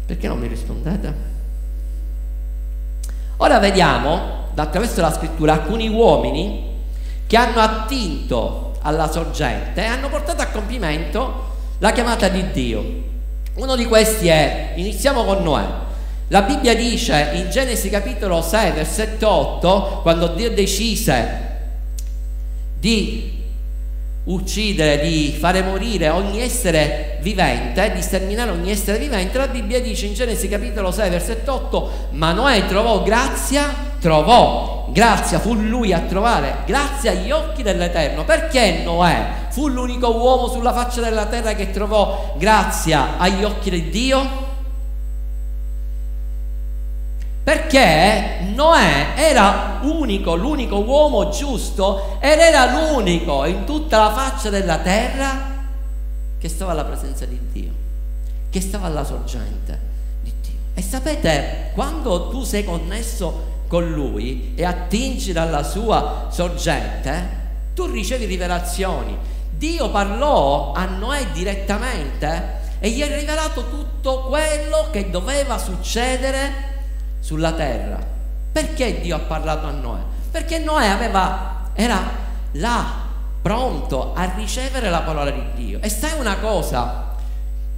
Perché 0.05 0.27
non 0.27 0.37
mi 0.37 0.47
rispondete? 0.47 1.29
Ora 3.37 3.59
vediamo, 3.59 4.49
attraverso 4.53 4.99
la 4.99 5.13
scrittura, 5.13 5.53
alcuni 5.53 5.87
uomini 5.87 6.79
che 7.27 7.37
hanno 7.37 7.61
attinto 7.61 8.77
alla 8.81 9.09
sorgente 9.09 9.81
e 9.81 9.85
hanno 9.85 10.09
portato 10.09 10.41
a 10.41 10.47
compimento 10.47 11.49
la 11.77 11.93
chiamata 11.93 12.27
di 12.27 12.51
Dio. 12.51 13.09
Uno 13.61 13.75
di 13.75 13.85
questi 13.85 14.27
è, 14.27 14.71
iniziamo 14.73 15.23
con 15.23 15.43
Noè. 15.43 15.63
La 16.29 16.41
Bibbia 16.41 16.75
dice 16.75 17.29
in 17.33 17.51
Genesi 17.51 17.91
capitolo 17.91 18.41
6, 18.41 18.71
versetto 18.71 19.29
8, 19.29 19.99
quando 20.01 20.29
Dio 20.29 20.49
decise 20.49 21.49
di 22.79 23.39
uccidere, 24.23 25.07
di 25.07 25.37
fare 25.39 25.61
morire 25.61 26.09
ogni 26.09 26.41
essere 26.41 27.19
vivente, 27.21 27.91
di 27.93 28.01
sterminare 28.01 28.49
ogni 28.49 28.71
essere 28.71 28.97
vivente, 28.97 29.37
la 29.37 29.47
Bibbia 29.47 29.79
dice 29.79 30.07
in 30.07 30.15
Genesi 30.15 30.47
capitolo 30.47 30.91
6, 30.91 31.09
versetto 31.11 31.53
8, 31.53 31.91
ma 32.13 32.31
Noè 32.31 32.65
trovò 32.65 33.03
grazia, 33.03 33.90
trovò 34.01 34.89
grazia, 34.91 35.39
fu 35.39 35.53
lui 35.53 35.93
a 35.93 35.99
trovare 35.99 36.63
grazia 36.65 37.11
agli 37.11 37.31
occhi 37.31 37.63
dell'Eterno. 37.63 38.25
Perché 38.25 38.81
Noè 38.83 39.25
fu 39.49 39.67
l'unico 39.67 40.09
uomo 40.17 40.47
sulla 40.47 40.73
faccia 40.73 41.01
della 41.01 41.27
terra 41.27 41.53
che 41.53 41.69
trovò 41.69 42.33
grazia 42.37 43.17
agli 43.17 43.43
occhi 43.43 43.69
di 43.69 43.89
Dio? 43.89 44.49
Perché 47.43 48.39
Noè 48.53 49.13
era 49.15 49.79
unico, 49.83 50.35
l'unico 50.35 50.79
uomo 50.79 51.29
giusto 51.29 52.17
ed 52.19 52.39
era 52.39 52.65
l'unico 52.71 53.45
in 53.45 53.65
tutta 53.65 53.97
la 53.97 54.11
faccia 54.11 54.49
della 54.49 54.77
terra 54.79 55.49
che 56.39 56.49
stava 56.49 56.71
alla 56.71 56.85
presenza 56.85 57.25
di 57.25 57.39
Dio, 57.51 57.71
che 58.49 58.61
stava 58.61 58.87
alla 58.87 59.03
sorgente 59.03 59.79
di 60.21 60.33
Dio. 60.41 60.59
E 60.73 60.81
sapete, 60.81 61.71
quando 61.73 62.29
tu 62.29 62.43
sei 62.43 62.63
connesso 62.63 63.59
con 63.71 63.89
Lui 63.89 64.51
e 64.53 64.65
attingi 64.65 65.31
dalla 65.31 65.63
sua 65.63 66.27
sorgente, 66.29 67.39
tu 67.73 67.85
ricevi 67.85 68.25
rivelazioni. 68.25 69.17
Dio 69.49 69.89
parlò 69.89 70.73
a 70.73 70.83
Noè 70.83 71.27
direttamente 71.27 72.59
e 72.79 72.89
gli 72.89 73.01
ha 73.01 73.07
rivelato 73.07 73.69
tutto 73.69 74.23
quello 74.23 74.89
che 74.91 75.09
doveva 75.09 75.57
succedere 75.57 76.51
sulla 77.21 77.53
terra. 77.53 77.97
Perché 78.51 78.99
Dio 78.99 79.15
ha 79.15 79.19
parlato 79.19 79.67
a 79.67 79.71
Noè? 79.71 79.99
Perché 80.29 80.59
Noè 80.59 80.87
aveva, 80.87 81.69
era 81.73 81.97
là, 82.51 82.85
pronto 83.41 84.13
a 84.13 84.33
ricevere 84.35 84.89
la 84.89 84.99
parola 84.99 85.31
di 85.31 85.43
Dio. 85.55 85.79
E 85.81 85.87
sai 85.87 86.19
una 86.19 86.35
cosa? 86.39 87.15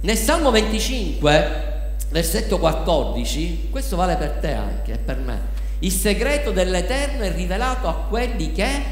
Nel 0.00 0.16
Salmo 0.16 0.50
25, 0.50 1.92
versetto 2.08 2.58
14, 2.58 3.68
questo 3.70 3.94
vale 3.94 4.16
per 4.16 4.30
te 4.40 4.54
anche 4.54 4.94
e 4.94 4.98
per 4.98 5.18
me. 5.18 5.54
Il 5.84 5.92
segreto 5.92 6.50
dell'Eterno 6.50 7.24
è 7.24 7.34
rivelato 7.34 7.88
a 7.88 8.06
quelli 8.08 8.52
che 8.52 8.82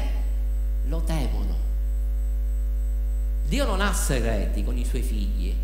lo 0.85 1.01
temono. 1.01 1.55
Dio 3.47 3.65
non 3.65 3.81
ha 3.81 3.91
segreti 3.91 4.63
con 4.63 4.77
i 4.77 4.85
suoi 4.85 5.01
figli. 5.01 5.55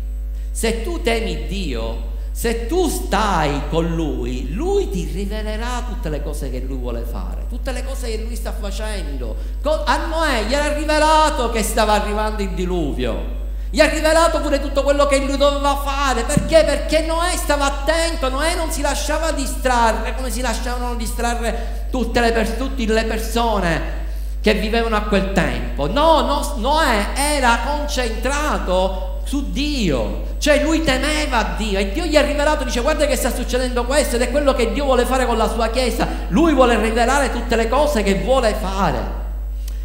Se 0.50 0.82
tu 0.82 1.00
temi 1.02 1.46
Dio, 1.46 2.18
se 2.32 2.66
tu 2.66 2.88
stai 2.88 3.68
con 3.68 3.94
lui, 3.94 4.52
lui 4.52 4.90
ti 4.90 5.04
rivelerà 5.04 5.84
tutte 5.86 6.08
le 6.08 6.20
cose 6.20 6.50
che 6.50 6.58
lui 6.58 6.78
vuole 6.78 7.02
fare, 7.02 7.46
tutte 7.48 7.70
le 7.70 7.84
cose 7.84 8.10
che 8.10 8.24
lui 8.24 8.34
sta 8.34 8.52
facendo. 8.52 9.36
A 9.62 10.06
Noè 10.06 10.46
gli 10.48 10.52
era 10.52 10.74
rivelato 10.74 11.50
che 11.50 11.62
stava 11.62 11.92
arrivando 11.92 12.42
il 12.42 12.50
diluvio. 12.54 13.39
Gli 13.72 13.80
ha 13.80 13.86
rivelato 13.86 14.40
pure 14.40 14.60
tutto 14.60 14.82
quello 14.82 15.06
che 15.06 15.18
lui 15.18 15.36
doveva 15.36 15.76
fare. 15.76 16.24
Perché? 16.24 16.64
Perché 16.64 17.02
Noè 17.02 17.36
stava 17.36 17.66
attento, 17.66 18.28
Noè 18.28 18.56
non 18.56 18.72
si 18.72 18.80
lasciava 18.80 19.30
distrarre 19.30 20.14
come 20.16 20.30
si 20.30 20.40
lasciavano 20.40 20.96
distrarre 20.96 21.86
tutte 21.90 22.20
le, 22.20 22.56
tutte 22.56 22.84
le 22.84 23.04
persone 23.04 23.98
che 24.40 24.54
vivevano 24.54 24.96
a 24.96 25.02
quel 25.02 25.32
tempo. 25.32 25.86
No, 25.86 26.22
no, 26.22 26.54
Noè 26.56 27.10
era 27.14 27.60
concentrato 27.64 29.20
su 29.24 29.52
Dio, 29.52 30.34
cioè 30.38 30.60
lui 30.60 30.82
temeva 30.82 31.54
Dio 31.56 31.78
e 31.78 31.92
Dio 31.92 32.04
gli 32.04 32.16
ha 32.16 32.22
rivelato, 32.22 32.64
dice 32.64 32.80
guarda 32.80 33.06
che 33.06 33.14
sta 33.14 33.32
succedendo 33.32 33.84
questo 33.84 34.16
ed 34.16 34.22
è 34.22 34.30
quello 34.32 34.54
che 34.54 34.72
Dio 34.72 34.84
vuole 34.84 35.04
fare 35.04 35.24
con 35.24 35.36
la 35.36 35.48
sua 35.48 35.68
Chiesa, 35.68 36.08
lui 36.28 36.52
vuole 36.52 36.76
rivelare 36.80 37.30
tutte 37.30 37.54
le 37.54 37.68
cose 37.68 38.02
che 38.02 38.16
vuole 38.16 38.52
fare. 38.60 38.98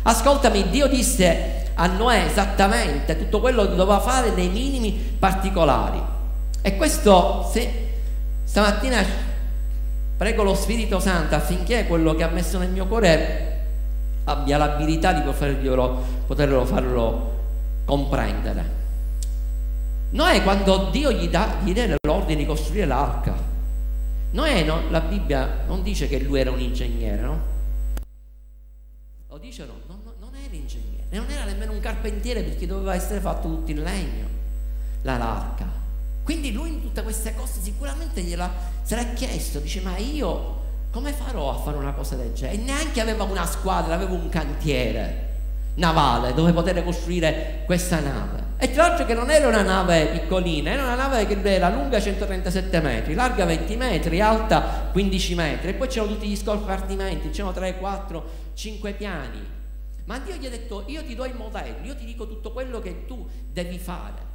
Ascoltami, 0.01 0.69
Dio 0.69 0.87
disse 0.87 1.64
a 1.75 1.87
Noè 1.87 2.25
esattamente 2.25 3.17
tutto 3.17 3.39
quello 3.39 3.63
che 3.63 3.75
doveva 3.75 3.99
fare 3.99 4.31
nei 4.31 4.49
minimi 4.49 4.91
particolari. 4.91 6.01
E 6.61 6.75
questo, 6.77 7.47
se 7.51 7.89
stamattina 8.43 9.03
prego 10.17 10.43
lo 10.43 10.55
Spirito 10.55 10.99
Santo 10.99 11.35
affinché 11.35 11.85
quello 11.85 12.15
che 12.15 12.23
ha 12.23 12.29
messo 12.29 12.57
nel 12.57 12.69
mio 12.69 12.87
cuore 12.87 13.53
abbia 14.23 14.57
l'abilità 14.57 15.13
di 15.13 15.21
poterlo, 15.21 16.03
poterlo 16.25 16.65
farlo 16.65 17.33
comprendere. 17.85 18.83
Noè 20.11 20.43
quando 20.43 20.89
Dio 20.91 21.11
gli, 21.11 21.27
dà, 21.27 21.57
gli 21.61 21.73
l'ordine 22.01 22.39
di 22.39 22.45
costruire 22.45 22.85
l'arca, 22.85 23.33
Noè, 24.31 24.63
no, 24.63 24.81
la 24.89 24.99
Bibbia 24.99 25.63
non 25.67 25.81
dice 25.81 26.07
che 26.07 26.19
lui 26.19 26.39
era 26.39 26.51
un 26.51 26.59
ingegnere, 26.59 27.21
no? 27.21 27.39
Lo 29.29 29.37
dice 29.37 29.65
no, 29.65 29.73
no, 29.84 29.84
ingegnere, 31.15 31.19
non 31.19 31.29
era 31.29 31.45
nemmeno 31.45 31.71
un 31.71 31.79
carpentiere 31.79 32.41
perché 32.41 32.67
doveva 32.67 32.93
essere 32.93 33.19
fatto 33.19 33.47
tutto 33.47 33.71
in 33.71 33.81
legno, 33.81 34.27
la 35.03 35.17
l'arca. 35.17 35.65
Quindi 36.23 36.51
lui 36.51 36.69
in 36.69 36.81
tutte 36.81 37.03
queste 37.03 37.33
cose 37.35 37.59
sicuramente 37.61 38.21
gliela 38.21 38.51
sarà 38.81 39.03
chiesto, 39.13 39.59
dice 39.59 39.81
ma 39.81 39.95
io 39.97 40.63
come 40.91 41.11
farò 41.11 41.51
a 41.51 41.59
fare 41.59 41.77
una 41.77 41.93
cosa 41.93 42.15
del 42.15 42.33
genere? 42.33 42.57
E 42.57 42.63
neanche 42.63 43.01
aveva 43.01 43.23
una 43.23 43.45
squadra, 43.45 43.93
aveva 43.95 44.13
un 44.13 44.29
cantiere 44.29 45.23
navale 45.75 46.33
dove 46.33 46.53
poter 46.53 46.83
costruire 46.83 47.63
questa 47.65 47.99
nave. 47.99 48.43
E 48.57 48.71
tra 48.71 48.87
l'altro 48.87 49.05
che 49.05 49.13
non 49.13 49.29
era 49.29 49.47
una 49.49 49.61
nave 49.61 50.07
piccolina, 50.07 50.71
era 50.71 50.83
una 50.83 50.95
nave 50.95 51.27
che 51.27 51.37
era 51.43 51.69
lunga 51.69 51.99
137 51.99 52.79
metri, 52.79 53.13
larga 53.13 53.43
20 53.43 53.75
metri, 53.75 54.21
alta 54.21 54.89
15 54.93 55.35
metri, 55.35 55.69
e 55.69 55.73
poi 55.73 55.89
c'erano 55.89 56.13
tutti 56.13 56.27
gli 56.27 56.37
scompartimenti, 56.37 57.29
c'erano 57.29 57.51
3, 57.51 57.77
4, 57.77 58.29
5 58.53 58.93
piani. 58.93 59.63
Ma 60.05 60.19
Dio 60.19 60.35
gli 60.35 60.45
ha 60.45 60.49
detto, 60.49 60.83
io 60.87 61.03
ti 61.03 61.15
do 61.15 61.25
il 61.25 61.35
modello, 61.35 61.85
io 61.85 61.95
ti 61.95 62.05
dico 62.05 62.27
tutto 62.27 62.51
quello 62.51 62.79
che 62.79 63.05
tu 63.05 63.27
devi 63.51 63.77
fare. 63.77 64.33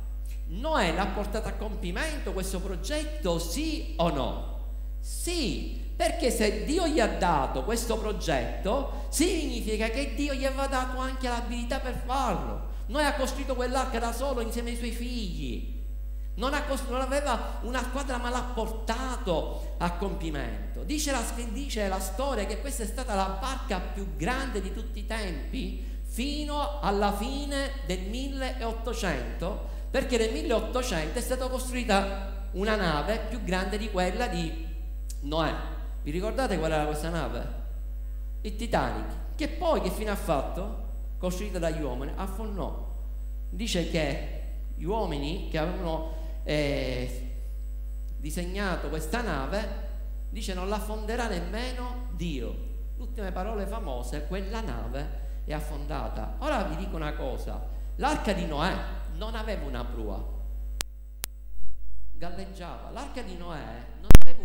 Noè 0.49 0.93
l'ha 0.95 1.07
portato 1.07 1.49
a 1.49 1.53
compimento 1.53 2.33
questo 2.33 2.61
progetto, 2.61 3.39
sì 3.39 3.95
o 3.97 4.11
no? 4.11 4.59
Sì, 5.01 5.81
perché 5.95 6.31
se 6.31 6.65
Dio 6.65 6.87
gli 6.89 6.99
ha 6.99 7.07
dato 7.07 7.63
questo 7.63 7.99
progetto, 7.99 9.07
significa 9.11 9.89
che 9.89 10.15
Dio 10.15 10.35
gli 10.35 10.45
aveva 10.45 10.67
dato 10.67 10.99
anche 10.99 11.29
l'abilità 11.29 11.79
per 11.79 12.03
farlo. 12.05 12.69
Noi 12.87 13.05
ha 13.05 13.15
costruito 13.15 13.55
quell'arca 13.55 14.01
da 14.01 14.13
solo 14.13 14.41
insieme 14.41 14.71
ai 14.71 14.77
suoi 14.77 14.91
figli. 14.91 15.80
Non, 16.41 16.53
costruito, 16.67 16.95
non 16.95 17.03
aveva 17.03 17.59
una 17.63 17.83
squadra 17.83 18.17
ma 18.17 18.31
l'ha 18.31 18.53
portato 18.55 19.75
a 19.77 19.93
compimento. 19.93 20.83
Dice 20.85 21.13
la, 21.13 21.23
dice 21.53 21.87
la 21.87 22.01
storia 22.01 22.47
che 22.47 22.63
questa 22.63 22.83
è 22.83 22.87
stata 22.87 23.15
la 23.15 23.39
barca 23.39 23.79
più 23.79 24.17
grande 24.17 24.63
di 24.63 24.73
tutti 24.73 25.01
i 25.01 25.07
tempi 25.07 25.85
fino 26.03 26.81
alla 26.81 27.13
fine 27.13 27.83
del 27.85 28.01
1800, 28.01 29.69
perché 29.91 30.17
nel 30.17 30.33
1800 30.33 31.19
è 31.19 31.21
stata 31.21 31.47
costruita 31.47 32.49
una 32.53 32.75
nave 32.75 33.27
più 33.29 33.45
grande 33.45 33.77
di 33.77 33.91
quella 33.91 34.27
di 34.27 34.67
Noè. 35.21 35.55
Vi 36.03 36.11
ricordate 36.11 36.59
qual 36.59 36.73
era 36.73 36.87
questa 36.87 37.11
nave? 37.11 37.59
Il 38.41 38.57
Titanic, 38.57 39.37
che 39.37 39.49
poi 39.49 39.83
che 39.83 39.91
fine 39.91 40.09
ha 40.09 40.17
fatto? 40.17 40.89
Costruita 41.19 41.59
dagli 41.59 41.83
uomini, 41.83 42.13
affonnò. 42.17 42.89
Dice 43.51 43.91
che 43.91 44.39
gli 44.77 44.85
uomini 44.85 45.49
che 45.51 45.59
avevano 45.59 46.20
eh, 46.45 47.37
disegnato 48.17 48.89
questa 48.89 49.23
nave, 49.23 49.89
dice 50.31 50.55
non 50.55 50.69
la 50.69 50.79
fonderà 50.79 51.29
nemmeno 51.29 52.09
Dio. 52.13 52.69
L'ultime 52.97 53.33
parole 53.33 53.67
famose, 53.67 54.27
quella 54.27 54.61
nave 54.61 55.43
è 55.45 55.53
affondata. 55.53 56.37
Ora 56.39 56.63
vi 56.65 56.77
dico 56.77 56.97
una 56.97 57.15
cosa, 57.15 57.67
l'arca 57.97 58.33
di 58.33 58.47
Noè 58.47 58.75
non 59.15 59.35
aveva 59.35 59.65
una 59.67 59.85
prua, 59.85 60.23
galleggiava. 62.13 62.91
L'arca 62.91 63.23
di 63.23 63.37
Noè 63.37 63.59
non 64.01 64.11
aveva 64.21 64.39
un 64.39 64.45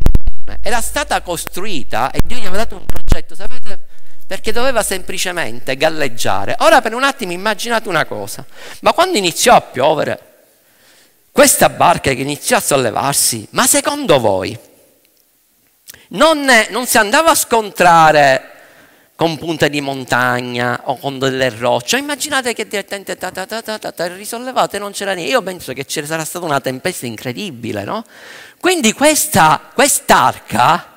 era 0.62 0.82
stata 0.82 1.22
costruita 1.22 2.12
e 2.12 2.22
Dio 2.24 2.38
gli 2.38 2.46
aveva 2.46 2.58
dato 2.58 2.76
un 2.76 2.86
progetto, 2.86 3.36
sapete? 3.36 3.84
Perché 4.28 4.52
doveva 4.52 4.84
semplicemente 4.84 5.76
galleggiare. 5.76 6.56
Ora 6.60 6.82
per 6.82 6.94
un 6.94 7.04
attimo 7.04 7.32
immaginate 7.32 7.90
una 7.90 8.06
cosa, 8.06 8.46
ma 8.82 8.94
quando 8.94 9.18
iniziò 9.18 9.56
a 9.56 9.62
piovere, 9.62 10.35
questa 11.36 11.68
barca 11.68 12.14
che 12.14 12.22
iniziò 12.22 12.56
a 12.56 12.62
sollevarsi, 12.62 13.46
ma 13.50 13.68
secondo 13.68 14.22
voi 14.22 14.58
non, 16.12 16.50
non 16.70 16.86
si 16.86 16.98
andava 16.98 17.32
a 17.32 17.36
scontrare 17.36 18.52
con 19.18 19.38
punte 19.38 19.70
di 19.70 19.82
montagna 19.82 20.80
o 20.86 20.96
con 20.96 21.20
delle 21.20 21.50
rocce. 21.50 21.98
Immaginate 21.98 22.54
che 22.54 22.66
direttamente 22.66 23.18
ta, 23.18 23.32
ta, 23.32 23.46
ta, 23.46 23.62
ta, 23.62 23.78
ta, 23.78 23.92
ta, 23.92 24.08
risollevate 24.16 24.80
non 24.80 24.94
c'era 24.94 25.12
niente. 25.12 25.34
Io 25.34 25.42
penso 25.42 25.74
che 25.74 25.84
ci 25.84 26.06
sarà 26.06 26.24
stata 26.24 26.46
una 26.46 26.62
tempesta 26.62 27.06
incredibile, 27.06 27.84
no? 27.84 28.06
Quindi 28.58 28.94
questa, 28.94 29.60
quest'arca, 29.74 30.95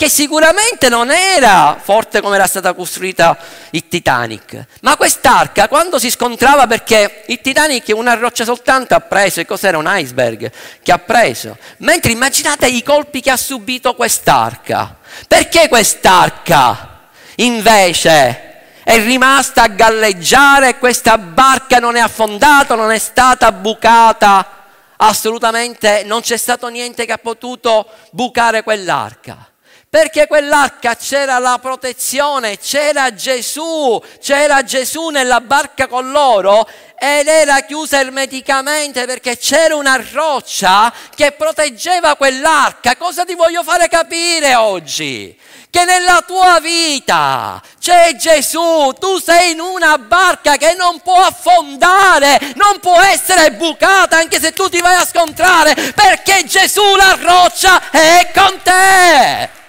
che 0.00 0.08
sicuramente 0.08 0.88
non 0.88 1.10
era 1.10 1.78
forte 1.78 2.22
come 2.22 2.36
era 2.36 2.46
stata 2.46 2.72
costruita 2.72 3.36
il 3.72 3.86
Titanic, 3.86 4.64
ma 4.80 4.96
quest'arca 4.96 5.68
quando 5.68 5.98
si 5.98 6.08
scontrava 6.08 6.66
perché 6.66 7.24
il 7.26 7.42
Titanic 7.42 7.92
una 7.94 8.14
roccia 8.14 8.44
soltanto 8.44 8.94
ha 8.94 9.00
preso, 9.00 9.40
e 9.40 9.44
cos'era 9.44 9.76
un 9.76 9.84
iceberg 9.86 10.50
che 10.82 10.90
ha 10.90 10.96
preso, 10.96 11.58
mentre 11.80 12.12
immaginate 12.12 12.66
i 12.66 12.82
colpi 12.82 13.20
che 13.20 13.30
ha 13.30 13.36
subito 13.36 13.94
quest'arca. 13.94 14.96
Perché 15.28 15.68
quest'arca 15.68 17.00
invece 17.36 18.62
è 18.82 19.04
rimasta 19.04 19.64
a 19.64 19.68
galleggiare 19.68 20.78
questa 20.78 21.18
barca 21.18 21.78
non 21.78 21.96
è 21.96 22.00
affondata, 22.00 22.74
non 22.74 22.90
è 22.90 22.98
stata 22.98 23.52
bucata? 23.52 24.54
assolutamente 25.02 26.02
non 26.04 26.20
c'è 26.20 26.36
stato 26.36 26.68
niente 26.68 27.06
che 27.06 27.12
ha 27.12 27.18
potuto 27.18 27.86
bucare 28.10 28.62
quell'arca. 28.62 29.49
Perché 29.90 30.28
quell'arca 30.28 30.94
c'era 30.94 31.40
la 31.40 31.58
protezione, 31.60 32.60
c'era 32.60 33.12
Gesù, 33.12 34.00
c'era 34.20 34.62
Gesù 34.62 35.08
nella 35.08 35.40
barca 35.40 35.88
con 35.88 36.12
loro 36.12 36.64
ed 36.96 37.26
era 37.26 37.62
chiusa 37.62 37.98
ermeticamente 37.98 39.04
perché 39.06 39.36
c'era 39.36 39.74
una 39.74 40.00
roccia 40.12 40.92
che 41.12 41.32
proteggeva 41.32 42.14
quell'arca. 42.14 42.94
Cosa 42.94 43.24
ti 43.24 43.34
voglio 43.34 43.64
fare 43.64 43.88
capire 43.88 44.54
oggi? 44.54 45.36
che 45.70 45.84
nella 45.84 46.22
tua 46.26 46.58
vita 46.60 47.60
c'è 47.80 48.14
Gesù, 48.16 48.92
tu 48.98 49.18
sei 49.18 49.52
in 49.52 49.60
una 49.60 49.98
barca 49.98 50.56
che 50.56 50.74
non 50.74 51.00
può 51.00 51.20
affondare, 51.20 52.38
non 52.56 52.80
può 52.80 53.00
essere 53.00 53.52
bucata 53.52 54.18
anche 54.18 54.40
se 54.40 54.52
tu 54.52 54.68
ti 54.68 54.80
vai 54.80 54.96
a 54.96 55.06
scontrare, 55.06 55.74
perché 55.94 56.44
Gesù 56.44 56.94
la 56.96 57.16
roccia 57.20 57.90
è 57.90 58.30
con 58.34 58.60
te. 58.62 59.59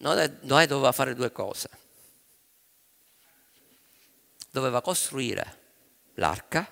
Noè 0.00 0.66
doveva 0.66 0.92
fare 0.92 1.14
due 1.14 1.30
cose. 1.30 1.68
Doveva 4.50 4.80
costruire 4.80 5.58
l'arca 6.14 6.68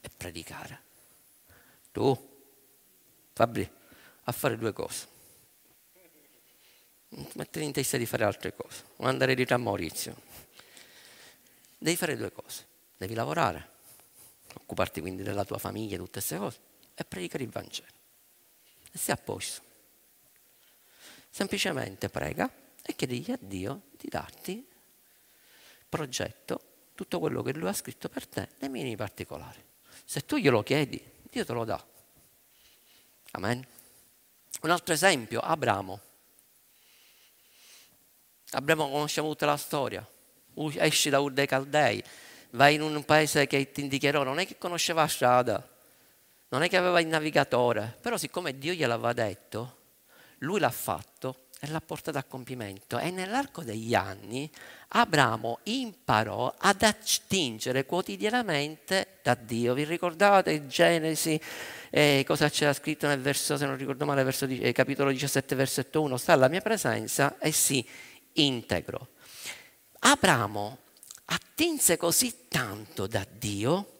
e 0.00 0.10
predicare. 0.14 0.82
Tu, 1.92 2.32
Fabri, 3.32 3.68
a 4.24 4.32
fare 4.32 4.58
due 4.58 4.72
cose. 4.72 5.08
Mettere 7.34 7.64
in 7.64 7.72
testa 7.72 7.96
di 7.96 8.06
fare 8.06 8.24
altre 8.24 8.54
cose, 8.54 8.84
o 8.96 9.06
andare 9.06 9.34
dire 9.34 9.54
a 9.54 9.58
Maurizio. 9.58 10.16
Devi 11.78 11.96
fare 11.96 12.16
due 12.16 12.32
cose. 12.32 12.66
Devi 12.96 13.14
lavorare, 13.14 13.70
occuparti 14.54 15.00
quindi 15.00 15.22
della 15.22 15.44
tua 15.44 15.58
famiglia, 15.58 15.96
tutte 15.96 16.12
queste 16.12 16.36
cose, 16.36 16.58
e 16.94 17.04
predicare 17.04 17.44
il 17.44 17.50
Vangelo. 17.50 17.88
E 18.92 18.98
stai 18.98 19.14
a 19.14 19.18
posto. 19.18 19.63
Semplicemente 21.34 22.08
prega 22.10 22.48
e 22.80 22.94
chiedigli 22.94 23.32
a 23.32 23.38
Dio 23.40 23.86
di 23.98 24.08
darti 24.08 24.64
progetto, 25.88 26.60
tutto 26.94 27.18
quello 27.18 27.42
che 27.42 27.52
Lui 27.52 27.68
ha 27.68 27.72
scritto 27.72 28.08
per 28.08 28.24
te, 28.28 28.50
nei 28.60 28.68
minimi 28.68 28.94
particolari. 28.94 29.60
Se 30.04 30.24
tu 30.24 30.36
glielo 30.36 30.62
chiedi, 30.62 31.02
Dio 31.28 31.44
te 31.44 31.52
lo 31.52 31.64
dà. 31.64 31.84
Amen. 33.32 33.66
Un 34.60 34.70
altro 34.70 34.94
esempio, 34.94 35.40
Abramo. 35.40 36.00
Abramo 38.50 38.88
conosciamo 38.88 39.26
tutta 39.30 39.46
la 39.46 39.56
storia. 39.56 40.08
Esci 40.54 41.10
da 41.10 41.18
Ur 41.18 41.32
dei 41.32 41.48
Caldei, 41.48 42.00
vai 42.50 42.74
in 42.76 42.82
un 42.82 43.04
paese 43.04 43.48
che 43.48 43.72
ti 43.72 43.80
indicherò, 43.80 44.22
non 44.22 44.38
è 44.38 44.46
che 44.46 44.56
conosceva 44.56 45.00
la 45.00 45.08
strada, 45.08 45.68
non 46.50 46.62
è 46.62 46.68
che 46.68 46.76
aveva 46.76 47.00
il 47.00 47.08
navigatore, 47.08 47.98
però 48.00 48.16
siccome 48.16 48.56
Dio 48.56 48.72
gliel'aveva 48.72 49.12
detto, 49.12 49.82
lui 50.44 50.60
l'ha 50.60 50.70
fatto 50.70 51.48
e 51.60 51.68
l'ha 51.68 51.80
portato 51.80 52.18
a 52.18 52.22
compimento 52.22 52.98
e 52.98 53.10
nell'arco 53.10 53.62
degli 53.62 53.94
anni 53.94 54.50
Abramo 54.88 55.60
imparò 55.64 56.54
ad 56.56 56.82
attingere 56.82 57.86
quotidianamente 57.86 59.18
da 59.22 59.34
Dio. 59.34 59.74
Vi 59.74 59.84
ricordate 59.84 60.66
Genesi 60.66 61.40
eh, 61.90 62.22
cosa 62.26 62.48
c'era 62.50 62.72
scritto 62.72 63.06
nel 63.06 63.20
verso, 63.20 63.56
se 63.56 63.66
non 63.66 63.76
ricordo 63.76 64.04
male, 64.04 64.22
verso, 64.22 64.44
eh, 64.44 64.72
capitolo 64.72 65.10
17, 65.10 65.54
versetto 65.54 66.02
1? 66.02 66.16
Sta 66.16 66.34
alla 66.34 66.48
mia 66.48 66.60
presenza 66.60 67.38
e 67.38 67.50
si 67.50 67.84
integro. 68.34 69.08
Abramo 70.00 70.78
attinse 71.26 71.96
così 71.96 72.46
tanto 72.48 73.06
da 73.06 73.26
Dio, 73.28 73.92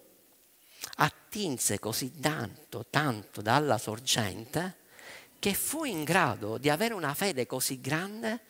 attinse 0.97 1.79
così 1.79 2.21
tanto, 2.21 2.87
tanto 2.91 3.41
dalla 3.41 3.79
sorgente, 3.79 4.83
che 5.45 5.53
fu 5.53 5.85
in 5.85 6.05
grado 6.05 6.57
di 6.57 6.71
avere 6.71 6.95
una 6.95 7.13
fede 7.13 7.45
così 7.45 7.79
grande 7.79 8.41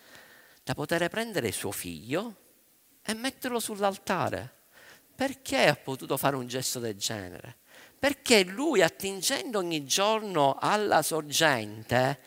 da 0.62 0.74
poter 0.74 1.08
prendere 1.08 1.50
suo 1.50 1.72
figlio 1.72 2.36
e 3.02 3.14
metterlo 3.14 3.58
sull'altare. 3.58 4.54
Perché 5.12 5.66
ha 5.66 5.74
potuto 5.74 6.16
fare 6.16 6.36
un 6.36 6.46
gesto 6.46 6.78
del 6.78 6.94
genere? 6.94 7.56
Perché 7.98 8.44
lui, 8.44 8.80
attingendo 8.80 9.58
ogni 9.58 9.84
giorno 9.84 10.56
alla 10.60 11.02
sorgente, 11.02 12.20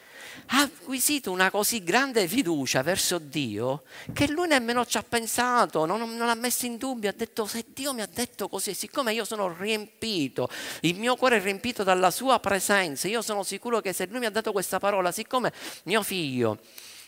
ha 0.48 0.62
acquisito 0.62 1.32
una 1.32 1.50
così 1.52 1.84
grande 1.84 2.28
fiducia 2.28 2.82
verso 2.82 3.20
Dio 3.20 3.84
che 4.14 4.30
lui 4.30 4.48
nemmeno 4.48 4.86
ci 4.86 4.98
ha 4.98 5.04
pensato, 5.04 5.86
non, 5.86 6.16
non 6.16 6.30
ha 6.30 6.36
messo 6.36 6.66
in 6.66 6.78
dubbio, 6.78 7.10
ha 7.10 7.14
detto 7.14 7.46
se 7.46 7.66
Dio 7.74 7.94
mi 7.94 8.02
ha 8.02 8.10
detto 8.12 8.48
così, 8.48 8.74
siccome 8.74 9.14
io 9.14 9.26
sono 9.26 9.54
riempito, 9.58 10.50
il 10.82 10.98
mio 10.98 11.16
cuore 11.16 11.38
è 11.38 11.42
riempito 11.42 11.84
dalla 11.84 12.12
sua 12.12 12.40
presenza, 12.40 13.08
io 13.08 13.22
sono 13.22 13.44
sicuro 13.44 13.82
che 13.82 13.94
se 13.94 14.08
lui 14.08 14.20
mi 14.20 14.26
ha 14.26 14.32
dato 14.32 14.52
questa 14.52 14.80
parola, 14.80 15.12
siccome 15.12 15.52
mio 15.84 16.04
figlio 16.04 16.60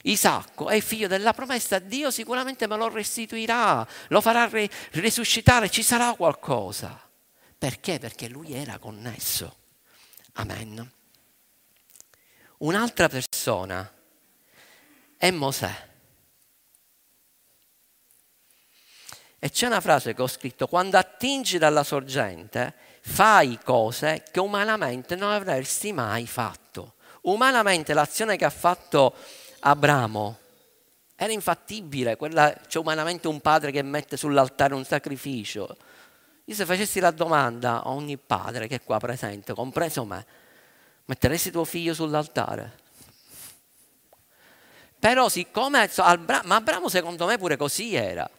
Isacco 0.03 0.69
è 0.69 0.79
figlio 0.79 1.07
della 1.07 1.33
promessa, 1.33 1.79
Dio 1.79 2.09
sicuramente 2.11 2.67
me 2.67 2.77
lo 2.77 2.87
restituirà, 2.87 3.85
lo 4.07 4.21
farà 4.21 4.49
risuscitare, 4.91 5.69
ci 5.69 5.83
sarà 5.83 6.13
qualcosa. 6.13 6.99
Perché? 7.57 7.99
Perché 7.99 8.29
lui 8.29 8.53
era 8.53 8.77
connesso. 8.77 9.57
Amen. 10.33 10.89
Un'altra 12.59 13.07
persona 13.07 13.89
è 15.15 15.31
Mosè. 15.31 15.87
E 19.39 19.49
c'è 19.49 19.67
una 19.67 19.79
frase 19.79 20.13
che 20.13 20.21
ho 20.21 20.27
scritto, 20.27 20.67
quando 20.67 20.97
attingi 20.97 21.57
dalla 21.57 21.83
sorgente, 21.83 22.73
fai 23.01 23.57
cose 23.63 24.25
che 24.29 24.41
umanamente 24.41 25.15
non 25.15 25.31
avresti 25.31 25.93
mai 25.93 26.27
fatto. 26.27 26.95
Umanamente 27.21 27.93
l'azione 27.93 28.35
che 28.35 28.43
ha 28.43 28.49
fatto 28.49 29.15
Abramo 29.59 30.37
era 31.15 31.31
infattibile, 31.31 32.17
c'è 32.17 32.77
umanamente 32.77 33.29
un 33.29 33.39
padre 33.39 33.71
che 33.71 33.81
mette 33.81 34.17
sull'altare 34.17 34.73
un 34.73 34.83
sacrificio. 34.83 35.77
Io 36.45 36.55
se 36.55 36.65
facessi 36.65 36.99
la 36.99 37.11
domanda 37.11 37.83
a 37.83 37.89
ogni 37.89 38.17
padre 38.17 38.67
che 38.67 38.75
è 38.75 38.83
qua 38.83 38.99
presente, 38.99 39.53
compreso 39.53 40.03
me, 40.03 40.25
metteresti 41.09 41.49
tuo 41.49 41.65
figlio 41.65 41.95
sull'altare? 41.95 42.77
Però 44.99 45.27
siccome, 45.27 45.89
ma 46.43 46.55
Abramo 46.55 46.87
secondo 46.87 47.25
me 47.25 47.39
pure 47.39 47.57
così 47.57 47.95
era, 47.95 48.29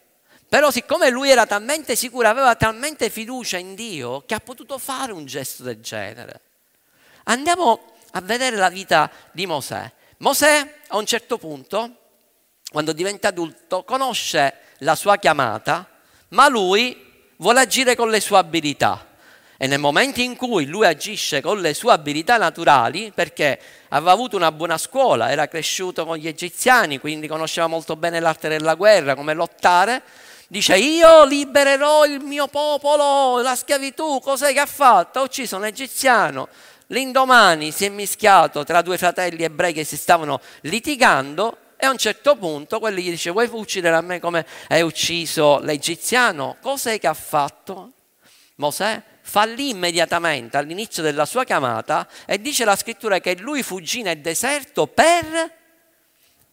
però 0.47 0.71
siccome 0.71 1.09
lui 1.09 1.29
era 1.29 1.45
talmente 1.45 1.97
sicuro, 1.97 2.29
aveva 2.29 2.55
talmente 2.55 3.09
fiducia 3.09 3.57
in 3.57 3.75
Dio, 3.75 4.23
che 4.25 4.35
ha 4.35 4.39
potuto 4.39 4.77
fare 4.77 5.11
un 5.11 5.25
gesto 5.25 5.63
del 5.63 5.81
genere. 5.81 6.41
Andiamo 7.23 7.95
a 8.11 8.21
vedere 8.21 8.55
la 8.55 8.69
vita 8.69 9.11
di 9.31 9.45
Mosè. 9.45 9.91
Mosè 10.19 10.75
a 10.87 10.97
un 10.97 11.05
certo 11.05 11.37
punto, 11.37 11.97
quando 12.69 12.93
diventa 12.93 13.29
adulto, 13.29 13.83
conosce 13.83 14.59
la 14.79 14.95
sua 14.95 15.17
chiamata, 15.17 15.89
ma 16.29 16.47
lui 16.47 17.33
vuole 17.37 17.59
agire 17.59 17.95
con 17.95 18.09
le 18.09 18.21
sue 18.21 18.37
abilità. 18.37 19.07
E 19.63 19.67
nel 19.67 19.77
momento 19.77 20.21
in 20.21 20.35
cui 20.35 20.65
lui 20.65 20.87
agisce 20.87 21.39
con 21.39 21.61
le 21.61 21.75
sue 21.75 21.91
abilità 21.91 22.37
naturali, 22.37 23.11
perché 23.13 23.59
aveva 23.89 24.11
avuto 24.11 24.35
una 24.35 24.51
buona 24.51 24.75
scuola, 24.79 25.29
era 25.29 25.47
cresciuto 25.47 26.03
con 26.03 26.17
gli 26.17 26.27
egiziani, 26.27 26.97
quindi 26.99 27.27
conosceva 27.27 27.67
molto 27.67 27.95
bene 27.95 28.19
l'arte 28.19 28.49
della 28.49 28.73
guerra, 28.73 29.13
come 29.13 29.35
lottare, 29.35 30.01
dice 30.47 30.77
io 30.77 31.25
libererò 31.25 32.05
il 32.05 32.21
mio 32.21 32.47
popolo, 32.47 33.39
la 33.43 33.55
schiavitù, 33.55 34.19
cos'è 34.19 34.51
che 34.51 34.59
ha 34.61 34.65
fatto? 34.65 35.19
Ha 35.19 35.21
ucciso 35.21 35.57
un 35.57 35.65
egiziano, 35.65 36.47
l'indomani 36.87 37.69
si 37.69 37.85
è 37.85 37.89
mischiato 37.89 38.63
tra 38.63 38.81
due 38.81 38.97
fratelli 38.97 39.43
ebrei 39.43 39.73
che 39.73 39.83
si 39.83 39.95
stavano 39.95 40.41
litigando 40.61 41.55
e 41.77 41.85
a 41.85 41.91
un 41.91 41.97
certo 41.97 42.35
punto 42.35 42.79
quello 42.79 42.97
gli 42.97 43.11
dice 43.11 43.29
vuoi 43.29 43.47
uccidere 43.51 43.95
a 43.95 44.01
me 44.01 44.19
come 44.19 44.43
hai 44.69 44.81
ucciso 44.81 45.59
l'egiziano? 45.59 46.57
Cos'è 46.59 46.99
che 46.99 47.05
ha 47.05 47.13
fatto? 47.13 47.91
Mosè 48.55 49.09
fallì 49.31 49.69
immediatamente 49.69 50.57
all'inizio 50.57 51.01
della 51.01 51.23
sua 51.23 51.45
chiamata 51.45 52.05
e 52.25 52.41
dice 52.41 52.65
la 52.65 52.75
scrittura 52.75 53.21
che 53.21 53.37
lui 53.37 53.63
fuggì 53.63 54.01
nel 54.01 54.19
deserto 54.19 54.87
per 54.87 55.49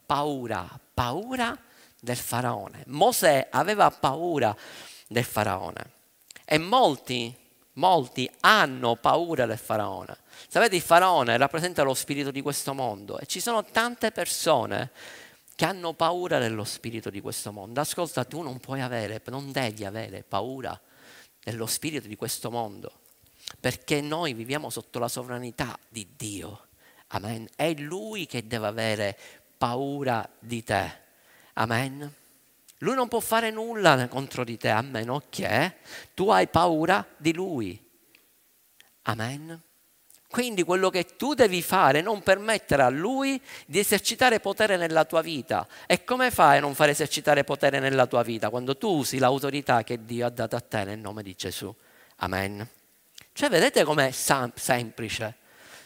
paura, 0.07 0.79
paura 0.95 1.59
del 1.99 2.17
faraone. 2.17 2.85
Mosè 2.87 3.49
aveva 3.51 3.91
paura 3.91 4.57
del 5.09 5.25
faraone 5.25 5.91
e 6.45 6.59
molti, 6.59 7.35
molti 7.73 8.31
hanno 8.43 8.95
paura 8.95 9.45
del 9.45 9.59
faraone. 9.59 10.17
Sapete, 10.47 10.77
il 10.77 10.83
faraone 10.83 11.37
rappresenta 11.37 11.83
lo 11.83 11.95
spirito 11.95 12.31
di 12.31 12.43
questo 12.43 12.75
mondo 12.75 13.19
e 13.19 13.27
ci 13.27 13.41
sono 13.41 13.65
tante 13.65 14.13
persone 14.13 14.93
che 15.57 15.65
hanno 15.65 15.95
paura 15.95 16.39
dello 16.39 16.63
spirito 16.63 17.11
di 17.11 17.21
questo 17.21 17.51
mondo. 17.51 17.81
Ascolta, 17.81 18.25
tu 18.25 18.41
non 18.41 18.61
puoi 18.61 18.83
avere, 18.83 19.21
non 19.27 19.51
devi 19.51 19.85
avere 19.85 20.23
paura 20.23 20.81
dello 21.43 21.67
spirito 21.67 22.07
di 22.07 22.17
questo 22.17 22.51
mondo, 22.51 23.01
perché 23.61 24.01
noi 24.01 24.35
viviamo 24.35 24.71
sotto 24.71 24.99
la 24.99 25.09
sovranità 25.09 25.79
di 25.89 26.07
Dio. 26.17 26.67
Amen. 27.09 27.49
È 27.55 27.73
Lui 27.75 28.27
che 28.27 28.47
deve 28.47 28.67
avere 28.67 29.19
paura 29.57 30.29
di 30.39 30.63
te. 30.63 31.07
Amen. 31.55 32.15
Lui 32.79 32.95
non 32.95 33.09
può 33.09 33.21
fare 33.21 33.51
nulla 33.51 34.07
contro 34.09 34.45
di 34.45 34.57
te 34.57 34.71
a 34.71 34.83
meno 34.83 35.25
che 35.29 35.77
tu 36.15 36.29
hai 36.29 36.47
paura 36.47 37.07
di 37.17 37.33
Lui. 37.33 37.87
Amen. 39.03 39.61
Quindi 40.31 40.63
quello 40.63 40.91
che 40.91 41.17
tu 41.17 41.33
devi 41.33 41.63
fare 41.63 42.01
è 42.01 42.03
non 42.03 42.23
permettere 42.23 42.83
a 42.83 42.91
lui 42.91 43.41
di 43.67 43.79
esercitare 43.79 44.41
potere 44.41 44.77
nella 44.77 45.07
tua 45.07 45.23
vita. 45.23 45.67
E 45.87 46.05
come 46.05 46.31
fai 46.31 46.59
a 46.59 46.61
non 46.61 46.75
far 46.75 46.91
esercitare 46.91 47.45
potere 47.45 47.79
nella 47.79 48.07
tua 48.07 48.23
vita? 48.23 48.51
Quando 48.51 48.77
tu 48.77 48.99
usi 48.99 49.19
l'autorità 49.19 49.83
che 49.85 50.05
Dio 50.05 50.27
ha 50.27 50.31
dato 50.31 50.55
a 50.55 50.61
te 50.61 50.85
nel 50.85 50.99
nome 50.99 51.23
di 51.23 51.35
Gesù. 51.35 51.75
Amen. 52.17 52.69
Cioè 53.33 53.49
vedete 53.49 53.85
com'è 53.85 54.11
semplice? 54.11 55.37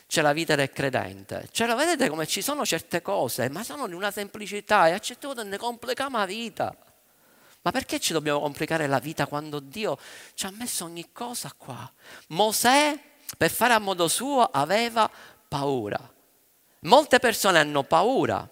C'è 0.08 0.22
la 0.22 0.32
vita 0.32 0.56
del 0.56 0.70
credente. 0.70 1.48
Cioè 1.52 1.68
lo 1.68 1.76
vedete 1.76 2.08
come 2.08 2.26
ci 2.26 2.42
sono 2.42 2.66
certe 2.66 3.00
cose, 3.00 3.48
ma 3.48 3.62
sono 3.62 3.86
di 3.86 3.94
una 3.94 4.10
semplicità 4.10 4.88
e 4.88 4.92
a 4.92 4.98
certe 4.98 5.28
volte 5.28 5.44
ne 5.44 5.56
complichiamo 5.56 6.18
la 6.18 6.26
vita. 6.26 6.76
Ma 7.62 7.70
perché 7.70 8.00
ci 8.00 8.12
dobbiamo 8.12 8.40
complicare 8.40 8.88
la 8.88 8.98
vita 8.98 9.28
quando 9.28 9.60
Dio 9.60 9.96
ci 10.34 10.46
ha 10.46 10.50
messo 10.50 10.84
ogni 10.84 11.12
cosa 11.12 11.54
qua? 11.56 11.90
Mosè 12.28 12.98
per 13.36 13.50
fare 13.50 13.74
a 13.74 13.78
modo 13.78 14.08
suo 14.08 14.42
aveva 14.42 15.10
paura. 15.48 15.98
Molte 16.80 17.18
persone 17.18 17.58
hanno 17.58 17.82
paura 17.84 18.48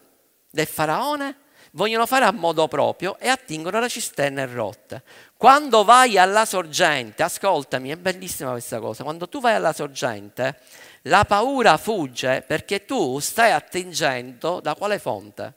del 0.50 0.66
faraone, 0.66 1.36
vogliono 1.72 2.06
fare 2.06 2.24
a 2.24 2.32
modo 2.32 2.68
proprio 2.68 3.18
e 3.18 3.28
attingono 3.28 3.80
le 3.80 3.88
cisterne 3.88 4.46
rotte. 4.46 5.02
Quando 5.36 5.84
vai 5.84 6.18
alla 6.18 6.44
sorgente, 6.44 7.22
ascoltami, 7.22 7.90
è 7.90 7.96
bellissima 7.96 8.50
questa 8.50 8.78
cosa, 8.78 9.02
quando 9.02 9.28
tu 9.28 9.40
vai 9.40 9.54
alla 9.54 9.72
sorgente, 9.72 10.60
la 11.02 11.24
paura 11.24 11.76
fugge 11.76 12.42
perché 12.46 12.84
tu 12.84 13.18
stai 13.18 13.52
attingendo 13.52 14.60
da 14.60 14.74
quale 14.74 14.98
fonte? 14.98 15.54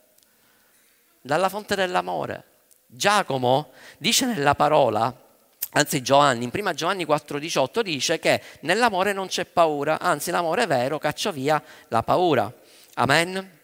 Dalla 1.20 1.48
fonte 1.48 1.74
dell'amore. 1.74 2.44
Giacomo 2.86 3.72
dice 3.98 4.26
nella 4.26 4.54
parola, 4.54 5.23
anzi 5.74 6.02
Giovanni, 6.02 6.44
in 6.44 6.50
prima 6.50 6.72
Giovanni 6.72 7.04
4,18 7.04 7.80
dice 7.80 8.18
che 8.18 8.42
nell'amore 8.60 9.12
non 9.12 9.26
c'è 9.26 9.44
paura, 9.44 10.00
anzi 10.00 10.30
l'amore 10.30 10.66
vero 10.66 10.98
caccia 10.98 11.30
via 11.30 11.62
la 11.88 12.02
paura. 12.02 12.52
Amen. 12.94 13.58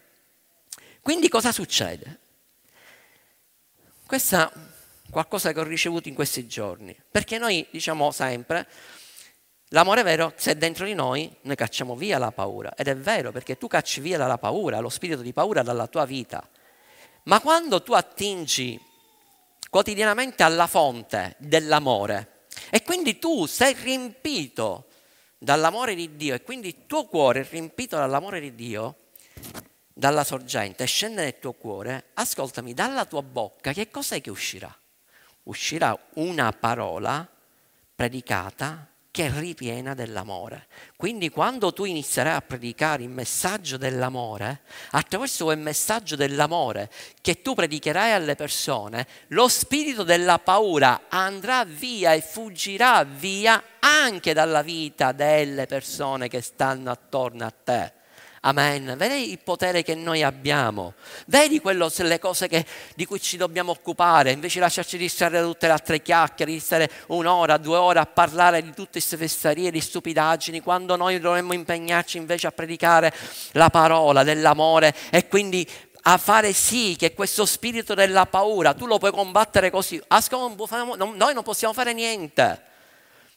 Quindi 1.01 1.29
cosa 1.29 1.51
succede? 1.51 2.19
Questa 4.05 4.51
è 4.51 5.09
qualcosa 5.09 5.53
che 5.53 5.59
ho 5.59 5.63
ricevuto 5.63 6.09
in 6.09 6.15
questi 6.15 6.47
giorni, 6.47 6.95
perché 7.09 7.37
noi 7.37 7.65
diciamo 7.71 8.11
sempre, 8.11 8.67
l'amore 9.69 10.03
vero, 10.03 10.33
se 10.35 10.51
è 10.51 10.55
dentro 10.55 10.85
di 10.85 10.93
noi, 10.93 11.33
noi 11.41 11.55
cacciamo 11.55 11.95
via 11.95 12.17
la 12.17 12.31
paura. 12.31 12.73
Ed 12.75 12.87
è 12.89 12.95
vero, 12.97 13.31
perché 13.31 13.57
tu 13.57 13.67
cacci 13.67 14.01
via 14.01 14.17
la 14.17 14.37
paura, 14.37 14.79
lo 14.79 14.89
spirito 14.89 15.21
di 15.21 15.31
paura 15.31 15.63
dalla 15.63 15.87
tua 15.87 16.05
vita. 16.05 16.45
Ma 17.23 17.39
quando 17.39 17.81
tu 17.81 17.93
attingi 17.93 18.79
quotidianamente 19.71 20.43
alla 20.43 20.67
fonte 20.67 21.35
dell'amore. 21.39 22.41
E 22.69 22.83
quindi 22.83 23.17
tu 23.19 23.45
sei 23.45 23.73
riempito 23.73 24.87
dall'amore 25.37 25.95
di 25.95 26.17
Dio 26.17 26.35
e 26.35 26.43
quindi 26.43 26.67
il 26.67 26.85
tuo 26.87 27.05
cuore 27.05 27.39
è 27.39 27.47
riempito 27.49 27.95
dall'amore 27.95 28.41
di 28.41 28.53
Dio, 28.53 28.97
dalla 29.93 30.25
sorgente, 30.25 30.83
scende 30.83 31.23
nel 31.23 31.39
tuo 31.39 31.53
cuore, 31.53 32.09
ascoltami, 32.15 32.73
dalla 32.73 33.05
tua 33.05 33.23
bocca 33.23 33.71
che 33.71 33.89
cos'è 33.89 34.19
che 34.19 34.29
uscirà? 34.29 34.77
Uscirà 35.43 35.97
una 36.15 36.51
parola 36.51 37.25
predicata 37.95 38.90
che 39.11 39.25
è 39.25 39.31
ripiena 39.39 39.93
dell'amore. 39.93 40.67
Quindi 40.95 41.29
quando 41.29 41.73
tu 41.73 41.83
inizierai 41.83 42.33
a 42.33 42.41
predicare 42.41 43.03
il 43.03 43.09
messaggio 43.09 43.75
dell'amore, 43.75 44.61
attraverso 44.91 45.45
quel 45.45 45.59
messaggio 45.59 46.15
dell'amore 46.15 46.89
che 47.19 47.41
tu 47.41 47.53
predicherai 47.53 48.13
alle 48.13 48.35
persone, 48.35 49.05
lo 49.27 49.49
spirito 49.49 50.03
della 50.03 50.39
paura 50.39 51.03
andrà 51.09 51.65
via 51.65 52.13
e 52.13 52.21
fuggirà 52.21 53.03
via 53.03 53.61
anche 53.79 54.31
dalla 54.33 54.61
vita 54.61 55.11
delle 55.11 55.65
persone 55.65 56.29
che 56.29 56.39
stanno 56.39 56.89
attorno 56.89 57.45
a 57.45 57.51
te. 57.51 57.99
Amen. 58.43 58.95
Vedi 58.97 59.29
il 59.29 59.37
potere 59.37 59.83
che 59.83 59.93
noi 59.93 60.23
abbiamo. 60.23 60.95
Vedi 61.27 61.61
quello, 61.61 61.91
le 61.95 62.17
cose 62.17 62.47
che, 62.47 62.65
di 62.95 63.05
cui 63.05 63.21
ci 63.21 63.37
dobbiamo 63.37 63.69
occupare, 63.69 64.31
invece 64.31 64.55
di 64.55 64.61
lasciarci 64.61 64.97
distrarre 64.97 65.39
da 65.39 65.45
tutte 65.45 65.67
le 65.67 65.73
altre 65.73 66.01
chiacchiere, 66.01 66.51
di 66.51 66.59
stare 66.59 66.89
un'ora, 67.09 67.57
due 67.57 67.77
ore 67.77 67.99
a 67.99 68.07
parlare 68.07 68.63
di 68.63 68.73
tutte 68.73 68.93
queste 68.93 69.15
festarie, 69.15 69.69
di 69.69 69.79
stupidaggini, 69.79 70.59
quando 70.61 70.95
noi 70.95 71.19
dovremmo 71.19 71.53
impegnarci 71.53 72.17
invece 72.17 72.47
a 72.47 72.51
predicare 72.51 73.13
la 73.51 73.69
parola 73.69 74.23
dell'amore 74.23 74.95
e 75.11 75.27
quindi 75.27 75.69
a 76.05 76.17
fare 76.17 76.51
sì 76.51 76.95
che 76.97 77.13
questo 77.13 77.45
spirito 77.45 77.93
della 77.93 78.25
paura 78.25 78.73
tu 78.73 78.87
lo 78.87 78.97
puoi 78.97 79.11
combattere 79.11 79.69
così. 79.69 80.01
Noi 80.09 81.33
non 81.35 81.43
possiamo 81.43 81.75
fare 81.75 81.93
niente 81.93 82.69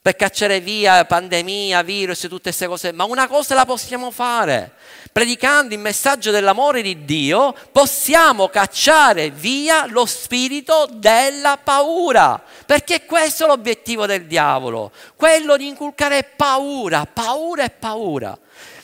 per 0.05 0.17
cacciare 0.17 0.61
via 0.61 1.07
pandemia, 1.07 1.81
virus 1.81 2.25
e 2.25 2.29
tutte 2.29 2.43
queste 2.43 2.67
cose, 2.67 2.93
ma 2.93 3.05
una 3.05 3.27
cosa 3.27 3.55
la 3.55 3.65
possiamo 3.65 4.11
fare. 4.11 4.73
Predicando 5.11 5.73
il 5.73 5.81
messaggio 5.81 6.31
dell'amore 6.31 6.83
di 6.83 7.07
Dio, 7.07 7.55
possiamo 7.73 8.49
cacciare 8.49 9.31
via 9.31 9.87
lo 9.87 10.05
spirito 10.05 10.87
della 10.93 11.57
paura, 11.57 12.39
perché 12.67 13.07
questo 13.07 13.45
è 13.45 13.47
l'obiettivo 13.47 14.05
del 14.05 14.27
diavolo, 14.27 14.93
quello 15.17 15.57
di 15.57 15.69
inculcare 15.69 16.23
paura, 16.37 17.07
paura 17.07 17.65
e 17.65 17.71
paura. 17.71 18.39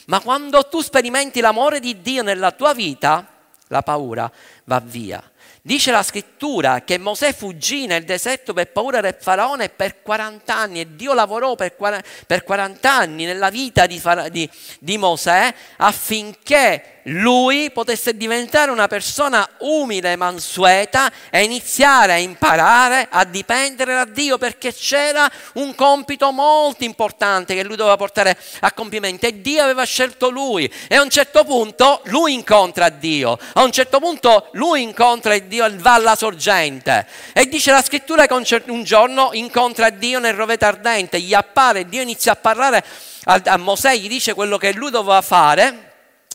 Ma 0.05 0.21
quando 0.21 0.67
tu 0.69 0.81
sperimenti 0.81 1.39
l'amore 1.39 1.79
di 1.79 2.01
Dio 2.01 2.23
nella 2.23 2.49
tua 2.49 2.73
vita, 2.73 3.27
la 3.67 3.83
paura 3.83 4.31
va 4.63 4.81
via. 4.83 5.30
Dice 5.63 5.91
la 5.91 6.01
scrittura 6.01 6.81
che 6.83 6.97
Mosè 6.97 7.33
fuggì 7.33 7.85
nel 7.85 8.03
deserto 8.03 8.51
per 8.51 8.71
paura 8.71 8.99
del 8.99 9.15
faraone 9.19 9.69
per 9.69 10.01
40 10.01 10.55
anni 10.55 10.79
e 10.79 10.95
Dio 10.95 11.13
lavorò 11.13 11.53
per 11.53 11.75
40 11.75 12.91
anni 12.91 13.25
nella 13.25 13.51
vita 13.51 13.85
di, 13.85 14.01
di, 14.31 14.49
di 14.79 14.97
Mosè 14.97 15.53
affinché 15.77 17.00
lui 17.03 17.71
potesse 17.71 18.15
diventare 18.15 18.71
una 18.71 18.87
persona 18.87 19.47
umile, 19.59 20.15
mansueta 20.15 21.11
e 21.29 21.43
iniziare 21.43 22.13
a 22.13 22.17
imparare 22.17 23.07
a 23.09 23.23
dipendere 23.23 23.93
da 23.93 24.05
Dio 24.05 24.37
perché 24.37 24.73
c'era 24.73 25.29
un 25.53 25.73
compito 25.75 26.31
molto 26.31 26.83
importante 26.83 27.55
che 27.55 27.63
lui 27.63 27.75
doveva 27.75 27.97
portare 27.97 28.37
a 28.61 28.71
compimento 28.71 29.25
e 29.25 29.41
Dio 29.41 29.63
aveva 29.63 29.83
scelto 29.83 30.29
lui. 30.29 30.71
E 30.87 30.95
a 30.95 31.01
un 31.01 31.09
certo 31.09 31.43
punto 31.43 32.01
lui 32.05 32.33
incontra 32.33 32.89
Dio, 32.89 33.37
a 33.53 33.63
un 33.63 33.71
certo 33.71 33.99
punto 33.99 34.49
lui 34.53 34.81
incontra 34.81 35.37
Dio 35.37 35.65
e 35.65 35.75
va 35.77 35.95
alla 35.95 36.15
sorgente. 36.15 37.07
E 37.33 37.47
dice 37.47 37.71
la 37.71 37.81
scrittura 37.81 38.27
che 38.27 38.33
un 38.67 38.83
giorno 38.83 39.29
incontra 39.33 39.89
Dio 39.89 40.19
nel 40.19 40.33
roveto 40.33 40.65
ardente, 40.65 41.19
gli 41.19 41.33
appare, 41.33 41.87
Dio 41.87 42.01
inizia 42.01 42.33
a 42.33 42.35
parlare 42.35 42.83
a 43.23 43.57
Mosè, 43.57 43.95
gli 43.95 44.07
dice 44.07 44.33
quello 44.33 44.57
che 44.57 44.73
lui 44.73 44.89
doveva 44.89 45.21
fare 45.21 45.90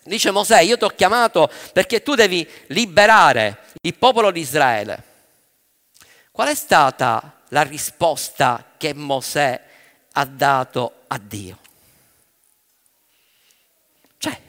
Dice 0.07 0.31
Mosè, 0.31 0.61
io 0.61 0.79
ti 0.79 0.85
ho 0.85 0.91
chiamato 0.91 1.51
perché 1.73 2.03
tu 2.03 2.15
devi 2.15 2.49
liberare 2.69 3.65
il 3.83 3.95
popolo 3.95 4.31
di 4.31 4.41
Israele. 4.41 5.03
Qual 6.31 6.49
è 6.49 6.55
stata 6.55 7.41
la 7.49 7.63
risposta 7.63 8.73
che 8.77 8.95
Mosè 8.95 9.61
ha 10.13 10.25
dato 10.25 11.03
a 11.09 11.19
Dio? 11.19 11.59
Cioè, 14.19 14.41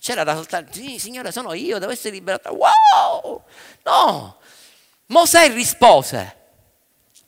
c'era 0.00 0.24
da 0.24 0.34
soltanto, 0.34 0.72
sì, 0.72 0.98
Signore, 0.98 1.30
sono 1.30 1.52
io, 1.52 1.78
devo 1.78 1.92
essere 1.92 2.14
liberato. 2.14 2.52
Wow! 2.54 3.44
No! 3.84 4.38
Mosè 5.06 5.52
rispose, 5.52 6.36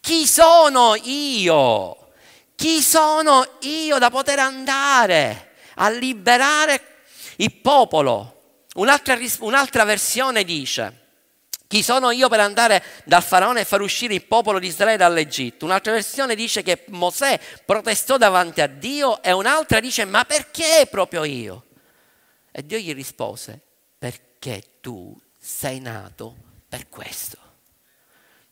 chi 0.01 0.27
sono 0.27 0.97
io? 0.97 2.13
Chi 2.57 2.83
sono 2.83 3.47
io 3.61 3.99
da 3.99 4.11
poter 4.11 4.41
andare 4.41 5.53
a 5.77 5.89
liberare 5.89 6.90
il 7.41 7.53
popolo, 7.53 8.65
un'altra, 8.75 9.19
un'altra 9.41 9.85
versione 9.85 10.45
dice, 10.45 10.99
chi 11.67 11.83
sono 11.83 12.11
io 12.11 12.29
per 12.29 12.41
andare 12.41 12.83
dal 13.05 13.23
faraone 13.23 13.61
e 13.61 13.65
far 13.65 13.81
uscire 13.81 14.15
il 14.15 14.25
popolo 14.25 14.59
di 14.59 14.67
Israele 14.67 14.97
dall'Egitto? 14.97 15.65
Un'altra 15.65 15.93
versione 15.93 16.35
dice 16.35 16.63
che 16.63 16.85
Mosè 16.89 17.39
protestò 17.65 18.17
davanti 18.17 18.61
a 18.61 18.67
Dio 18.67 19.23
e 19.23 19.33
un'altra 19.33 19.81
dice 19.81 20.05
ma 20.05 20.25
perché 20.25 20.87
proprio 20.91 21.25
io? 21.25 21.67
E 22.51 22.67
Dio 22.67 22.77
gli 22.77 22.93
rispose 22.93 23.61
perché 23.99 24.65
tu 24.81 25.19
sei 25.39 25.81
nato 25.81 26.37
per 26.69 26.89
questo. 26.89 27.39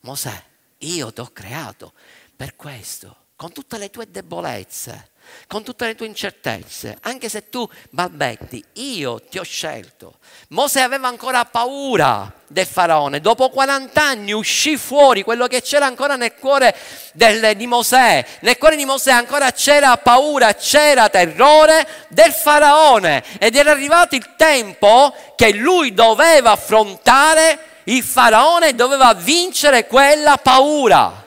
Mosè, 0.00 0.44
io 0.78 1.12
ti 1.12 1.20
ho 1.20 1.30
creato 1.32 1.92
per 2.36 2.56
questo, 2.56 3.24
con 3.36 3.52
tutte 3.52 3.76
le 3.78 3.90
tue 3.90 4.10
debolezze, 4.10 5.10
con 5.46 5.62
tutte 5.62 5.86
le 5.86 5.94
tue 5.94 6.06
incertezze, 6.06 6.98
anche 7.02 7.28
se 7.28 7.48
tu 7.48 7.68
balbetti, 7.90 8.62
io 8.74 9.20
ti 9.20 9.38
ho 9.38 9.42
scelto. 9.42 10.18
Mosè 10.48 10.80
aveva 10.80 11.08
ancora 11.08 11.44
paura 11.44 12.32
del 12.46 12.66
faraone, 12.66 13.20
dopo 13.20 13.50
40 13.50 14.02
anni 14.02 14.32
uscì 14.32 14.76
fuori 14.76 15.22
quello 15.22 15.46
che 15.46 15.62
c'era 15.62 15.86
ancora 15.86 16.16
nel 16.16 16.34
cuore 16.34 16.74
del, 17.12 17.56
di 17.56 17.66
Mosè, 17.66 18.24
nel 18.40 18.58
cuore 18.58 18.76
di 18.76 18.84
Mosè 18.84 19.10
ancora 19.10 19.52
c'era 19.52 19.96
paura, 19.98 20.54
c'era 20.54 21.08
terrore 21.08 21.86
del 22.08 22.32
faraone 22.32 23.22
ed 23.38 23.56
era 23.56 23.70
arrivato 23.70 24.14
il 24.14 24.34
tempo 24.36 25.14
che 25.36 25.52
lui 25.52 25.92
doveva 25.92 26.52
affrontare 26.52 27.68
il 27.88 28.02
faraone 28.02 28.74
doveva 28.74 29.14
vincere 29.14 29.86
quella 29.86 30.36
paura. 30.36 31.26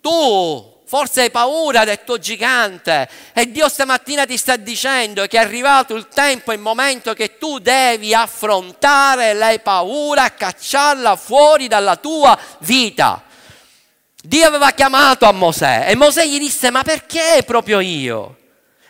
Tu 0.00 0.71
Forse 0.92 1.22
hai 1.22 1.30
paura 1.30 1.84
del 1.84 2.04
tuo 2.04 2.18
gigante 2.18 3.08
e 3.32 3.50
Dio 3.50 3.66
stamattina 3.70 4.26
ti 4.26 4.36
sta 4.36 4.56
dicendo 4.56 5.26
che 5.26 5.38
è 5.38 5.40
arrivato 5.40 5.94
il 5.94 6.06
tempo, 6.08 6.52
il 6.52 6.58
momento 6.58 7.14
che 7.14 7.38
tu 7.38 7.58
devi 7.60 8.12
affrontare 8.12 9.32
le 9.32 9.60
paure 9.60 10.34
cacciarla 10.36 11.16
fuori 11.16 11.66
dalla 11.66 11.96
tua 11.96 12.38
vita. 12.58 13.22
Dio 14.22 14.46
aveva 14.46 14.72
chiamato 14.72 15.24
a 15.24 15.32
Mosè 15.32 15.86
e 15.88 15.96
Mosè 15.96 16.26
gli 16.26 16.38
disse 16.38 16.68
ma 16.68 16.82
perché 16.82 17.42
proprio 17.46 17.80
io? 17.80 18.36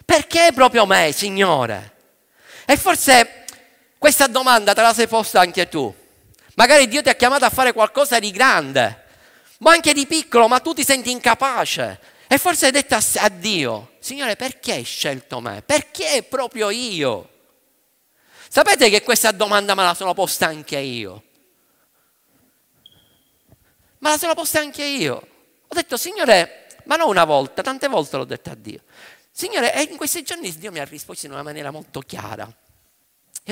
Perché 0.05 0.50
proprio 0.53 0.84
me, 0.86 1.12
Signore? 1.12 1.94
E 2.66 2.76
forse 2.76 3.44
questa 3.96 4.26
domanda 4.26 4.74
te 4.74 4.82
la 4.82 4.92
sei 4.92 5.07
posta 5.07 5.38
anche 5.38 5.68
tu. 5.68 5.94
Magari 6.55 6.88
Dio 6.88 7.00
ti 7.00 7.11
ha 7.11 7.14
chiamato 7.14 7.44
a 7.44 7.50
fare 7.50 7.72
qualcosa 7.72 8.18
di 8.18 8.32
grande 8.32 9.01
ma 9.63 9.71
anche 9.71 9.93
di 9.93 10.07
piccolo, 10.07 10.49
ma 10.49 10.59
tu 10.59 10.75
ti 10.75 10.85
senti 10.85 11.11
incapace. 11.11 12.01
E 12.27 12.37
forse 12.37 12.67
hai 12.67 12.73
detto 12.73 12.97
a, 12.97 13.29
Dio, 13.29 13.93
Signore, 14.01 14.35
perché 14.35 14.73
hai 14.73 14.83
scelto 14.83 15.41
me? 15.41 15.63
Perché 15.63 16.25
proprio 16.29 16.71
io? 16.71 17.29
Sapete 18.49 18.91
che 18.91 19.03
questa 19.03 19.31
domanda 19.31 19.75
me 19.75 19.85
la 19.85 19.95
sono 19.95 20.15
posta 20.15 20.47
anche 20.47 20.79
io? 20.79 21.23
Me 23.99 24.11
la 24.11 24.19
sono 24.19 24.35
posta 24.35 24.59
anche 24.59 24.85
io. 24.85 25.15
Ho 25.69 25.75
detto, 25.75 25.97
Signore, 25.97 26.67
ma 26.85 26.97
non 26.97 27.09
una 27.09 27.25
volta, 27.25 27.63
tante 27.63 27.87
volte 27.87 28.17
l'ho 28.17 28.25
detto 28.25 28.51
a 28.51 28.55
Dio. 28.55 28.81
Signore, 29.31 29.73
e 29.75 29.83
in 29.83 29.97
questi 29.97 30.23
giorni 30.23 30.53
Dio 30.57 30.73
mi 30.73 30.81
ha 30.81 30.85
risposto 30.85 31.27
in 31.27 31.33
una 31.33 31.43
maniera 31.43 31.71
molto 31.71 32.01
chiara. 32.01 32.45
Io 32.45 32.53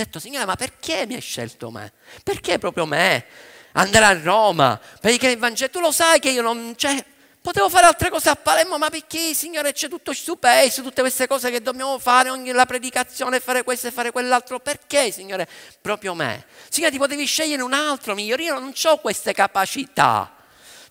ho 0.03 0.05
detto, 0.05 0.19
Signore, 0.19 0.45
ma 0.45 0.57
perché 0.57 1.07
mi 1.07 1.15
hai 1.15 1.21
scelto 1.21 1.71
me? 1.71 1.93
Perché 2.25 2.59
proprio 2.59 2.85
me? 2.85 3.25
Andare 3.73 4.05
a 4.05 4.21
Roma, 4.23 4.81
predicare 5.01 5.33
il 5.33 5.39
Vangelo. 5.39 5.71
Tu 5.71 5.81
lo 5.81 5.93
sai 5.93 6.18
che 6.18 6.31
io 6.31 6.43
non... 6.43 6.75
Cioè, 6.77 7.05
potevo 7.41 7.68
fare 7.68 7.87
altre 7.87 8.11
cose 8.11 8.29
a 8.29 8.37
Palermo, 8.37 8.79
ma 8.79 8.91
perché, 8.91 9.35
Signore, 9.35 9.73
c'è 9.73 9.89
tutto 9.89 10.12
Pace, 10.39 10.83
tutte 10.83 11.01
queste 11.01 11.27
cose 11.27 11.51
che 11.51 11.61
dobbiamo 11.62 11.99
fare, 11.99 12.31
ogni 12.31 12.53
la 12.53 12.66
predicazione, 12.66 13.41
fare 13.41 13.62
questo 13.62 13.89
e 13.89 13.91
fare 13.91 14.11
quell'altro. 14.11 14.61
Perché, 14.61 15.11
Signore, 15.11 15.49
proprio 15.81 16.14
me? 16.14 16.47
Signore, 16.68 16.93
ti 16.93 16.99
potevi 16.99 17.25
scegliere 17.25 17.62
un 17.62 17.73
altro 17.73 18.14
migliore, 18.14 18.43
io 18.45 18.59
non 18.59 18.73
ho 18.83 18.97
queste 18.99 19.33
capacità. 19.33 20.35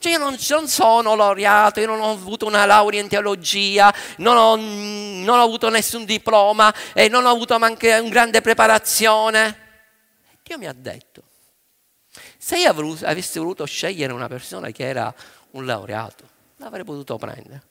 Cioè 0.01 0.13
io 0.13 0.17
non, 0.17 0.37
non, 0.49 0.67
sono 0.69 1.13
laureato, 1.13 1.81
io 1.81 1.87
non 1.87 1.99
ho 1.99 2.11
avuto 2.11 2.45
una 2.45 2.65
laurea 2.65 3.01
in 3.01 3.09
teologia, 3.09 3.93
non 4.17 4.37
ho, 4.37 4.55
non 4.55 5.37
ho 5.37 5.43
avuto 5.43 5.67
nessun 5.67 6.05
diploma 6.05 6.73
e 6.93 7.09
non 7.09 7.25
ho 7.25 7.29
avuto 7.29 7.57
neanche 7.57 7.97
una 7.99 8.09
grande 8.09 8.39
preparazione. 8.39 9.67
Dio 10.41 10.57
mi 10.57 10.67
ha 10.67 10.73
detto, 10.73 11.23
se 12.41 12.57
io 12.57 12.69
avessi 13.03 13.37
voluto 13.37 13.65
scegliere 13.65 14.13
una 14.13 14.29
persona 14.29 14.71
che 14.71 14.87
era 14.87 15.13
un 15.51 15.65
laureato, 15.65 16.23
l'avrei 16.55 16.85
potuto 16.85 17.17
prendere. 17.17 17.63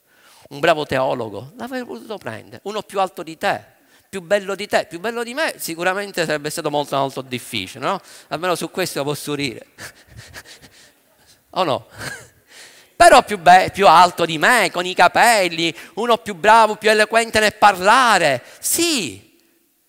Un 0.49 0.59
bravo 0.59 0.85
teologo, 0.85 1.53
l'avrei 1.57 1.83
potuto 1.83 2.19
prendere. 2.19 2.61
Uno 2.65 2.83
più 2.83 2.99
alto 2.99 3.23
di 3.23 3.35
te, 3.35 3.63
più 4.07 4.21
bello 4.21 4.53
di 4.53 4.67
te, 4.67 4.85
più 4.87 4.99
bello 4.99 5.23
di 5.23 5.33
me, 5.33 5.55
sicuramente 5.57 6.23
sarebbe 6.23 6.51
stato 6.51 6.69
molto 6.69 6.95
molto 6.97 7.21
difficile, 7.21 7.83
no? 7.83 7.99
Almeno 8.27 8.53
su 8.53 8.69
questo 8.69 9.03
posso 9.03 9.33
dire. 9.33 9.65
o 11.49 11.63
no? 11.63 11.87
Però 12.95 13.23
più, 13.23 13.39
be- 13.39 13.71
più 13.73 13.87
alto 13.87 14.23
di 14.23 14.37
me, 14.37 14.69
con 14.71 14.85
i 14.85 14.93
capelli, 14.93 15.75
uno 15.95 16.17
più 16.17 16.35
bravo, 16.35 16.75
più 16.75 16.91
eloquente 16.91 17.39
nel 17.39 17.55
parlare. 17.55 18.43
Sì, 18.59 19.35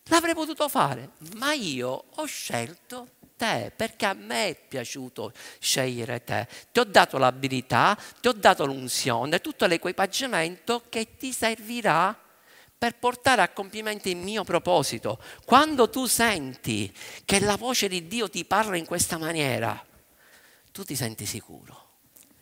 l'avrei 0.05 0.33
potuto 0.33 0.71
fare, 0.71 1.11
ma 1.35 1.53
io 1.53 2.05
ho 2.15 2.25
scelto 2.25 3.09
te, 3.41 3.73
perché 3.75 4.05
a 4.05 4.13
me 4.13 4.49
è 4.49 4.55
piaciuto 4.55 5.33
scegliere 5.59 6.23
te. 6.23 6.47
Ti 6.71 6.81
ho 6.81 6.85
dato 6.85 7.17
l'abilità, 7.17 7.97
ti 8.21 8.29
ho 8.29 8.35
dato 8.35 8.67
l'unzione, 8.67 9.41
tutto 9.41 9.65
l'equipaggiamento 9.65 10.83
che 10.91 11.17
ti 11.17 11.33
servirà 11.33 12.15
per 12.77 12.97
portare 12.97 13.41
a 13.41 13.49
compimento 13.49 14.11
il 14.11 14.19
mio 14.19 14.45
proposito. 14.45 15.19
Quando 15.47 15.89
tu 15.89 16.05
senti 16.05 16.95
che 17.25 17.41
la 17.41 17.57
voce 17.57 17.89
di 17.89 18.07
Dio 18.07 18.29
ti 18.29 18.45
parla 18.45 18.77
in 18.77 18.85
questa 18.85 19.17
maniera, 19.17 19.83
tu 20.71 20.85
ti 20.85 20.95
senti 20.95 21.25
sicuro. 21.25 21.89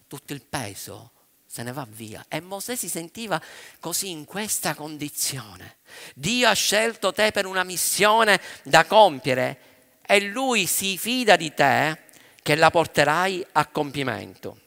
Tutto 0.09 0.33
il 0.33 0.43
peso 0.43 1.13
se 1.47 1.63
ne 1.63 1.71
va 1.71 1.87
via. 1.89 2.25
E 2.29 2.41
Mosè 2.41 2.75
si 2.75 2.89
sentiva 2.89 3.41
così 3.79 4.11
in 4.11 4.25
questa 4.25 4.75
condizione. 4.75 5.77
Dio 6.15 6.49
ha 6.49 6.55
scelto 6.55 7.13
te 7.13 7.31
per 7.31 7.47
una 7.47 7.63
missione 7.63 8.41
da 8.65 8.85
compiere 8.85 9.68
e 10.11 10.23
lui 10.23 10.65
si 10.65 10.97
fida 10.97 11.37
di 11.37 11.53
te 11.53 11.99
che 12.43 12.55
la 12.55 12.71
porterai 12.71 13.45
a 13.53 13.67
compimento. 13.67 14.59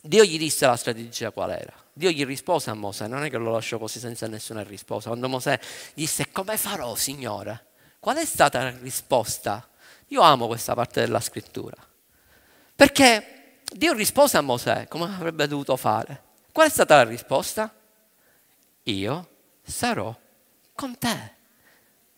Dio 0.00 0.22
gli 0.22 0.38
disse 0.38 0.66
la 0.66 0.76
strategia 0.76 1.32
qual 1.32 1.50
era. 1.50 1.74
Dio 1.92 2.10
gli 2.10 2.24
rispose 2.24 2.70
a 2.70 2.74
Mosè, 2.74 3.08
non 3.08 3.24
è 3.24 3.28
che 3.28 3.38
lo 3.38 3.50
lasciò 3.50 3.78
così 3.78 3.98
senza 3.98 4.28
nessuna 4.28 4.62
risposta. 4.62 5.08
Quando 5.08 5.28
Mosè 5.28 5.58
disse 5.94 6.30
come 6.30 6.56
farò, 6.56 6.94
Signore? 6.94 7.70
Qual 7.98 8.16
è 8.16 8.24
stata 8.24 8.62
la 8.62 8.74
risposta? 8.80 9.68
Io 10.08 10.20
amo 10.20 10.46
questa 10.46 10.74
parte 10.74 11.00
della 11.00 11.20
scrittura. 11.20 11.76
Perché 12.76 13.62
Dio 13.64 13.92
rispose 13.94 14.36
a 14.36 14.42
Mosè 14.42 14.86
come 14.86 15.06
avrebbe 15.06 15.48
dovuto 15.48 15.76
fare. 15.76 16.22
Qual 16.52 16.68
è 16.68 16.70
stata 16.70 16.94
la 16.94 17.04
risposta? 17.04 17.74
Io 18.84 19.28
sarò 19.60 20.16
con 20.72 20.96
te. 20.98 21.34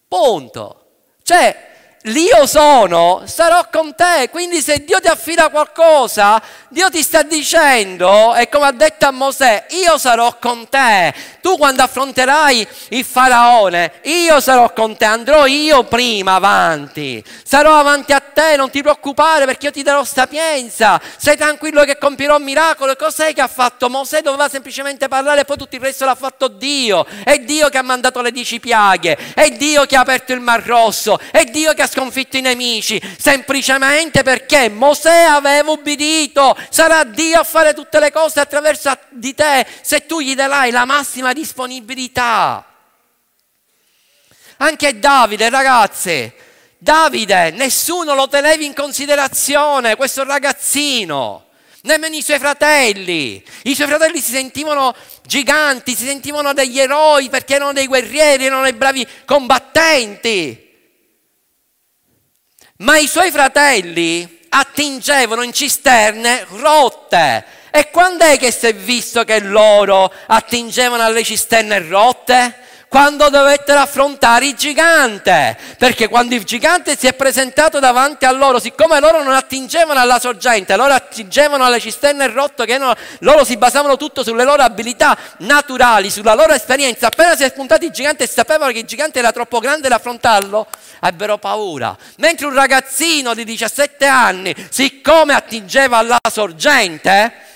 Punto. 0.07 0.80
Cioè, 1.22 1.72
l'io 2.05 2.47
sono, 2.47 3.23
sarò 3.27 3.69
con 3.71 3.95
te. 3.95 4.29
Quindi 4.31 4.61
se 4.61 4.85
Dio 4.85 5.01
ti 5.01 5.09
affida 5.09 5.49
qualcosa, 5.49 6.43
Dio 6.69 6.91
ti 6.91 7.03
sta 7.03 7.23
dicendo, 7.23 8.35
e 8.35 8.49
come 8.49 8.67
ha 8.67 8.73
detto 8.73 9.07
a 9.07 9.11
Mosè, 9.11 9.67
io 9.71 9.97
sarò 9.97 10.37
con 10.39 10.69
te. 10.69 11.15
Tu 11.41 11.57
quando 11.57 11.83
affronterai 11.83 12.67
il 12.91 13.05
faraone, 13.05 14.01
io 14.03 14.41
sarò 14.41 14.73
con 14.73 14.97
te, 14.97 15.05
andrò 15.05 15.47
io 15.47 15.85
prima 15.85 16.35
avanti. 16.35 17.23
Sarò 17.45 17.79
avanti 17.79 18.13
a 18.13 18.21
te, 18.21 18.57
non 18.57 18.71
ti 18.71 18.83
preoccupare 18.83 19.45
perché 19.45 19.67
io 19.67 19.73
ti 19.73 19.83
darò 19.83 20.03
sapienza. 20.05 21.01
Sei 21.17 21.37
tranquillo 21.37 21.85
che 21.85 21.99
compierò 21.99 22.37
un 22.37 22.43
miracolo. 22.43 22.97
Cos'è 22.97 23.33
che 23.35 23.41
ha 23.41 23.49
fatto 23.49 23.89
Mosè? 23.89 24.21
Doveva 24.23 24.49
semplicemente 24.49 25.09
parlare 25.09 25.43
e 25.43 25.45
poi 25.45 25.57
tutto 25.57 25.77
il 25.77 25.83
resto 25.83 26.05
l'ha 26.05 26.15
fatto 26.15 26.49
Dio. 26.49 27.07
È 27.23 27.39
Dio 27.39 27.69
che 27.69 27.79
ha 27.79 27.83
mandato 27.83 28.21
le 28.21 28.31
dieci 28.31 28.59
piaghe, 28.59 29.17
è 29.35 29.51
Dio 29.51 29.85
che 29.85 29.97
ha 29.97 30.01
aperto 30.01 30.33
il 30.33 30.41
mar 30.41 30.65
rosso, 30.65 31.19
è 31.31 31.45
Dio 31.45 31.73
che 31.75 31.83
ha 31.83 31.87
sconfitto 31.95 32.36
i 32.36 32.40
nemici, 32.40 33.01
semplicemente 33.18 34.24
perché 34.24 34.68
Mosè 34.68 35.22
aveva 35.22 35.70
ubbidito. 35.70 36.57
Sarà 36.70 37.05
Dio 37.05 37.38
a 37.38 37.45
fare 37.45 37.72
tutte 37.72 38.01
le 38.01 38.11
cose 38.11 38.40
attraverso 38.40 38.90
di 39.11 39.32
te 39.32 39.64
se 39.80 40.05
tu 40.07 40.18
gli 40.20 40.34
darai 40.34 40.72
la 40.72 40.84
massima 40.84 41.32
disponibilità. 41.32 42.66
Anche 44.57 44.99
Davide, 44.99 45.49
ragazzi, 45.51 46.32
Davide, 46.78 47.51
nessuno 47.51 48.14
lo 48.14 48.28
teneva 48.28 48.62
in 48.62 48.74
considerazione, 48.74 49.97
questo 49.97 50.24
ragazzino, 50.24 51.47
nemmeno 51.82 52.16
i 52.16 52.22
suoi 52.22 52.38
fratelli. 52.38 53.45
I 53.64 53.74
suoi 53.74 53.86
fratelli 53.86 54.20
si 54.20 54.32
sentivano 54.32 54.95
giganti, 55.24 55.95
si 55.95 56.07
sentivano 56.07 56.53
degli 56.53 56.78
eroi 56.78 57.28
perché 57.28 57.55
erano 57.55 57.72
dei 57.72 57.86
guerrieri, 57.86 58.47
erano 58.47 58.62
dei 58.62 58.74
bravi 58.74 59.07
combattenti. 59.24 60.64
Ma 62.85 62.99
i 62.99 63.07
suoi 63.07 63.30
fratelli 63.30 64.41
attingevano 64.51 65.41
in 65.41 65.55
cisterne 65.55 66.47
rotte. 66.51 67.43
E 67.70 67.89
quando 67.91 68.24
è 68.24 68.37
che 68.37 68.51
si 68.51 68.66
è 68.66 68.74
visto 68.74 69.24
che 69.24 69.41
loro 69.41 70.12
attingevano 70.26 71.03
alle 71.03 71.24
cisterne 71.24 71.78
rotte? 71.78 72.55
Quando 72.95 73.28
dovettero 73.28 73.80
affrontare 73.80 74.47
il 74.47 74.55
gigante, 74.55 75.59
perché 75.78 76.07
quando 76.07 76.36
il 76.36 76.45
gigante 76.45 76.97
si 76.97 77.09
è 77.09 77.12
presentato 77.12 77.80
davanti 77.80 78.24
a 78.24 78.30
loro, 78.30 78.61
siccome 78.61 79.01
loro 79.01 79.20
non 79.20 79.34
attingevano 79.34 79.99
alla 79.99 80.20
sorgente, 80.20 80.76
loro 80.76 80.92
attingevano 80.92 81.64
alle 81.64 81.80
cisterne 81.80 82.28
rotte, 82.28 82.64
che 82.64 82.74
erano, 82.74 82.95
loro 83.18 83.42
si 83.42 83.57
basavano 83.57 83.97
tutto 83.97 84.22
sulle 84.22 84.45
loro 84.45 84.62
abilità 84.62 85.18
naturali, 85.38 86.09
sulla 86.09 86.34
loro 86.34 86.53
esperienza, 86.53 87.09
appena 87.09 87.34
si 87.34 87.42
è 87.42 87.49
spuntato 87.49 87.84
il 87.84 87.90
gigante 87.90 88.22
e 88.22 88.26
sapevano 88.28 88.70
che 88.70 88.78
il 88.78 88.86
gigante 88.86 89.18
era 89.18 89.32
troppo 89.32 89.59
grande 89.59 89.88
da 89.88 89.97
affrontarlo, 89.97 90.64
ebbero 91.01 91.36
paura. 91.38 91.97
Mentre 92.18 92.47
un 92.47 92.55
ragazzino 92.55 93.34
di 93.34 93.42
17 93.42 94.07
anni, 94.07 94.55
siccome 94.70 95.34
attingeva 95.34 95.97
alla 95.97 96.20
sorgente, 96.30 97.54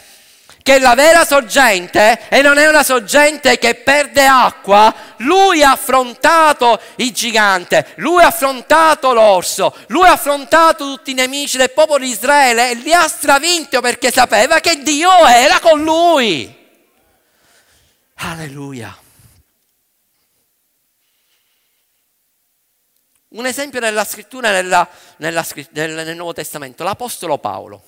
che 0.63 0.79
la 0.79 0.95
vera 0.95 1.25
sorgente 1.25 2.29
e 2.29 2.43
non 2.43 2.59
è 2.59 2.69
una 2.69 2.83
sorgente 2.83 3.59
che 3.59 3.77
perde 3.77 4.27
acqua, 4.27 4.95
lui 5.19 5.63
ha 5.63 5.73
affrontato 5.73 6.81
il 6.97 7.11
gigante, 7.13 7.93
lui 7.97 8.23
ha 8.23 8.27
affrontato 8.27 9.13
l'orso, 9.13 9.75
lui 9.89 10.07
ha 10.07 10.13
affrontato 10.13 10.85
tutti 10.85 11.13
i 11.13 11.15
nemici 11.15 11.57
del 11.57 11.73
popolo 11.73 12.05
di 12.05 12.11
Israele 12.11 12.71
e 12.71 12.75
li 12.75 12.93
ha 12.93 13.09
stravinto 13.09 13.81
perché 13.81 14.11
sapeva 14.11 14.61
che 14.61 14.83
Dio 14.83 15.27
era 15.27 15.59
con 15.61 15.83
lui. 15.83 16.57
Alleluia. 18.17 18.97
Un 23.31 23.47
esempio 23.47 23.79
nella 23.79 24.05
scrittura 24.05 24.51
nella, 24.51 24.89
nella, 25.19 25.45
nel, 25.71 25.91
nel 25.93 26.17
Nuovo 26.17 26.33
Testamento, 26.33 26.83
l'Apostolo 26.83 27.39
Paolo. 27.39 27.88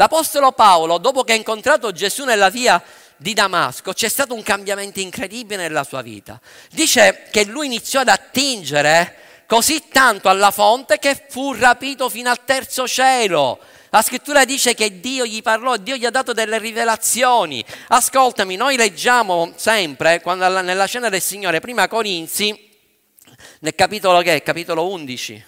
L'Apostolo 0.00 0.52
Paolo, 0.52 0.96
dopo 0.96 1.24
che 1.24 1.34
ha 1.34 1.36
incontrato 1.36 1.92
Gesù 1.92 2.24
nella 2.24 2.48
via 2.48 2.82
di 3.18 3.34
Damasco, 3.34 3.92
c'è 3.92 4.08
stato 4.08 4.32
un 4.32 4.42
cambiamento 4.42 4.98
incredibile 4.98 5.60
nella 5.60 5.84
sua 5.84 6.00
vita. 6.00 6.40
Dice 6.70 7.26
che 7.30 7.44
lui 7.44 7.66
iniziò 7.66 8.00
ad 8.00 8.08
attingere 8.08 9.44
così 9.46 9.88
tanto 9.90 10.30
alla 10.30 10.50
fonte 10.52 10.98
che 10.98 11.26
fu 11.28 11.52
rapito 11.52 12.08
fino 12.08 12.30
al 12.30 12.46
terzo 12.46 12.88
cielo. 12.88 13.58
La 13.90 14.00
scrittura 14.00 14.46
dice 14.46 14.72
che 14.72 15.00
Dio 15.00 15.26
gli 15.26 15.42
parlò, 15.42 15.76
Dio 15.76 15.96
gli 15.96 16.06
ha 16.06 16.10
dato 16.10 16.32
delle 16.32 16.56
rivelazioni. 16.56 17.62
Ascoltami, 17.88 18.56
noi 18.56 18.76
leggiamo 18.76 19.52
sempre, 19.56 20.22
quando 20.22 20.62
nella 20.62 20.86
cena 20.86 21.10
del 21.10 21.20
Signore, 21.20 21.60
prima 21.60 21.88
Corinzi, 21.88 22.70
nel 23.58 23.74
capitolo 23.74 24.22
che 24.22 24.36
è? 24.36 24.42
Capitolo 24.42 24.88
11. 24.88 25.44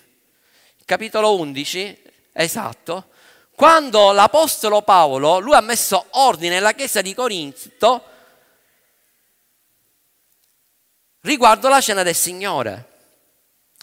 Capitolo 0.84 1.38
11, 1.38 2.02
esatto 2.34 3.06
quando 3.54 4.12
l'Apostolo 4.12 4.82
Paolo, 4.82 5.38
lui 5.38 5.54
ha 5.54 5.60
messo 5.60 6.06
ordine 6.10 6.54
nella 6.54 6.72
chiesa 6.72 7.00
di 7.00 7.14
Corinto 7.14 8.04
riguardo 11.20 11.68
la 11.68 11.80
cena 11.80 12.02
del 12.02 12.14
Signore. 12.14 12.88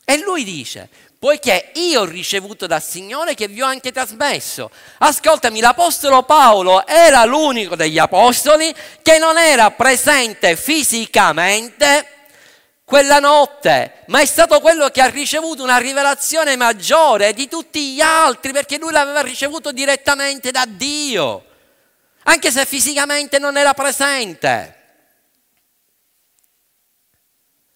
E 0.03 0.17
lui 0.17 0.43
dice, 0.43 0.89
poiché 1.20 1.72
io 1.76 2.01
ho 2.01 2.05
ricevuto 2.05 2.65
dal 2.65 2.82
Signore 2.82 3.36
che 3.36 3.47
vi 3.47 3.61
ho 3.61 3.65
anche 3.65 3.91
trasmesso. 3.91 4.72
Ascoltami, 4.97 5.59
l'Apostolo 5.59 6.24
Paolo 6.24 6.88
era 6.88 7.24
l'unico 7.26 7.76
degli 7.76 7.99
Apostoli 7.99 8.74
che 9.01 9.17
non 9.17 9.38
era 9.38 9.72
presente 9.72 10.55
fisicamente 10.55 12.18
quella 12.90 13.20
notte, 13.20 14.02
ma 14.08 14.20
è 14.20 14.26
stato 14.26 14.60
quello 14.60 14.90
che 14.90 15.00
ha 15.00 15.06
ricevuto 15.06 15.62
una 15.62 15.78
rivelazione 15.78 16.56
maggiore 16.56 17.34
di 17.34 17.48
tutti 17.48 17.94
gli 17.94 18.02
altri 18.02 18.52
perché 18.52 18.80
lui 18.80 18.92
l'aveva 18.92 19.22
ricevuto 19.22 19.72
direttamente 19.72 20.50
da 20.50 20.66
Dio, 20.68 21.46
anche 22.24 22.50
se 22.50 22.66
fisicamente 22.66 23.38
non 23.38 23.58
era 23.58 23.76
presente. 23.76 24.78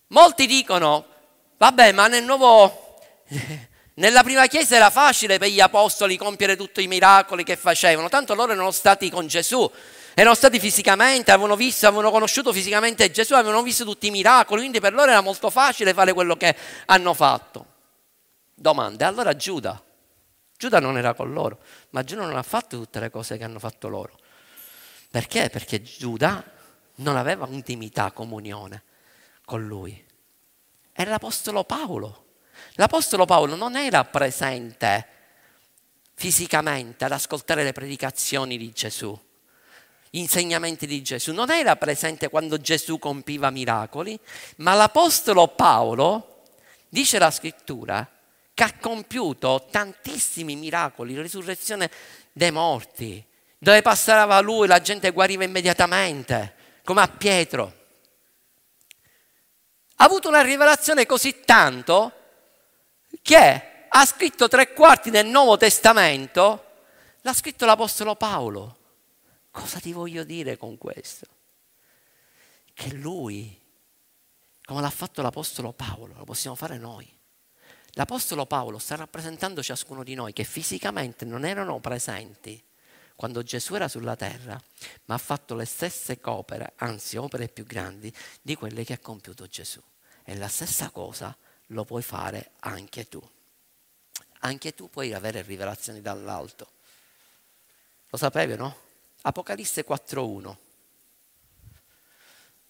Molti 0.07 0.47
dicono, 0.47 1.05
vabbè, 1.57 1.91
ma 1.91 2.07
nel 2.07 2.23
nuovo, 2.23 2.97
nella 3.93 4.23
prima 4.23 4.47
chiesa 4.47 4.77
era 4.77 4.89
facile 4.89 5.37
per 5.37 5.49
gli 5.49 5.61
apostoli 5.61 6.17
compiere 6.17 6.55
tutti 6.55 6.81
i 6.81 6.87
miracoli 6.87 7.43
che 7.43 7.55
facevano, 7.55 8.09
tanto 8.09 8.33
loro 8.33 8.53
erano 8.53 8.71
stati 8.71 9.11
con 9.11 9.27
Gesù 9.27 9.71
erano 10.15 10.35
stati 10.35 10.59
fisicamente, 10.59 11.31
avevano 11.31 11.55
visto, 11.55 11.87
avevano 11.87 12.11
conosciuto 12.11 12.53
fisicamente 12.53 13.09
Gesù, 13.09 13.33
avevano 13.33 13.63
visto 13.63 13.83
tutti 13.83 14.07
i 14.07 14.11
miracoli, 14.11 14.59
quindi 14.59 14.79
per 14.79 14.93
loro 14.93 15.09
era 15.09 15.21
molto 15.21 15.49
facile 15.49 15.93
fare 15.93 16.13
quello 16.13 16.35
che 16.35 16.55
hanno 16.85 17.13
fatto. 17.13 17.65
Domanda, 18.53 19.07
allora 19.07 19.35
Giuda? 19.35 19.81
Giuda 20.55 20.79
non 20.79 20.97
era 20.97 21.13
con 21.13 21.33
loro, 21.33 21.59
ma 21.89 22.03
Giuda 22.03 22.25
non 22.25 22.37
ha 22.37 22.43
fatto 22.43 22.77
tutte 22.77 22.99
le 22.99 23.09
cose 23.09 23.37
che 23.37 23.43
hanno 23.43 23.59
fatto 23.59 23.87
loro. 23.87 24.17
Perché? 25.09 25.49
Perché 25.49 25.81
Giuda 25.81 26.43
non 26.95 27.17
aveva 27.17 27.47
intimità, 27.49 28.11
comunione 28.11 28.83
con 29.45 29.65
lui. 29.65 30.03
Era 30.91 31.11
l'Apostolo 31.11 31.63
Paolo. 31.63 32.25
L'Apostolo 32.73 33.25
Paolo 33.25 33.55
non 33.55 33.75
era 33.75 34.05
presente 34.05 35.07
fisicamente 36.13 37.03
ad 37.03 37.11
ascoltare 37.11 37.63
le 37.63 37.71
predicazioni 37.71 38.57
di 38.57 38.71
Gesù 38.71 39.19
insegnamenti 40.15 40.85
di 40.85 41.01
Gesù, 41.01 41.33
non 41.33 41.49
era 41.49 41.75
presente 41.75 42.29
quando 42.29 42.59
Gesù 42.59 42.99
compiva 42.99 43.49
miracoli, 43.49 44.19
ma 44.57 44.73
l'Apostolo 44.73 45.47
Paolo, 45.47 46.43
dice 46.89 47.17
la 47.17 47.31
scrittura, 47.31 48.07
che 48.53 48.63
ha 48.63 48.73
compiuto 48.79 49.67
tantissimi 49.71 50.55
miracoli, 50.55 51.19
risurrezione 51.19 51.89
dei 52.31 52.51
morti, 52.51 53.23
dove 53.57 53.81
passava 53.81 54.39
lui 54.39 54.67
la 54.67 54.81
gente 54.81 55.11
guariva 55.11 55.43
immediatamente, 55.43 56.55
come 56.83 57.01
a 57.01 57.07
Pietro. 57.07 57.81
ha 59.95 60.05
avuto 60.05 60.27
una 60.27 60.41
rivelazione 60.41 61.05
così 61.05 61.41
tanto 61.45 62.11
che 63.21 63.85
ha 63.87 64.05
scritto 64.05 64.47
tre 64.47 64.73
quarti 64.73 65.09
del 65.09 65.25
Nuovo 65.25 65.55
Testamento, 65.57 66.65
l'ha 67.21 67.33
scritto 67.33 67.65
l'Apostolo 67.65 68.15
Paolo. 68.15 68.77
Cosa 69.53 69.79
ti 69.79 69.93
voglio 69.93 70.23
dire 70.23 70.57
con 70.57 70.79
questo? 70.79 71.27
Che 72.73 72.91
lui, 72.95 73.55
come 74.65 74.81
l'ha 74.81 74.89
fatto 74.89 75.21
l'Apostolo 75.21 75.73
Paolo, 75.73 76.15
lo 76.15 76.23
possiamo 76.23 76.55
fare 76.55 76.79
noi. 76.79 77.07
L'Apostolo 77.91 78.47
Paolo 78.47 78.79
sta 78.79 78.95
rappresentando 78.95 79.61
ciascuno 79.61 80.03
di 80.03 80.15
noi 80.15 80.33
che 80.33 80.43
fisicamente 80.43 81.23
non 81.23 81.45
erano 81.45 81.79
presenti 81.79 82.61
quando 83.15 83.43
Gesù 83.43 83.75
era 83.75 83.87
sulla 83.87 84.15
terra, 84.15 84.59
ma 85.05 85.13
ha 85.13 85.19
fatto 85.19 85.53
le 85.53 85.65
stesse 85.65 86.17
opere, 86.23 86.73
anzi 86.77 87.17
opere 87.17 87.47
più 87.47 87.63
grandi, 87.63 88.11
di 88.41 88.55
quelle 88.55 88.83
che 88.83 88.93
ha 88.93 88.99
compiuto 88.99 89.45
Gesù. 89.45 89.79
E 90.23 90.35
la 90.35 90.47
stessa 90.47 90.89
cosa 90.89 91.37
lo 91.67 91.85
puoi 91.85 92.01
fare 92.01 92.53
anche 92.61 93.07
tu. 93.07 93.21
Anche 94.39 94.73
tu 94.73 94.89
puoi 94.89 95.13
avere 95.13 95.43
rivelazioni 95.43 96.01
dall'alto. 96.01 96.71
Lo 98.09 98.17
sapevi, 98.17 98.55
no? 98.55 98.91
Apocalisse 99.25 99.85
4.1. 99.85 100.55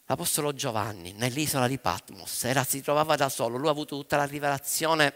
L'Apostolo 0.06 0.54
Giovanni 0.54 1.14
nell'isola 1.14 1.68
di 1.68 1.80
Patmos 1.80 2.44
era, 2.44 2.64
si 2.64 2.82
trovava 2.82 3.16
da 3.16 3.30
solo, 3.30 3.58
lui 3.58 3.68
ha 3.68 3.72
avuto 3.72 3.96
tutta 3.96 4.18
la 4.18 4.26
rivelazione. 4.26 5.14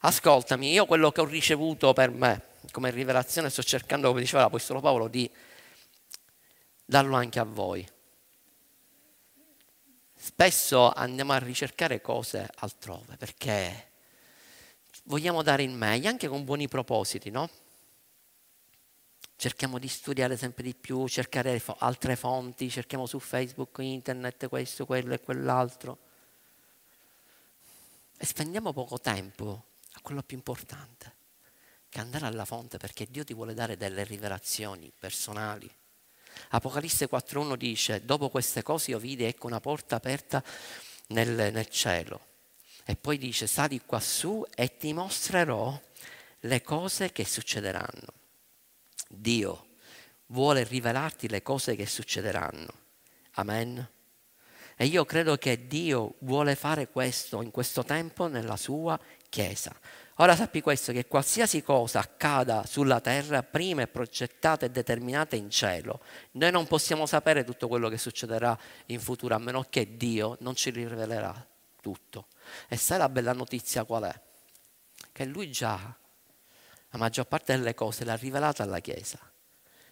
Ascoltami, 0.00 0.72
io 0.72 0.86
quello 0.86 1.10
che 1.10 1.20
ho 1.20 1.24
ricevuto 1.24 1.92
per 1.92 2.10
me 2.10 2.54
come 2.70 2.90
rivelazione 2.90 3.50
sto 3.50 3.62
cercando, 3.62 4.08
come 4.08 4.20
diceva 4.20 4.42
l'Apostolo 4.42 4.80
Paolo, 4.80 5.08
di 5.08 5.30
darlo 6.84 7.16
anche 7.16 7.38
a 7.38 7.44
voi. 7.44 7.86
Spesso 10.14 10.90
andiamo 10.90 11.32
a 11.32 11.38
ricercare 11.38 12.00
cose 12.00 12.48
altrove 12.56 13.16
perché 13.16 13.90
vogliamo 15.04 15.42
dare 15.42 15.62
il 15.62 15.70
meglio, 15.70 16.08
anche 16.08 16.28
con 16.28 16.44
buoni 16.44 16.66
propositi, 16.66 17.30
no? 17.30 17.48
Cerchiamo 19.38 19.78
di 19.78 19.88
studiare 19.88 20.36
sempre 20.36 20.64
di 20.64 20.74
più, 20.74 21.06
cercare 21.08 21.60
altre 21.78 22.16
fonti, 22.16 22.70
cerchiamo 22.70 23.04
su 23.04 23.18
Facebook, 23.18 23.76
internet, 23.80 24.48
questo, 24.48 24.86
quello 24.86 25.12
e 25.12 25.20
quell'altro. 25.20 25.98
E 28.16 28.24
spendiamo 28.24 28.72
poco 28.72 28.98
tempo 28.98 29.64
a 29.92 30.00
quello 30.00 30.22
più 30.22 30.38
importante, 30.38 31.14
che 31.90 32.00
andare 32.00 32.24
alla 32.24 32.46
fonte 32.46 32.78
perché 32.78 33.06
Dio 33.10 33.24
ti 33.24 33.34
vuole 33.34 33.52
dare 33.52 33.76
delle 33.76 34.04
rivelazioni 34.04 34.90
personali. 34.98 35.70
Apocalisse 36.50 37.08
4.1 37.08 37.56
dice, 37.56 38.04
dopo 38.04 38.30
queste 38.30 38.62
cose 38.62 38.92
io 38.92 38.98
vidi 38.98 39.24
ecco 39.24 39.46
una 39.46 39.60
porta 39.60 39.96
aperta 39.96 40.42
nel, 41.08 41.52
nel 41.52 41.68
cielo. 41.68 42.34
E 42.84 42.96
poi 42.96 43.18
dice, 43.18 43.46
sali 43.46 43.82
qua 43.84 44.00
su 44.00 44.46
e 44.54 44.76
ti 44.76 44.92
mostrerò 44.94 45.78
le 46.40 46.62
cose 46.62 47.12
che 47.12 47.24
succederanno. 47.24 48.15
Dio 49.08 49.66
vuole 50.26 50.64
rivelarti 50.64 51.28
le 51.28 51.42
cose 51.42 51.76
che 51.76 51.86
succederanno. 51.86 52.72
Amen. 53.32 53.88
E 54.76 54.84
io 54.84 55.04
credo 55.04 55.36
che 55.36 55.66
Dio 55.66 56.16
vuole 56.20 56.54
fare 56.54 56.88
questo 56.88 57.40
in 57.40 57.50
questo 57.50 57.82
tempo 57.82 58.26
nella 58.26 58.56
sua 58.56 58.98
Chiesa. 59.28 59.74
Ora 60.18 60.34
sappi 60.34 60.62
questo, 60.62 60.92
che 60.92 61.06
qualsiasi 61.06 61.62
cosa 61.62 62.00
accada 62.00 62.64
sulla 62.64 63.00
terra 63.00 63.42
prima 63.42 63.82
è 63.82 63.86
progettata 63.86 64.64
e 64.64 64.70
determinata 64.70 65.36
in 65.36 65.50
cielo. 65.50 66.00
Noi 66.32 66.50
non 66.50 66.66
possiamo 66.66 67.04
sapere 67.04 67.44
tutto 67.44 67.68
quello 67.68 67.90
che 67.90 67.98
succederà 67.98 68.58
in 68.86 68.98
futuro, 68.98 69.34
a 69.34 69.38
meno 69.38 69.66
che 69.68 69.96
Dio 69.98 70.38
non 70.40 70.54
ci 70.54 70.70
rivelerà 70.70 71.46
tutto. 71.82 72.28
E 72.68 72.76
sai 72.76 72.98
la 72.98 73.10
bella 73.10 73.34
notizia 73.34 73.84
qual 73.84 74.04
è? 74.04 74.20
Che 75.12 75.24
Lui 75.26 75.50
già, 75.50 75.94
la 76.96 77.02
maggior 77.02 77.26
parte 77.26 77.56
delle 77.56 77.74
cose, 77.74 78.04
l'ha 78.04 78.16
rivelata 78.16 78.62
alla 78.62 78.80
Chiesa. 78.80 79.18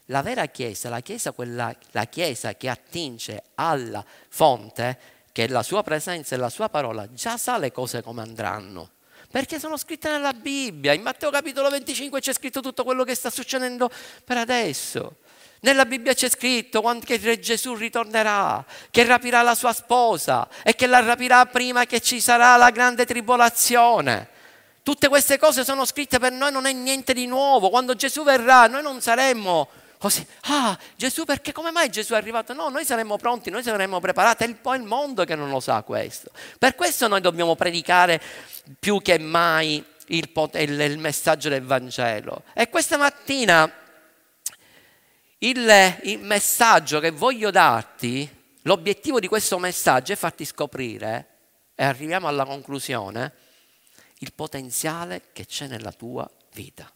La 0.06 0.22
vera 0.22 0.46
Chiesa, 0.46 0.88
la 0.88 1.00
Chiesa, 1.00 1.32
quella, 1.32 1.74
la 1.92 2.06
Chiesa 2.06 2.54
che 2.54 2.68
attinge 2.68 3.42
alla 3.54 4.04
fonte, 4.28 4.98
che 5.30 5.44
è 5.44 5.48
la 5.48 5.62
sua 5.62 5.82
presenza 5.82 6.34
e 6.34 6.38
la 6.38 6.48
sua 6.48 6.68
parola, 6.68 7.12
già 7.12 7.36
sa 7.36 7.58
le 7.58 7.70
cose 7.70 8.02
come 8.02 8.22
andranno 8.22 8.90
perché 9.30 9.58
sono 9.58 9.76
scritte 9.76 10.08
nella 10.08 10.32
Bibbia. 10.32 10.92
In 10.92 11.02
Matteo 11.02 11.28
capitolo 11.28 11.68
25 11.68 12.20
c'è 12.20 12.32
scritto 12.32 12.60
tutto 12.60 12.84
quello 12.84 13.02
che 13.02 13.16
sta 13.16 13.30
succedendo 13.30 13.90
per 14.22 14.36
adesso. 14.36 15.16
Nella 15.60 15.86
Bibbia 15.86 16.14
c'è 16.14 16.28
scritto 16.28 16.80
che 17.02 17.40
Gesù 17.40 17.74
ritornerà, 17.74 18.64
che 18.92 19.02
rapirà 19.02 19.42
la 19.42 19.56
sua 19.56 19.72
sposa 19.72 20.46
e 20.62 20.76
che 20.76 20.86
la 20.86 21.00
rapirà 21.00 21.46
prima 21.46 21.84
che 21.84 22.00
ci 22.00 22.20
sarà 22.20 22.54
la 22.54 22.70
grande 22.70 23.04
tribolazione. 23.06 24.28
Tutte 24.84 25.08
queste 25.08 25.38
cose 25.38 25.64
sono 25.64 25.86
scritte 25.86 26.18
per 26.18 26.30
noi, 26.30 26.52
non 26.52 26.66
è 26.66 26.72
niente 26.72 27.14
di 27.14 27.24
nuovo. 27.24 27.70
Quando 27.70 27.94
Gesù 27.94 28.22
verrà, 28.22 28.66
noi 28.66 28.82
non 28.82 29.00
saremmo 29.00 29.66
così. 29.96 30.26
Ah, 30.42 30.78
Gesù, 30.94 31.24
perché 31.24 31.52
come 31.52 31.70
mai 31.70 31.88
Gesù 31.88 32.12
è 32.12 32.16
arrivato? 32.16 32.52
No, 32.52 32.68
noi 32.68 32.84
saremmo 32.84 33.16
pronti, 33.16 33.48
noi 33.48 33.62
saremmo 33.62 33.98
preparati. 33.98 34.44
È 34.44 34.46
un 34.46 34.74
il 34.74 34.82
mondo 34.82 35.24
che 35.24 35.34
non 35.36 35.48
lo 35.48 35.58
sa 35.58 35.80
questo. 35.80 36.32
Per 36.58 36.74
questo 36.74 37.08
noi 37.08 37.22
dobbiamo 37.22 37.56
predicare 37.56 38.20
più 38.78 39.00
che 39.00 39.18
mai 39.18 39.82
il, 40.08 40.30
il, 40.52 40.80
il 40.80 40.98
messaggio 40.98 41.48
del 41.48 41.62
Vangelo. 41.62 42.42
E 42.52 42.68
questa 42.68 42.98
mattina 42.98 43.72
il, 45.38 45.98
il 46.02 46.18
messaggio 46.18 47.00
che 47.00 47.10
voglio 47.10 47.50
darti, 47.50 48.28
l'obiettivo 48.64 49.18
di 49.18 49.28
questo 49.28 49.58
messaggio 49.58 50.12
è 50.12 50.16
farti 50.16 50.44
scoprire, 50.44 51.28
e 51.74 51.84
arriviamo 51.84 52.28
alla 52.28 52.44
conclusione, 52.44 53.32
il 54.24 54.32
potenziale 54.32 55.20
che 55.32 55.44
c'è 55.44 55.66
nella 55.68 55.92
tua 55.92 56.28
vita. 56.54 56.90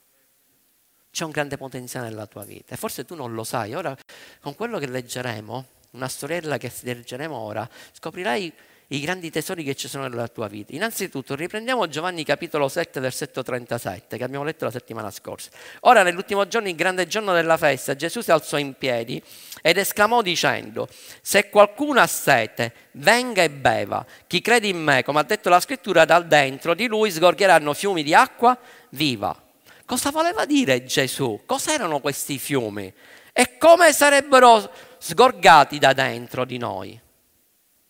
C'è 1.11 1.25
un 1.25 1.31
grande 1.31 1.59
potenziale 1.59 2.09
nella 2.09 2.27
tua 2.27 2.45
vita 2.45 2.75
e 2.75 2.77
forse 2.79 3.05
tu 3.05 3.15
non 3.15 3.35
lo 3.35 3.45
sai. 3.45 3.75
Ora, 3.75 3.97
con 4.41 4.55
quello 4.55 4.79
che 4.79 4.89
leggeremo, 4.89 5.67
una 5.93 6.09
storiella 6.09 6.57
che 6.57 6.73
leggeremo 6.81 7.37
ora, 7.37 7.69
scoprirai 7.93 8.53
i 8.91 9.01
grandi 9.01 9.31
tesori 9.31 9.65
che 9.65 9.75
ci 9.75 9.87
sono 9.87 10.09
nella 10.09 10.29
tua 10.29 10.49
vita. 10.49 10.75
Innanzitutto 10.75 11.35
riprendiamo 11.35 11.89
Giovanni 11.89 12.25
capitolo 12.25 12.69
7 12.69 13.01
versetto 13.01 13.43
37 13.43 14.17
che 14.17 14.25
abbiamo 14.25 14.45
letto 14.45 14.65
la 14.65 14.71
settimana 14.71 15.11
scorsa. 15.11 15.51
Ora 15.81 16.03
nell'ultimo 16.03 16.49
giorno, 16.49 16.69
il 16.69 16.75
grande 16.75 17.07
giorno 17.07 17.35
della 17.35 17.59
festa, 17.59 17.95
Gesù 17.95 18.23
si 18.23 18.31
alzò 18.31 18.57
in 18.57 18.75
piedi 18.79 19.23
ed 19.61 19.77
esclamò 19.77 20.23
dicendo 20.23 20.89
se 21.21 21.51
qualcuno 21.51 22.01
ha 22.01 22.07
sete 22.07 22.73
venga 22.93 23.43
e 23.43 23.51
beva. 23.51 24.05
Chi 24.27 24.41
crede 24.41 24.69
in 24.69 24.83
me, 24.83 25.05
come 25.05 25.21
ha 25.21 25.25
detto 25.25 25.51
la 25.51 25.61
scrittura, 25.61 26.07
dal 26.07 26.27
dentro 26.27 26.73
di 26.73 26.87
lui 26.87 27.11
sgorgeranno 27.11 27.75
fiumi 27.75 28.03
di 28.03 28.15
acqua 28.15 28.59
viva. 28.91 29.37
Cosa 29.85 30.11
voleva 30.11 30.47
dire 30.47 30.85
Gesù? 30.85 31.43
Cos'erano 31.45 32.01
questi 32.01 32.39
fiumi? 32.39 32.91
E 33.35 33.59
come 33.59 33.93
sarebbero 33.93 34.71
sgorgati 34.99 35.79
da 35.79 35.93
dentro 35.93 36.47
di 36.47 36.57
noi? 36.57 37.01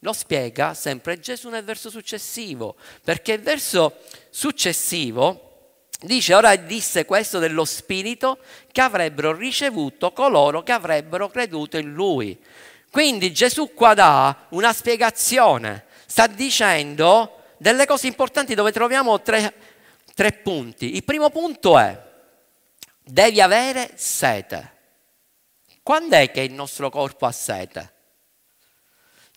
Lo 0.00 0.12
spiega 0.12 0.74
sempre 0.74 1.18
Gesù 1.18 1.48
nel 1.48 1.64
verso 1.64 1.90
successivo, 1.90 2.76
perché 3.02 3.32
il 3.32 3.42
verso 3.42 3.98
successivo 4.30 5.86
dice, 6.00 6.34
ora 6.34 6.54
disse 6.54 7.04
questo 7.04 7.40
dello 7.40 7.64
Spirito 7.64 8.38
che 8.70 8.80
avrebbero 8.80 9.34
ricevuto 9.34 10.12
coloro 10.12 10.62
che 10.62 10.70
avrebbero 10.70 11.28
creduto 11.28 11.78
in 11.78 11.92
Lui. 11.92 12.40
Quindi 12.90 13.32
Gesù 13.32 13.74
qua 13.74 13.94
dà 13.94 14.46
una 14.50 14.72
spiegazione, 14.72 15.86
sta 16.06 16.28
dicendo 16.28 17.42
delle 17.58 17.84
cose 17.84 18.06
importanti 18.06 18.54
dove 18.54 18.70
troviamo 18.70 19.20
tre, 19.20 19.52
tre 20.14 20.32
punti. 20.32 20.94
Il 20.94 21.02
primo 21.02 21.30
punto 21.30 21.76
è, 21.76 22.00
devi 23.02 23.40
avere 23.40 23.90
sete. 23.96 24.76
Quando 25.82 26.16
è 26.16 26.30
che 26.30 26.42
il 26.42 26.52
nostro 26.52 26.88
corpo 26.88 27.26
ha 27.26 27.32
sete? 27.32 27.96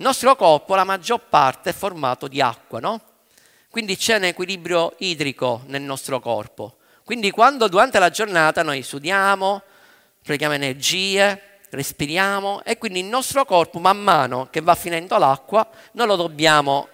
Il 0.01 0.07
nostro 0.07 0.35
corpo, 0.35 0.73
la 0.73 0.83
maggior 0.83 1.19
parte, 1.29 1.69
è 1.69 1.73
formato 1.73 2.27
di 2.27 2.41
acqua, 2.41 2.79
no? 2.79 3.01
Quindi 3.69 3.95
c'è 3.95 4.15
un 4.15 4.23
equilibrio 4.23 4.95
idrico 4.97 5.61
nel 5.67 5.83
nostro 5.83 6.19
corpo. 6.19 6.77
Quindi 7.03 7.29
quando 7.29 7.67
durante 7.67 7.99
la 7.99 8.09
giornata 8.09 8.63
noi 8.63 8.81
sudiamo, 8.81 9.61
preghiamo 10.23 10.55
energie, 10.55 11.59
respiriamo 11.69 12.63
e 12.63 12.79
quindi 12.79 13.01
il 13.01 13.05
nostro 13.05 13.45
corpo 13.45 13.77
man 13.77 13.99
mano 13.99 14.47
che 14.49 14.59
va 14.59 14.73
finendo 14.73 15.19
l'acqua 15.19 15.69
noi 15.91 16.07
lo 16.07 16.15
dobbiamo, 16.15 16.87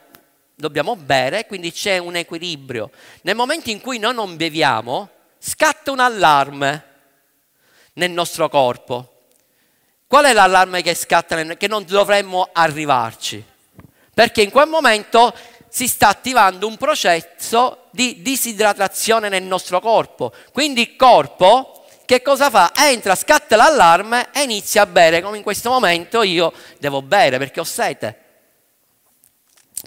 dobbiamo 0.54 0.98
bere, 0.98 1.46
quindi 1.46 1.72
c'è 1.72 2.00
un 2.00 2.18
equilibrio. 2.18 2.92
Nel 3.22 3.38
momento 3.38 3.70
in 3.70 3.80
cui 3.80 4.00
noi 4.00 4.16
non 4.16 4.36
beviamo, 4.36 5.10
scatta 5.40 5.92
un 5.92 6.02
allarme 6.02 6.86
nel 7.94 8.12
nostro 8.12 8.50
corpo 8.50 9.17
Qual 10.08 10.24
è 10.24 10.34
l'allarme 10.34 10.82
che 10.82 10.96
scatta? 10.96 11.44
Che 11.56 11.68
non 11.68 11.84
dovremmo 11.86 12.50
arrivarci. 12.54 13.44
Perché 14.14 14.42
in 14.42 14.50
quel 14.50 14.68
momento 14.68 15.36
si 15.70 15.88
sta 15.88 16.08
attivando 16.08 16.66
un 16.66 16.78
processo 16.78 17.88
di 17.92 18.22
disidratazione 18.22 19.28
nel 19.28 19.44
nostro 19.44 19.80
corpo. 19.80 20.34
Quindi 20.54 20.82
il 20.82 20.96
corpo 20.96 21.86
che 22.06 22.22
cosa 22.22 22.50
fa? 22.50 22.72
Entra, 22.74 23.16
scatta 23.16 23.58
l'allarme 23.58 24.30
e 24.32 24.44
inizia 24.44 24.84
a 24.84 24.86
bere, 24.86 25.22
come 25.22 25.36
in 25.36 25.44
questo 25.44 25.70
momento 25.70 26.22
io 26.22 26.54
devo 26.80 27.02
bere 27.02 27.38
perché 27.38 27.60
ho 27.60 27.66
sete. 27.66 28.22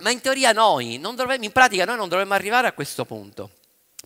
Ma 0.00 0.10
in 0.10 0.20
teoria 0.20 0.52
noi, 0.52 0.98
non 0.98 1.16
dovremmo, 1.16 1.44
in 1.44 1.52
pratica 1.52 1.86
noi 1.86 1.96
non 1.96 2.10
dovremmo 2.10 2.34
arrivare 2.34 2.66
a 2.66 2.72
questo 2.72 3.06
punto. 3.06 3.50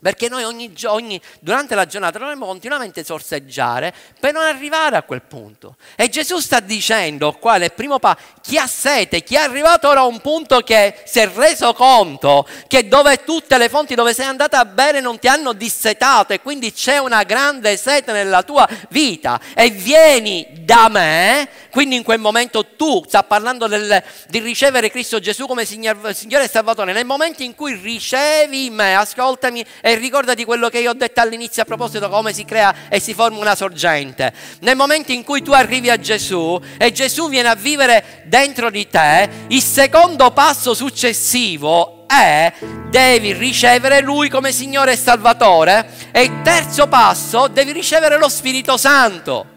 Perché 0.05 0.29
noi 0.29 0.45
ogni, 0.45 0.71
ogni, 0.85 1.19
durante 1.41 1.75
la 1.75 1.87
giornata 1.87 2.19
dovremmo 2.19 2.45
continuamente 2.45 3.03
sorseggiare 3.03 3.91
per 4.21 4.35
non 4.35 4.43
arrivare 4.43 4.99
a 4.99 5.03
quel 5.03 5.23
punto. 5.23 5.77
E 5.97 6.11
Gesù 6.11 6.41
sta 6.41 6.61
dicendo 6.61 7.33
qua 7.33 7.57
nel 7.57 7.73
primo 7.73 7.99
passo, 7.99 8.19
chi 8.43 8.59
ha 8.59 8.67
sete, 8.67 9.23
chi 9.23 9.37
è 9.37 9.39
arrivato 9.39 9.89
ora 9.89 10.01
a 10.01 10.05
un 10.05 10.21
punto 10.21 10.61
che 10.61 11.01
si 11.07 11.21
è 11.21 11.31
reso 11.35 11.73
conto 11.73 12.47
che 12.67 12.87
dove 12.87 13.25
tutte 13.25 13.57
le 13.57 13.71
fonti 13.71 13.95
dove 13.95 14.13
sei 14.13 14.27
andata 14.27 14.59
a 14.59 14.67
bere 14.67 15.01
non 15.01 15.19
ti 15.19 15.27
hanno 15.27 15.55
dissetato 15.55 16.35
e 16.35 16.43
quindi 16.43 16.71
c'è 16.71 16.99
una 16.99 17.23
grande 17.23 17.79
sete 17.79 18.13
nella 18.13 18.43
tua 18.43 18.69
vita 18.91 19.41
e 19.55 19.71
vieni 19.71 20.47
da 20.53 20.91
me, 20.91 21.49
quindi 21.75 21.97
in 21.97 22.05
quel 22.05 22.21
momento 22.21 22.65
tu 22.77 23.03
sta 23.05 23.25
parlando 23.25 23.67
del, 23.67 24.01
di 24.29 24.39
ricevere 24.39 24.93
Cristo 24.93 25.19
Gesù 25.19 25.45
come 25.47 25.65
Signore 25.65 26.15
e 26.15 26.49
Salvatore, 26.49 26.93
nel 26.93 27.05
momento 27.05 27.43
in 27.43 27.57
cui 27.57 27.75
ricevi 27.75 28.71
me, 28.71 28.95
ascoltami 28.95 29.65
e 29.81 29.97
ricordati 29.97 30.45
quello 30.45 30.69
che 30.69 30.79
io 30.79 30.91
ho 30.91 30.95
detto 30.95 31.21
all'inizio 31.21 31.63
a 31.63 31.65
proposito 31.65 32.09
come 32.09 32.33
si 32.33 32.45
crea 32.45 32.89
e 32.89 33.01
si 33.01 33.13
forma 33.13 33.39
una 33.39 33.57
sorgente. 33.57 34.33
Nel 34.61 34.77
momento 34.77 35.11
in 35.11 35.25
cui 35.25 35.43
tu 35.43 35.51
arrivi 35.51 35.91
a 35.91 35.99
Gesù 35.99 36.61
e 36.79 36.93
Gesù 36.93 37.29
viene 37.29 37.49
a 37.49 37.57
vivere 37.57 38.23
dentro 38.27 38.71
di 38.71 38.87
te, 38.87 39.29
il 39.49 39.61
secondo 39.61 40.31
passo 40.31 40.75
successivo 40.75 42.07
è 42.07 42.53
devi 42.89 43.33
ricevere 43.33 44.01
Lui 44.01 44.29
come 44.29 44.53
Signore 44.53 44.93
e 44.93 44.97
Salvatore 44.97 45.89
e 46.13 46.23
il 46.23 46.43
terzo 46.43 46.87
passo 46.87 47.49
devi 47.49 47.73
ricevere 47.73 48.17
lo 48.17 48.29
Spirito 48.29 48.77
Santo. 48.77 49.54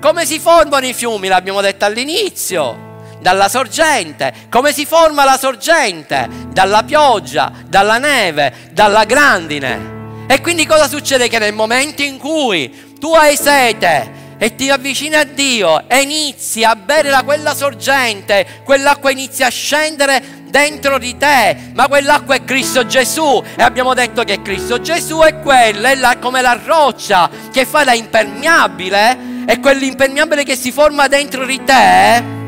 Come 0.00 0.24
si 0.24 0.38
formano 0.38 0.86
i 0.86 0.94
fiumi? 0.94 1.28
L'abbiamo 1.28 1.60
detto 1.60 1.84
all'inizio 1.84 2.88
dalla 3.20 3.50
sorgente. 3.50 4.32
Come 4.48 4.72
si 4.72 4.86
forma 4.86 5.24
la 5.24 5.36
sorgente? 5.36 6.26
Dalla 6.48 6.82
pioggia, 6.84 7.52
dalla 7.66 7.98
neve, 7.98 8.70
dalla 8.72 9.04
grandine. 9.04 9.98
E 10.26 10.40
quindi 10.40 10.64
cosa 10.64 10.88
succede? 10.88 11.28
Che 11.28 11.38
nel 11.38 11.52
momento 11.52 12.00
in 12.00 12.16
cui 12.16 12.94
tu 12.98 13.12
hai 13.12 13.36
sete 13.36 14.18
e 14.38 14.54
ti 14.54 14.70
avvicini 14.70 15.16
a 15.16 15.24
Dio 15.24 15.86
e 15.86 16.00
inizi 16.00 16.64
a 16.64 16.74
bere 16.76 17.10
da 17.10 17.22
quella 17.22 17.54
sorgente, 17.54 18.62
quell'acqua 18.64 19.10
inizia 19.10 19.48
a 19.48 19.50
scendere 19.50 20.38
dentro 20.48 20.96
di 20.98 21.18
te, 21.18 21.72
ma 21.74 21.88
quell'acqua 21.88 22.36
è 22.36 22.44
Cristo 22.44 22.86
Gesù 22.86 23.42
e 23.54 23.62
abbiamo 23.62 23.92
detto 23.92 24.24
che 24.24 24.40
Cristo 24.40 24.80
Gesù 24.80 25.18
è 25.18 25.40
quella, 25.40 25.90
è 25.90 25.94
la, 25.94 26.16
come 26.16 26.40
la 26.40 26.58
roccia 26.64 27.28
che 27.52 27.66
fa 27.66 27.84
da 27.84 27.92
impermeabile 27.92 29.29
e 29.46 29.60
quell'impermeabile 29.60 30.44
che 30.44 30.56
si 30.56 30.72
forma 30.72 31.08
dentro 31.08 31.44
di 31.44 31.62
te 31.64 32.38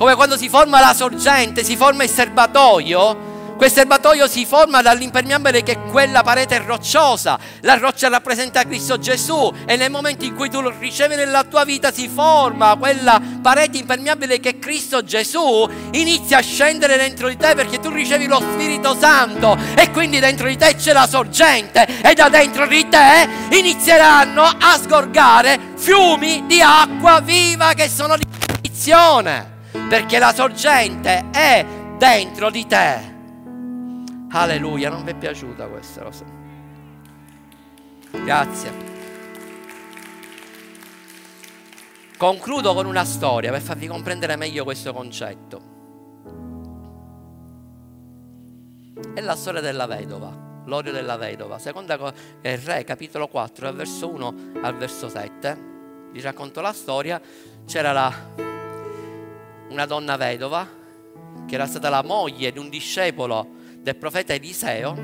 come 0.00 0.14
quando 0.14 0.38
si 0.38 0.48
forma 0.48 0.80
la 0.80 0.94
sorgente, 0.94 1.62
si 1.62 1.76
forma 1.76 2.04
il 2.04 2.08
serbatoio, 2.08 3.29
quel 3.60 3.70
serbatoio 3.70 4.26
si 4.26 4.46
forma 4.46 4.80
dall'impermeabile 4.80 5.62
che 5.62 5.72
è 5.72 5.82
quella 5.90 6.22
parete 6.22 6.62
rocciosa. 6.64 7.38
La 7.60 7.76
roccia 7.76 8.08
rappresenta 8.08 8.64
Cristo 8.64 8.98
Gesù 8.98 9.52
e 9.66 9.76
nel 9.76 9.90
momento 9.90 10.24
in 10.24 10.34
cui 10.34 10.48
tu 10.48 10.62
lo 10.62 10.72
ricevi 10.78 11.14
nella 11.14 11.44
tua 11.44 11.64
vita 11.64 11.92
si 11.92 12.08
forma 12.08 12.74
quella 12.76 13.20
parete 13.42 13.76
impermeabile 13.76 14.40
che 14.40 14.48
è 14.48 14.58
Cristo 14.58 15.04
Gesù, 15.04 15.68
inizia 15.90 16.38
a 16.38 16.40
scendere 16.40 16.96
dentro 16.96 17.28
di 17.28 17.36
te 17.36 17.54
perché 17.54 17.78
tu 17.78 17.90
ricevi 17.90 18.26
lo 18.26 18.40
Spirito 18.40 18.96
Santo 18.98 19.58
e 19.76 19.90
quindi 19.90 20.20
dentro 20.20 20.48
di 20.48 20.56
te 20.56 20.76
c'è 20.76 20.94
la 20.94 21.06
sorgente 21.06 21.86
e 22.00 22.14
da 22.14 22.30
dentro 22.30 22.66
di 22.66 22.88
te 22.88 23.28
inizieranno 23.50 24.42
a 24.42 24.78
sgorgare 24.78 25.74
fiumi 25.76 26.44
di 26.46 26.62
acqua 26.62 27.20
viva 27.20 27.74
che 27.74 27.90
sono 27.90 28.16
di 28.16 28.24
benedizione 28.24 29.58
perché 29.86 30.18
la 30.18 30.32
sorgente 30.32 31.26
è 31.30 31.62
dentro 31.98 32.48
di 32.48 32.66
te. 32.66 33.09
Alleluia, 34.32 34.90
non 34.90 35.02
vi 35.02 35.10
è 35.10 35.14
piaciuta 35.16 35.66
questa 35.66 36.02
cosa? 36.02 36.24
Grazie. 38.12 38.88
Concludo 42.16 42.74
con 42.74 42.86
una 42.86 43.04
storia 43.04 43.50
per 43.50 43.60
farvi 43.60 43.88
comprendere 43.88 44.36
meglio 44.36 44.62
questo 44.62 44.92
concetto. 44.92 45.78
È 49.14 49.20
la 49.20 49.34
storia 49.34 49.60
della 49.60 49.86
vedova, 49.86 50.62
l'orio 50.66 50.92
della 50.92 51.16
vedova. 51.16 51.58
Seconda 51.58 51.98
è 52.40 52.56
Re, 52.62 52.84
capitolo 52.84 53.26
4, 53.26 53.66
dal 53.66 53.74
verso 53.74 54.08
1 54.08 54.34
al 54.62 54.76
verso 54.76 55.08
7. 55.08 55.68
Vi 56.12 56.20
racconto 56.20 56.60
la 56.60 56.72
storia. 56.72 57.20
C'era 57.66 57.90
la 57.90 58.12
una 59.70 59.86
donna 59.86 60.16
vedova 60.16 60.68
che 61.46 61.54
era 61.54 61.66
stata 61.66 61.88
la 61.88 62.02
moglie 62.02 62.52
di 62.52 62.58
un 62.58 62.68
discepolo 62.68 63.58
del 63.80 63.96
profeta 63.96 64.32
Eliseo 64.34 64.94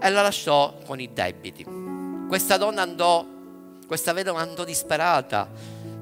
e 0.00 0.10
la 0.10 0.22
lasciò 0.22 0.78
con 0.84 1.00
i 1.00 1.12
debiti. 1.12 1.64
Questa 2.28 2.56
donna 2.56 2.82
andò, 2.82 3.26
questa 3.86 4.12
vedova 4.12 4.40
andò 4.40 4.64
disperata 4.64 5.50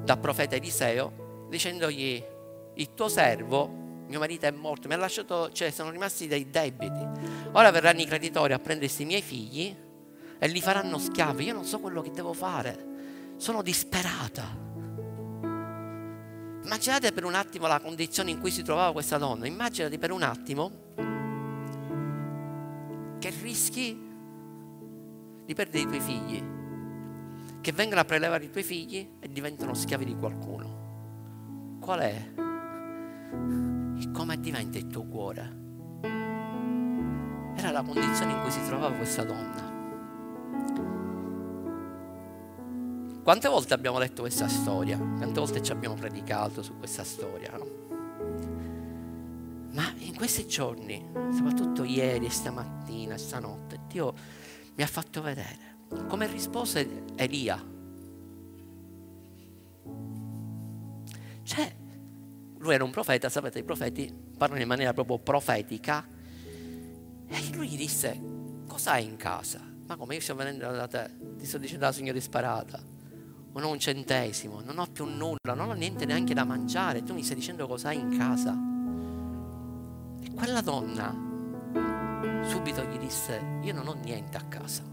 dal 0.03 0.19
profeta 0.19 0.55
Eliseo 0.55 1.45
dicendogli 1.49 2.23
il 2.75 2.93
tuo 2.93 3.09
servo, 3.09 3.67
mio 4.07 4.19
marito 4.19 4.45
è 4.45 4.51
morto, 4.51 4.87
mi 4.87 4.93
ha 4.93 4.97
lasciato, 4.97 5.51
cioè 5.51 5.71
sono 5.71 5.89
rimasti 5.89 6.27
dei 6.27 6.49
debiti. 6.49 7.05
Ora 7.51 7.71
verranno 7.71 8.01
i 8.01 8.05
creditori 8.05 8.53
a 8.53 8.59
prendersi 8.59 9.01
i 9.01 9.05
miei 9.05 9.21
figli 9.21 9.75
e 10.39 10.47
li 10.47 10.61
faranno 10.61 10.97
schiavi. 10.97 11.43
Io 11.43 11.53
non 11.53 11.65
so 11.65 11.79
quello 11.79 12.01
che 12.01 12.11
devo 12.11 12.33
fare. 12.33 12.87
Sono 13.37 13.61
disperata. 13.61 14.67
Immaginate 16.63 17.11
per 17.11 17.25
un 17.25 17.33
attimo 17.33 17.67
la 17.67 17.79
condizione 17.79 18.31
in 18.31 18.39
cui 18.39 18.51
si 18.51 18.63
trovava 18.63 18.91
questa 18.91 19.17
donna, 19.17 19.47
immaginati 19.47 19.97
per 19.97 20.11
un 20.11 20.21
attimo 20.21 20.88
che 23.19 23.29
rischi 23.41 24.07
di 25.45 25.53
perdere 25.53 25.83
i 25.83 25.87
tuoi 25.87 25.99
figli, 25.99 26.43
che 27.61 27.71
vengono 27.71 28.01
a 28.01 28.05
prelevare 28.05 28.45
i 28.45 28.49
tuoi 28.49 28.63
figli 28.63 29.17
e 29.19 29.29
diventano 29.29 29.73
schiavi 29.73 30.05
di 30.05 30.15
qualcuno. 30.15 31.77
Qual 31.79 31.99
è? 31.99 32.33
Come 34.11 34.39
diventa 34.39 34.77
il 34.77 34.87
tuo 34.87 35.03
cuore? 35.03 35.57
Era 37.55 37.71
la 37.71 37.83
condizione 37.83 38.31
in 38.31 38.41
cui 38.41 38.51
si 38.51 38.63
trovava 38.65 38.95
questa 38.95 39.23
donna. 39.23 39.77
Quante 43.23 43.47
volte 43.49 43.73
abbiamo 43.73 43.99
letto 43.99 44.21
questa 44.21 44.47
storia? 44.47 44.97
Quante 44.97 45.39
volte 45.39 45.61
ci 45.61 45.71
abbiamo 45.71 45.95
predicato 45.95 46.63
su 46.63 46.77
questa 46.77 47.03
storia? 47.03 47.55
No? 47.57 47.78
Ma 49.71 49.93
in 49.97 50.15
questi 50.15 50.47
giorni, 50.47 51.05
soprattutto 51.31 51.83
ieri 51.83 52.29
stamattina 52.29 53.17
stanotte, 53.17 53.81
Dio 53.87 54.13
mi 54.75 54.83
ha 54.83 54.87
fatto 54.87 55.21
vedere 55.21 55.77
come 56.07 56.27
rispose 56.27 57.05
Elia. 57.15 57.63
Cioè, 61.43 61.75
lui 62.57 62.73
era 62.73 62.83
un 62.83 62.91
profeta, 62.91 63.29
sapete, 63.29 63.59
i 63.59 63.63
profeti 63.63 64.13
parlano 64.37 64.61
in 64.61 64.67
maniera 64.67 64.93
proprio 64.93 65.19
profetica. 65.19 66.07
E 67.27 67.49
lui 67.53 67.67
gli 67.67 67.77
disse, 67.77 68.19
cosa 68.67 68.91
hai 68.91 69.05
in 69.05 69.17
casa? 69.17 69.59
Ma 69.87 69.95
come 69.95 70.15
io 70.15 70.21
sto 70.21 70.35
venendo 70.35 70.69
da 70.71 70.87
te, 70.87 71.09
ti 71.37 71.45
sto 71.45 71.57
dicendo 71.57 71.85
la 71.85 71.91
signora 71.91 72.13
disparata 72.13 72.97
non 73.51 73.63
ho 73.63 73.71
un 73.71 73.79
centesimo, 73.79 74.61
non 74.61 74.77
ho 74.77 74.85
più 74.85 75.05
nulla, 75.05 75.53
non 75.55 75.69
ho 75.69 75.73
niente 75.73 76.05
neanche 76.05 76.33
da 76.33 76.43
mangiare, 76.43 77.03
tu 77.03 77.13
mi 77.13 77.23
stai 77.23 77.35
dicendo 77.35 77.67
cosa 77.67 77.89
hai 77.89 77.99
in 77.99 78.15
casa. 78.17 78.68
E 80.39 80.41
quella 80.41 80.61
donna 80.61 81.13
subito 82.47 82.81
gli 82.85 82.97
disse, 82.97 83.59
io 83.61 83.73
non 83.73 83.87
ho 83.89 83.93
niente 83.93 84.37
a 84.37 84.43
casa. 84.47 84.83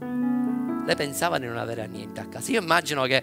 Lei 0.00 0.96
pensava 0.96 1.38
di 1.38 1.44
non 1.44 1.58
avere 1.58 1.86
niente 1.86 2.20
a 2.20 2.26
casa. 2.26 2.50
Io 2.52 2.62
immagino 2.62 3.02
che 3.04 3.22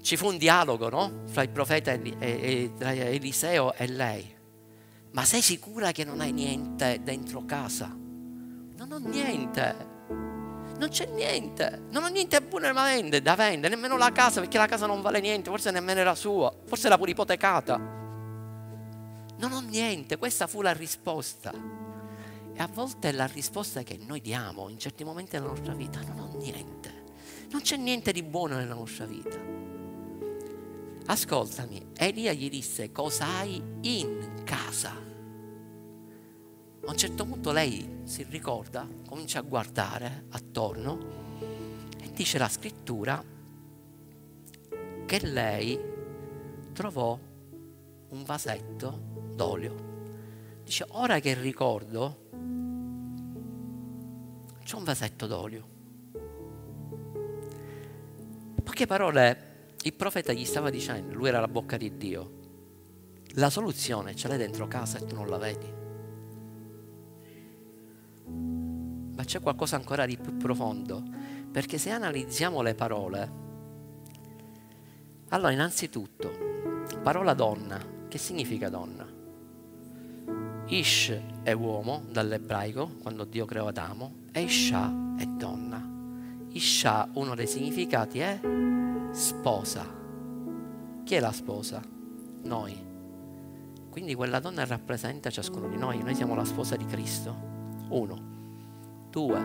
ci 0.00 0.16
fu 0.16 0.28
un 0.28 0.38
dialogo, 0.38 0.88
no? 0.88 1.24
Fra 1.26 1.42
il 1.42 1.50
profeta 1.50 1.92
e, 1.92 2.00
e, 2.18 2.72
tra 2.78 2.94
Eliseo 2.94 3.74
e 3.74 3.88
lei. 3.88 4.34
Ma 5.12 5.24
sei 5.26 5.42
sicura 5.42 5.92
che 5.92 6.04
non 6.04 6.20
hai 6.20 6.32
niente 6.32 7.00
dentro 7.02 7.44
casa? 7.44 7.88
Non 7.88 8.90
ho 8.90 8.98
niente 8.98 9.88
non 10.80 10.88
c'è 10.88 11.04
niente, 11.04 11.82
non 11.90 12.04
ho 12.04 12.08
niente 12.08 12.40
buono 12.40 12.72
da 12.72 13.34
vendere, 13.34 13.74
nemmeno 13.74 13.98
la 13.98 14.12
casa, 14.12 14.40
perché 14.40 14.56
la 14.56 14.64
casa 14.64 14.86
non 14.86 15.02
vale 15.02 15.20
niente, 15.20 15.50
forse 15.50 15.70
nemmeno 15.70 16.00
era 16.00 16.14
sua, 16.14 16.50
forse 16.64 16.86
era 16.86 16.96
pure 16.96 17.10
ipotecata. 17.10 18.09
Non 19.40 19.52
ho 19.52 19.60
niente, 19.60 20.18
questa 20.18 20.46
fu 20.46 20.60
la 20.60 20.74
risposta. 20.74 21.50
E 22.52 22.60
a 22.60 22.68
volte 22.70 23.10
la 23.10 23.24
risposta 23.24 23.82
che 23.82 23.98
noi 24.06 24.20
diamo 24.20 24.68
in 24.68 24.78
certi 24.78 25.02
momenti 25.02 25.30
della 25.30 25.48
nostra 25.48 25.72
vita, 25.72 26.02
non 26.02 26.18
ho 26.18 26.36
niente, 26.36 27.04
non 27.50 27.62
c'è 27.62 27.78
niente 27.78 28.12
di 28.12 28.22
buono 28.22 28.56
nella 28.56 28.74
nostra 28.74 29.06
vita. 29.06 29.38
Ascoltami, 31.06 31.86
Elia 31.96 32.34
gli 32.34 32.50
disse 32.50 32.92
cosa 32.92 33.38
hai 33.38 33.62
in 33.80 34.42
casa. 34.44 34.90
A 36.82 36.90
un 36.90 36.96
certo 36.98 37.24
punto 37.24 37.50
lei 37.50 38.00
si 38.04 38.26
ricorda, 38.28 38.86
comincia 39.08 39.38
a 39.38 39.42
guardare 39.42 40.26
attorno 40.32 40.98
e 41.98 42.10
dice 42.12 42.36
la 42.36 42.48
scrittura 42.48 43.24
che 45.06 45.26
lei 45.26 45.80
trovò 46.74 47.18
un 48.20 48.24
vasetto 48.24 49.00
d'olio. 49.34 49.88
Dice, 50.62 50.84
ora 50.90 51.18
che 51.20 51.32
ricordo, 51.34 52.28
c'è 54.62 54.76
un 54.76 54.84
vasetto 54.84 55.26
d'olio. 55.26 55.68
In 58.56 58.62
poche 58.62 58.86
parole, 58.86 59.48
il 59.82 59.94
profeta 59.94 60.32
gli 60.32 60.44
stava 60.44 60.68
dicendo, 60.68 61.14
lui 61.14 61.28
era 61.28 61.40
la 61.40 61.48
bocca 61.48 61.78
di 61.78 61.96
Dio, 61.96 62.38
la 63.34 63.48
soluzione 63.48 64.14
ce 64.14 64.28
l'hai 64.28 64.36
dentro 64.36 64.68
casa 64.68 64.98
e 64.98 65.06
tu 65.06 65.14
non 65.14 65.28
la 65.28 65.38
vedi. 65.38 65.72
Ma 69.16 69.24
c'è 69.24 69.40
qualcosa 69.40 69.76
ancora 69.76 70.04
di 70.04 70.18
più 70.18 70.36
profondo, 70.36 71.02
perché 71.50 71.78
se 71.78 71.90
analizziamo 71.90 72.60
le 72.60 72.74
parole, 72.74 73.32
allora 75.30 75.52
innanzitutto, 75.52 76.30
parola 77.02 77.34
donna, 77.34 77.98
che 78.10 78.18
significa 78.18 78.68
donna? 78.68 79.06
Ish 80.66 81.16
è 81.42 81.52
uomo 81.52 82.02
dall'ebraico, 82.10 82.96
quando 83.00 83.24
Dio 83.24 83.44
creò 83.46 83.68
Adamo, 83.68 84.14
e 84.32 84.42
Isha 84.42 85.14
è 85.16 85.24
donna. 85.26 85.88
Isha, 86.48 87.08
uno 87.14 87.36
dei 87.36 87.46
significati 87.46 88.18
è 88.18 88.40
sposa. 89.12 89.86
Chi 91.04 91.14
è 91.14 91.20
la 91.20 91.30
sposa? 91.30 91.80
Noi. 92.42 92.88
Quindi 93.90 94.14
quella 94.14 94.40
donna 94.40 94.64
rappresenta 94.64 95.30
ciascuno 95.30 95.68
di 95.68 95.76
noi, 95.76 96.02
noi 96.02 96.16
siamo 96.16 96.34
la 96.34 96.44
sposa 96.44 96.74
di 96.74 96.86
Cristo. 96.86 97.34
Uno. 97.90 99.08
Due. 99.08 99.40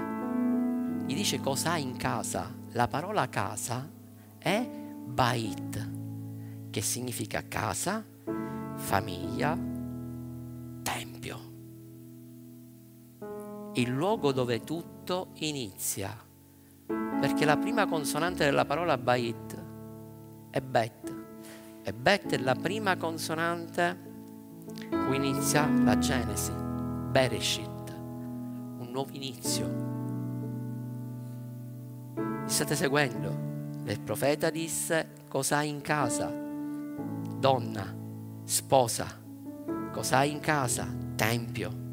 Gli 1.06 1.14
dice 1.14 1.40
cosa 1.40 1.74
ha 1.74 1.78
in 1.78 1.98
casa. 1.98 2.52
La 2.72 2.88
parola 2.88 3.30
casa 3.30 3.88
è 4.40 4.68
bait, 5.06 5.90
che 6.72 6.82
significa 6.82 7.48
casa, 7.48 8.04
famiglia, 8.86 9.58
tempio. 10.84 11.40
Il 13.74 13.90
luogo 13.90 14.32
dove 14.32 14.64
tutto 14.64 15.30
inizia. 15.40 16.16
Perché 16.86 17.46
la 17.46 17.58
prima 17.58 17.88
consonante 17.88 18.46
della 18.46 18.66
parola 18.66 18.96
bait 19.00 19.64
è 20.52 20.62
bet. 20.62 21.14
E 21.82 21.94
bet 21.94 22.34
è 22.34 22.38
la 22.38 22.54
prima 22.54 22.96
consonante 22.96 24.14
cui 25.08 25.16
inizia 25.16 25.68
la 25.68 25.98
Genesi, 25.98 26.52
Bereshit, 26.52 27.90
un 27.90 28.88
nuovo 28.92 29.12
inizio. 29.14 29.68
Mi 32.16 32.50
state 32.50 32.76
seguendo? 32.76 33.84
Il 33.86 34.00
profeta 34.00 34.52
disse 34.52 35.24
cosa 35.28 35.58
hai 35.58 35.70
in 35.70 35.82
casa? 35.82 36.32
Donna, 37.38 38.04
sposa, 38.46 39.20
cosa 39.92 40.18
hai 40.18 40.32
in 40.32 40.40
casa? 40.40 40.88
Tempio. 41.16 41.84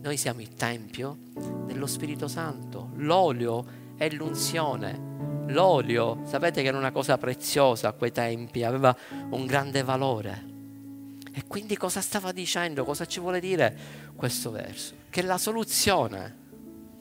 Noi 0.00 0.16
siamo 0.16 0.40
il 0.40 0.54
Tempio 0.54 1.18
dello 1.66 1.86
Spirito 1.86 2.28
Santo. 2.28 2.92
L'olio 2.94 3.64
è 3.96 4.08
l'unzione. 4.10 5.06
L'olio, 5.48 6.22
sapete 6.24 6.62
che 6.62 6.68
era 6.68 6.78
una 6.78 6.92
cosa 6.92 7.18
preziosa 7.18 7.88
a 7.88 7.92
quei 7.92 8.10
tempi, 8.10 8.64
aveva 8.64 8.96
un 9.30 9.44
grande 9.44 9.82
valore. 9.82 10.46
E 11.32 11.44
quindi 11.46 11.76
cosa 11.76 12.00
stava 12.00 12.32
dicendo? 12.32 12.84
Cosa 12.84 13.04
ci 13.04 13.20
vuole 13.20 13.38
dire 13.38 13.76
questo 14.16 14.50
verso? 14.50 14.94
Che 15.10 15.22
la 15.22 15.38
soluzione, 15.38 16.36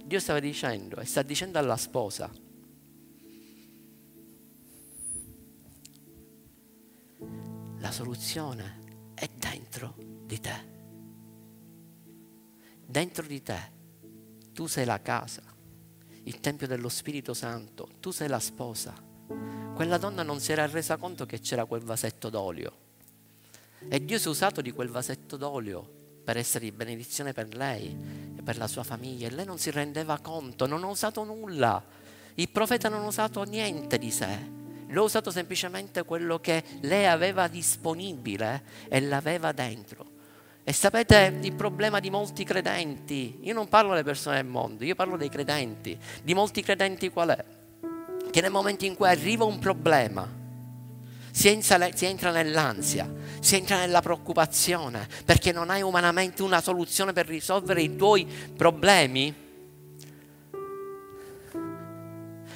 Dio 0.03 0.19
stava 0.19 0.39
dicendo 0.39 0.97
e 0.97 1.05
sta 1.05 1.21
dicendo 1.21 1.59
alla 1.59 1.78
sposa, 1.78 2.30
la 7.88 7.93
soluzione 7.93 9.13
è 9.13 9.29
dentro 9.33 9.95
di 9.97 10.41
te. 10.41 10.67
Dentro 12.85 13.25
di 13.25 13.41
te. 13.41 13.71
Tu 14.51 14.67
sei 14.67 14.83
la 14.83 15.01
casa, 15.01 15.41
il 16.23 16.41
Tempio 16.41 16.67
dello 16.67 16.89
Spirito 16.89 17.33
Santo, 17.33 17.88
tu 18.01 18.11
sei 18.11 18.27
la 18.27 18.39
sposa. 18.39 18.93
Quella 19.73 19.97
donna 19.97 20.21
non 20.23 20.41
si 20.41 20.51
era 20.51 20.67
resa 20.67 20.97
conto 20.97 21.25
che 21.25 21.39
c'era 21.39 21.63
quel 21.63 21.81
vasetto 21.81 22.29
d'olio 22.29 22.85
e 23.88 24.03
Dio 24.03 24.19
si 24.19 24.25
è 24.25 24.29
usato 24.31 24.59
di 24.59 24.73
quel 24.73 24.89
vasetto 24.89 25.38
d'olio 25.38 25.89
per 26.25 26.35
essere 26.35 26.65
di 26.65 26.73
benedizione 26.73 27.31
per 27.31 27.55
lei 27.55 27.95
e 28.35 28.41
per 28.41 28.57
la 28.57 28.67
sua 28.67 28.83
famiglia. 28.83 29.27
E 29.27 29.31
lei 29.31 29.45
non 29.45 29.59
si 29.59 29.71
rendeva 29.71 30.19
conto, 30.19 30.65
non 30.65 30.83
ha 30.83 30.88
usato 30.88 31.23
nulla. 31.23 31.81
Il 32.33 32.49
profeta 32.49 32.89
non 32.89 33.03
ha 33.03 33.07
usato 33.07 33.43
niente 33.43 33.97
di 33.97 34.11
sé. 34.11 34.57
Ha 34.89 35.01
usato 35.01 35.31
semplicemente 35.31 36.03
quello 36.03 36.39
che 36.39 36.63
lei 36.81 37.05
aveva 37.05 37.47
disponibile 37.47 38.63
e 38.88 39.01
l'aveva 39.01 39.51
dentro. 39.51 40.15
E 40.63 40.73
sapete 40.73 41.39
il 41.41 41.53
problema 41.53 41.99
di 41.99 42.09
molti 42.09 42.43
credenti? 42.43 43.39
Io 43.43 43.53
non 43.53 43.69
parlo 43.69 43.91
delle 43.91 44.03
persone 44.03 44.35
del 44.35 44.45
mondo, 44.45 44.83
io 44.83 44.95
parlo 44.95 45.15
dei 45.15 45.29
credenti. 45.29 45.97
Di 46.21 46.33
molti 46.33 46.61
credenti 46.61 47.09
qual 47.09 47.29
è? 47.29 47.45
Che 48.29 48.41
nel 48.41 48.51
momento 48.51 48.83
in 48.83 48.95
cui 48.95 49.07
arriva 49.07 49.45
un 49.45 49.59
problema, 49.59 50.27
si 51.31 51.47
entra 51.47 52.31
nell'ansia, 52.31 53.09
si 53.39 53.55
entra 53.55 53.77
nella 53.77 54.01
preoccupazione 54.01 55.07
perché 55.23 55.51
non 55.51 55.69
hai 55.69 55.83
umanamente 55.83 56.43
una 56.43 56.59
soluzione 56.59 57.13
per 57.13 57.27
risolvere 57.27 57.81
i 57.81 57.95
tuoi 57.95 58.27
problemi. 58.55 59.45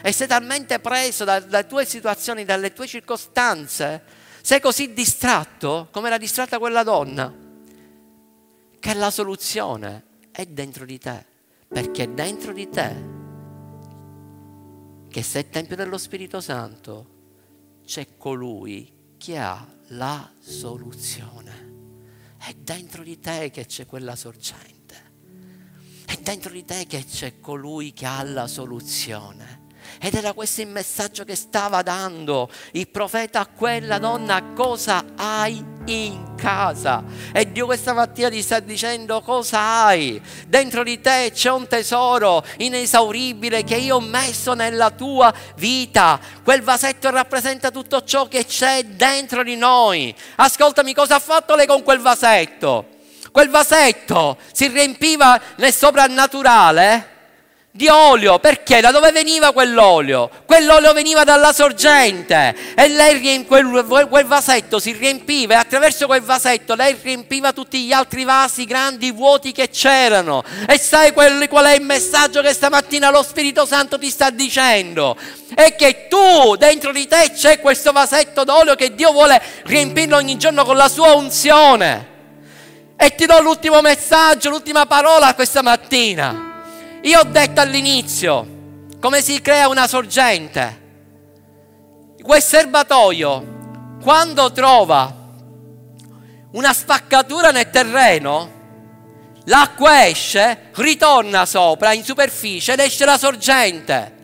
E 0.02 0.12
sei 0.12 0.28
talmente 0.28 0.80
preso 0.80 1.24
da, 1.24 1.40
dalle 1.40 1.68
tue 1.68 1.86
situazioni, 1.86 2.46
dalle 2.46 2.74
tue 2.74 2.88
circostanze, 2.88 4.04
sei 4.42 4.60
così 4.60 4.94
distratto 4.94 5.90
come 5.92 6.08
era 6.08 6.18
distratta 6.18 6.58
quella 6.60 6.84
donna, 6.84 7.34
che 8.80 8.94
la 8.94 9.12
soluzione 9.12 10.04
è 10.32 10.46
dentro 10.46 10.86
di 10.86 10.98
te, 10.98 11.26
perché 11.68 12.04
è 12.04 12.08
dentro 12.08 12.52
di 12.52 12.68
te 12.70 13.20
che 15.12 15.24
sei 15.24 15.42
il 15.42 15.50
Tempio 15.50 15.76
dello 15.76 15.98
Spirito 15.98 16.40
Santo, 16.40 17.20
c'è 17.86 18.16
colui 18.18 19.16
che 19.18 19.38
ha 19.38 19.68
la 19.90 20.32
soluzione. 20.40 21.70
È 22.38 22.54
dentro 22.54 23.04
di 23.04 23.20
te 23.20 23.52
che 23.52 23.66
c'è 23.66 23.86
quella 23.86 24.16
sorgente. 24.16 25.12
È 26.06 26.16
dentro 26.16 26.52
di 26.52 26.64
te 26.64 26.86
che 26.88 27.04
c'è 27.04 27.42
colui 27.42 27.92
che 27.92 28.06
ha 28.06 28.24
la 28.24 28.48
soluzione. 28.48 29.61
Ed 30.00 30.16
era 30.16 30.34
questo 30.34 30.62
il 30.62 30.68
messaggio 30.68 31.24
che 31.24 31.36
stava 31.36 31.82
dando 31.82 32.50
il 32.74 32.88
profeta 32.88 33.42
a 33.42 33.48
quella 33.48 33.98
donna, 33.98 34.54
cosa 34.56 35.04
hai 35.16 35.64
in 35.86 36.36
casa? 36.36 37.04
E 37.34 37.52
Dio 37.52 37.66
questa 37.66 37.94
mattina 37.94 38.30
ti 38.30 38.42
sta 38.42 38.60
dicendo 38.60 39.22
cosa 39.22 39.86
hai? 39.86 40.22
Dentro 40.48 40.84
di 40.84 41.02
te 41.02 41.32
c'è 41.34 41.52
un 41.52 41.68
tesoro 41.68 42.44
inesauribile 42.58 43.64
che 43.64 43.76
io 43.76 43.98
ho 43.98 44.02
messo 44.02 44.54
nella 44.54 44.92
tua 44.92 45.34
vita. 45.56 46.20
Quel 46.44 46.62
vasetto 46.62 47.10
rappresenta 47.10 47.72
tutto 47.72 48.04
ciò 48.04 48.28
che 48.28 48.46
c'è 48.46 48.84
dentro 48.84 49.44
di 49.44 49.56
noi. 49.56 50.16
Ascoltami, 50.36 50.94
cosa 50.94 51.16
ha 51.16 51.20
fatto 51.20 51.56
lei 51.56 51.68
con 51.68 51.84
quel 51.84 52.00
vasetto? 52.00 52.88
Quel 53.32 53.50
vasetto 53.50 54.38
si 54.52 54.68
riempiva 54.68 55.40
nel 55.58 55.74
soprannaturale 55.74 57.11
di 57.74 57.88
olio, 57.88 58.38
perché 58.40 58.82
da 58.82 58.92
dove 58.92 59.12
veniva 59.12 59.54
quell'olio? 59.54 60.30
Quell'olio 60.46 60.92
veniva 60.92 61.24
dalla 61.24 61.54
sorgente 61.54 62.54
e 62.76 62.90
lei 62.90 63.46
quel, 63.46 63.86
quel 64.10 64.26
vasetto 64.26 64.78
si 64.78 64.92
riempiva 64.92 65.54
e 65.54 65.58
attraverso 65.58 66.06
quel 66.06 66.22
vasetto 66.22 66.76
lei 66.76 66.98
riempiva 67.02 67.54
tutti 67.54 67.86
gli 67.86 67.94
altri 67.94 68.26
vasi 68.26 68.66
grandi 68.66 69.12
vuoti 69.12 69.54
che 69.54 69.70
c'erano. 69.70 70.44
E 70.68 70.78
sai 70.78 71.14
quel, 71.14 71.48
qual 71.48 71.66
è 71.68 71.76
il 71.76 71.82
messaggio 71.82 72.42
che 72.42 72.52
stamattina 72.52 73.10
lo 73.10 73.24
Spirito 73.24 73.66
Santo 73.66 73.98
ti 73.98 74.10
sta 74.10 74.30
dicendo? 74.32 75.16
È 75.56 75.74
che 75.76 76.08
tu 76.10 76.58
dentro 76.58 76.92
di 76.92 77.08
te 77.08 77.32
c'è 77.34 77.62
questo 77.62 77.94
vasetto 77.94 78.44
d'olio 78.44 78.76
che 78.76 78.94
Dio 78.94 79.14
vuole 79.14 79.42
riempirlo 79.64 80.18
ogni 80.18 80.36
giorno 80.38 80.66
con 80.66 80.76
la 80.76 80.90
sua 80.90 81.14
unzione. 81.14 82.10
E 82.98 83.16
ti 83.16 83.26
do 83.26 83.40
l'ultimo 83.40 83.80
messaggio, 83.80 84.50
l'ultima 84.50 84.86
parola 84.86 85.34
questa 85.36 85.62
mattina. 85.62 86.51
Io 87.04 87.20
ho 87.20 87.24
detto 87.24 87.62
all'inizio 87.62 88.60
come 89.00 89.24
si 89.24 89.42
crea 89.42 89.68
una 89.68 89.88
sorgente. 89.88 90.80
Quel 92.22 92.42
serbatoio, 92.42 93.98
quando 94.04 94.52
trova 94.52 95.12
una 96.52 96.74
spaccatura 96.74 97.50
nel 97.50 97.72
terreno, 97.72 98.60
l'acqua 99.46 100.06
esce, 100.06 100.70
ritorna 100.74 101.48
sopra 101.48 101.94
in 101.94 102.04
superficie 102.04 102.74
ed 102.74 102.80
esce 102.80 103.06
la 103.06 103.18
sorgente. 103.18 104.20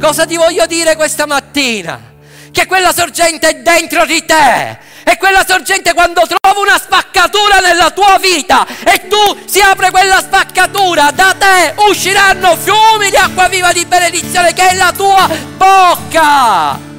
Cosa 0.00 0.24
ti 0.24 0.36
voglio 0.36 0.64
dire 0.64 0.96
questa 0.96 1.26
mattina? 1.26 2.14
Che 2.50 2.66
quella 2.66 2.92
sorgente 2.94 3.48
è 3.48 3.60
dentro 3.60 4.06
di 4.06 4.24
te 4.24 4.78
è 5.04 5.16
quella 5.18 5.44
sorgente 5.46 5.92
quando 5.92 6.22
trova 6.26 6.58
una 6.58 6.78
spaccatura 6.78 7.60
nella 7.60 7.90
tua 7.90 8.18
vita 8.18 8.66
e 8.84 9.06
tu 9.06 9.38
si 9.44 9.60
apre 9.60 9.90
quella 9.90 10.20
spaccatura, 10.20 11.10
da 11.12 11.34
te 11.38 11.74
usciranno 11.88 12.56
fiumi 12.56 13.10
di 13.10 13.16
acqua 13.16 13.48
viva 13.48 13.70
di 13.72 13.84
benedizione 13.84 14.52
che 14.54 14.70
è 14.70 14.74
la 14.74 14.92
tua 14.92 15.28
bocca. 15.56 16.92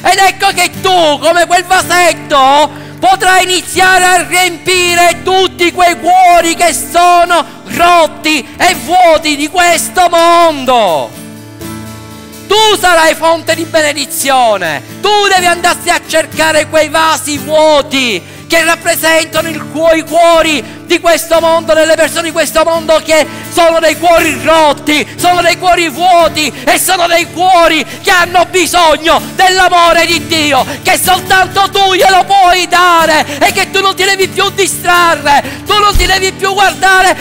Ed 0.00 0.18
ecco 0.18 0.46
che 0.54 0.70
tu, 0.80 1.18
come 1.18 1.46
quel 1.46 1.64
vasetto, 1.64 2.70
potrà 3.00 3.40
iniziare 3.40 4.04
a 4.04 4.22
riempire 4.22 5.22
tutti 5.24 5.72
quei 5.72 5.98
cuori 5.98 6.54
che 6.54 6.72
sono 6.72 7.44
rotti 7.74 8.46
e 8.56 8.74
vuoti 8.74 9.34
di 9.34 9.48
questo 9.48 10.08
mondo. 10.08 11.26
Tu 12.48 12.76
sarai 12.80 13.14
fonte 13.14 13.54
di 13.54 13.64
benedizione. 13.64 14.82
Tu 15.00 15.28
devi 15.32 15.46
andarsi 15.46 15.90
a 15.90 16.00
cercare 16.04 16.66
quei 16.68 16.88
vasi 16.88 17.36
vuoti 17.38 18.20
che 18.48 18.64
rappresentano 18.64 19.48
i 19.48 20.02
cuori 20.02 20.77
di 20.88 21.00
questo 21.00 21.38
mondo, 21.38 21.74
delle 21.74 21.94
persone 21.94 22.22
di 22.22 22.32
questo 22.32 22.62
mondo 22.64 22.98
che 23.04 23.24
sono 23.52 23.78
dei 23.78 23.98
cuori 23.98 24.40
rotti, 24.42 25.06
sono 25.16 25.42
dei 25.42 25.58
cuori 25.58 25.88
vuoti 25.90 26.50
e 26.64 26.78
sono 26.78 27.06
dei 27.06 27.30
cuori 27.30 27.84
che 28.02 28.10
hanno 28.10 28.46
bisogno 28.46 29.20
dell'amore 29.34 30.06
di 30.06 30.26
Dio, 30.26 30.64
che 30.82 30.98
soltanto 30.98 31.68
tu 31.70 31.92
glielo 31.92 32.24
puoi 32.24 32.66
dare 32.68 33.38
e 33.38 33.52
che 33.52 33.70
tu 33.70 33.80
non 33.82 33.94
ti 33.94 34.04
devi 34.04 34.28
più 34.28 34.48
distrarre, 34.50 35.62
tu 35.66 35.78
non 35.78 35.94
ti 35.94 36.06
devi 36.06 36.32
più 36.32 36.54
guardare, 36.54 37.14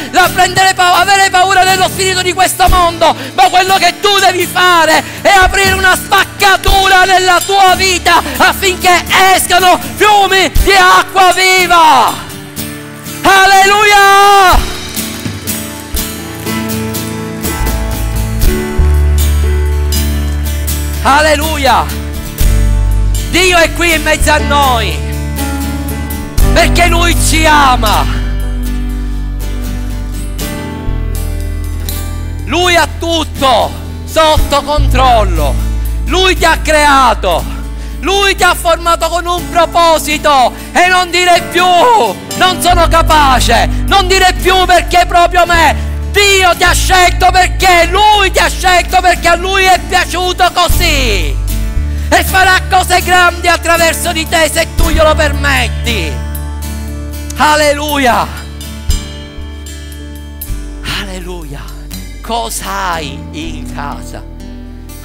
pa- 0.73 0.99
avere 0.99 1.29
paura 1.29 1.65
dello 1.65 1.89
spirito 1.89 2.21
di 2.21 2.31
questo 2.31 2.69
mondo, 2.69 3.13
ma 3.33 3.49
quello 3.49 3.75
che 3.75 3.99
tu 3.99 4.17
devi 4.19 4.45
fare 4.45 5.03
è 5.21 5.29
aprire 5.29 5.73
una 5.73 5.95
spaccatura 5.95 7.03
nella 7.03 7.41
tua 7.45 7.75
vita 7.75 8.23
affinché 8.37 9.03
escano 9.35 9.77
fiumi 9.97 10.49
di 10.63 10.71
acqua 10.71 11.33
viva. 11.33 12.26
Alleluia! 13.21 14.59
Alleluia! 21.01 21.85
Dio 23.31 23.57
è 23.57 23.73
qui 23.73 23.93
in 23.93 24.03
mezzo 24.03 24.31
a 24.31 24.37
noi 24.39 25.05
perché 26.53 26.87
Lui 26.87 27.15
ci 27.23 27.45
ama. 27.45 28.03
Lui 32.45 32.75
ha 32.75 32.87
tutto 32.97 33.71
sotto 34.05 34.63
controllo. 34.63 35.53
Lui 36.05 36.35
ti 36.35 36.45
ha 36.45 36.57
creato. 36.57 37.56
Lui 37.99 38.35
ti 38.35 38.43
ha 38.43 38.53
formato 38.53 39.07
con 39.09 39.25
un 39.25 39.49
proposito 39.49 40.53
e 40.71 40.87
non 40.87 41.09
dire 41.09 41.41
più 41.51 41.65
non 41.65 42.61
sono 42.61 42.87
capace, 42.87 43.67
non 43.87 44.07
dire 44.07 44.33
più 44.41 44.65
perché 44.65 45.05
proprio 45.07 45.45
me. 45.45 45.75
Dio 46.11 46.55
ti 46.55 46.63
ha 46.63 46.73
scelto 46.73 47.29
perché 47.31 47.87
Lui 47.89 48.31
ti 48.31 48.39
ha 48.39 48.49
scelto 48.49 49.01
perché 49.01 49.27
a 49.27 49.35
Lui 49.35 49.63
è 49.63 49.79
piaciuto 49.87 50.51
così. 50.53 51.35
E 52.09 52.23
farà 52.23 52.61
cose 52.69 53.01
grandi 53.01 53.47
attraverso 53.47 54.11
di 54.11 54.27
te 54.27 54.49
se 54.51 54.67
tu 54.75 54.89
glielo 54.89 55.13
permetti. 55.13 56.11
Alleluia. 57.37 58.27
Alleluia. 61.01 61.61
Cosa 62.21 62.91
hai 62.93 63.19
in 63.31 63.73
casa? 63.73 64.23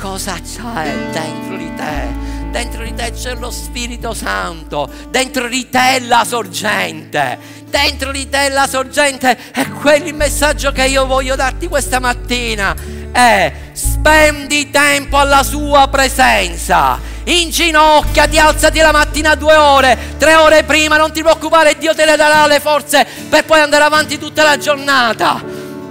Cosa 0.01 0.35
c'è 0.35 0.95
dentro 1.13 1.57
di 1.57 1.75
te? 1.75 2.42
Dentro 2.53 2.85
di 2.85 2.95
te 2.95 3.13
c'è 3.13 3.35
lo 3.35 3.51
Spirito 3.51 4.13
Santo, 4.13 4.89
dentro 5.09 5.49
di 5.49 5.71
te 5.71 5.97
è 5.97 6.01
la 6.01 6.23
sorgente, 6.25 7.39
dentro 7.71 8.13
di 8.13 8.29
te 8.29 8.47
è 8.47 8.49
la 8.51 8.69
sorgente 8.69 9.37
e 9.55 9.71
quello 9.71 10.07
il 10.07 10.15
messaggio 10.15 10.71
che 10.71 10.85
io 10.85 11.07
voglio 11.07 11.35
darti 11.35 11.67
questa 11.67 11.99
mattina 11.99 12.77
è 13.11 13.53
spendi 13.73 14.71
tempo 14.71 15.17
alla 15.19 15.43
sua 15.43 15.89
presenza. 15.89 17.01
Inginocchiati, 17.25 18.39
alzati 18.39 18.81
la 18.81 18.93
mattina 18.93 19.35
due 19.35 19.55
ore, 19.55 19.97
tre 20.19 20.35
ore 20.35 20.63
prima, 20.65 20.99
non 20.99 21.11
ti 21.11 21.23
preoccupare, 21.23 21.79
Dio 21.79 21.95
te 21.95 22.05
le 22.05 22.17
darà 22.17 22.47
le 22.47 22.61
forze 22.61 23.07
per 23.31 23.45
poi 23.47 23.61
andare 23.61 23.85
avanti 23.85 24.19
tutta 24.19 24.43
la 24.43 24.59
giornata. 24.59 25.43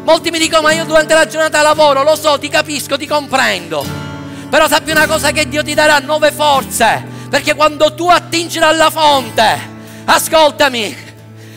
Molti 0.04 0.30
mi 0.30 0.38
dicono, 0.38 0.62
ma 0.62 0.74
io 0.74 0.86
durante 0.86 1.16
la 1.16 1.26
giornata 1.26 1.62
lavoro, 1.64 2.04
lo 2.04 2.16
so, 2.16 2.38
ti 2.38 2.50
capisco, 2.50 2.98
ti 2.98 3.08
comprendo. 3.08 4.01
Però 4.52 4.68
sappi 4.68 4.92
una 4.92 5.08
cosa 5.08 5.32
che 5.32 5.48
Dio 5.48 5.64
ti 5.64 5.74
darà 5.74 6.00
nuove 6.00 6.30
forze. 6.34 7.02
Perché 7.30 7.56
quando 7.56 7.96
tu 7.96 8.10
attingi 8.10 8.60
dalla 8.60 8.90
fonte, 8.90 9.58
ascoltami, 10.04 10.94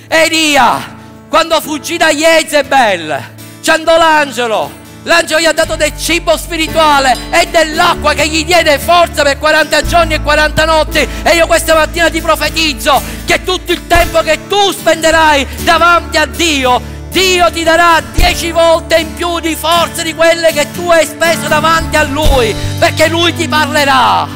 Elia, 0.07 0.95
quando 1.29 1.61
fuggì 1.61 1.97
da 1.97 2.13
Jezebel, 2.13 3.33
ci 3.61 3.71
andò 3.71 3.99
l'angelo. 3.99 4.71
L'angelo 5.03 5.41
gli 5.41 5.47
ha 5.47 5.53
dato 5.53 5.75
del 5.75 5.93
cibo 5.99 6.37
spirituale 6.37 7.17
e 7.33 7.49
dell'acqua 7.49 8.15
che 8.15 8.29
gli 8.29 8.45
diede 8.45 8.79
forza 8.79 9.25
per 9.25 9.41
40 9.41 9.83
giorni 9.83 10.15
e 10.15 10.23
40 10.23 10.65
notti. 10.65 11.09
E 11.25 11.35
io 11.35 11.49
questa 11.49 11.75
mattina 11.75 12.09
ti 12.09 12.21
profetizzo 12.21 13.03
che 13.27 13.43
tutto 13.43 13.73
il 13.73 13.89
tempo 13.89 14.21
che 14.21 14.47
tu 14.47 14.71
spenderai 14.71 15.45
davanti 15.65 16.17
a 16.17 16.27
Dio 16.27 16.81
Dio 17.15 17.49
ti 17.53 17.63
darà 17.63 18.03
dieci 18.13 18.51
volte 18.51 18.97
in 18.97 19.15
più 19.15 19.39
di 19.39 19.55
forze 19.55 20.03
di 20.03 20.17
quelle 20.17 20.51
che 20.53 20.73
tu 20.73 20.91
hai 20.91 21.07
speso 21.07 21.47
davanti 21.47 21.95
a 21.95 22.03
Lui, 22.03 22.53
perché 22.81 23.07
Lui 23.07 23.33
ti 23.33 23.47
parlerà. 23.47 24.27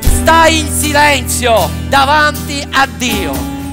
Stai 0.00 0.58
in 0.58 0.68
silenzio 0.68 1.70
davanti 1.88 2.66
a 2.72 2.88
Dio. 2.96 3.32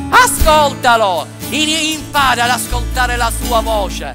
Ascoltalo, 0.10 1.26
impara 1.50 2.44
ad 2.44 2.52
ascoltare 2.52 3.16
la 3.16 3.32
sua 3.36 3.62
voce. 3.62 4.14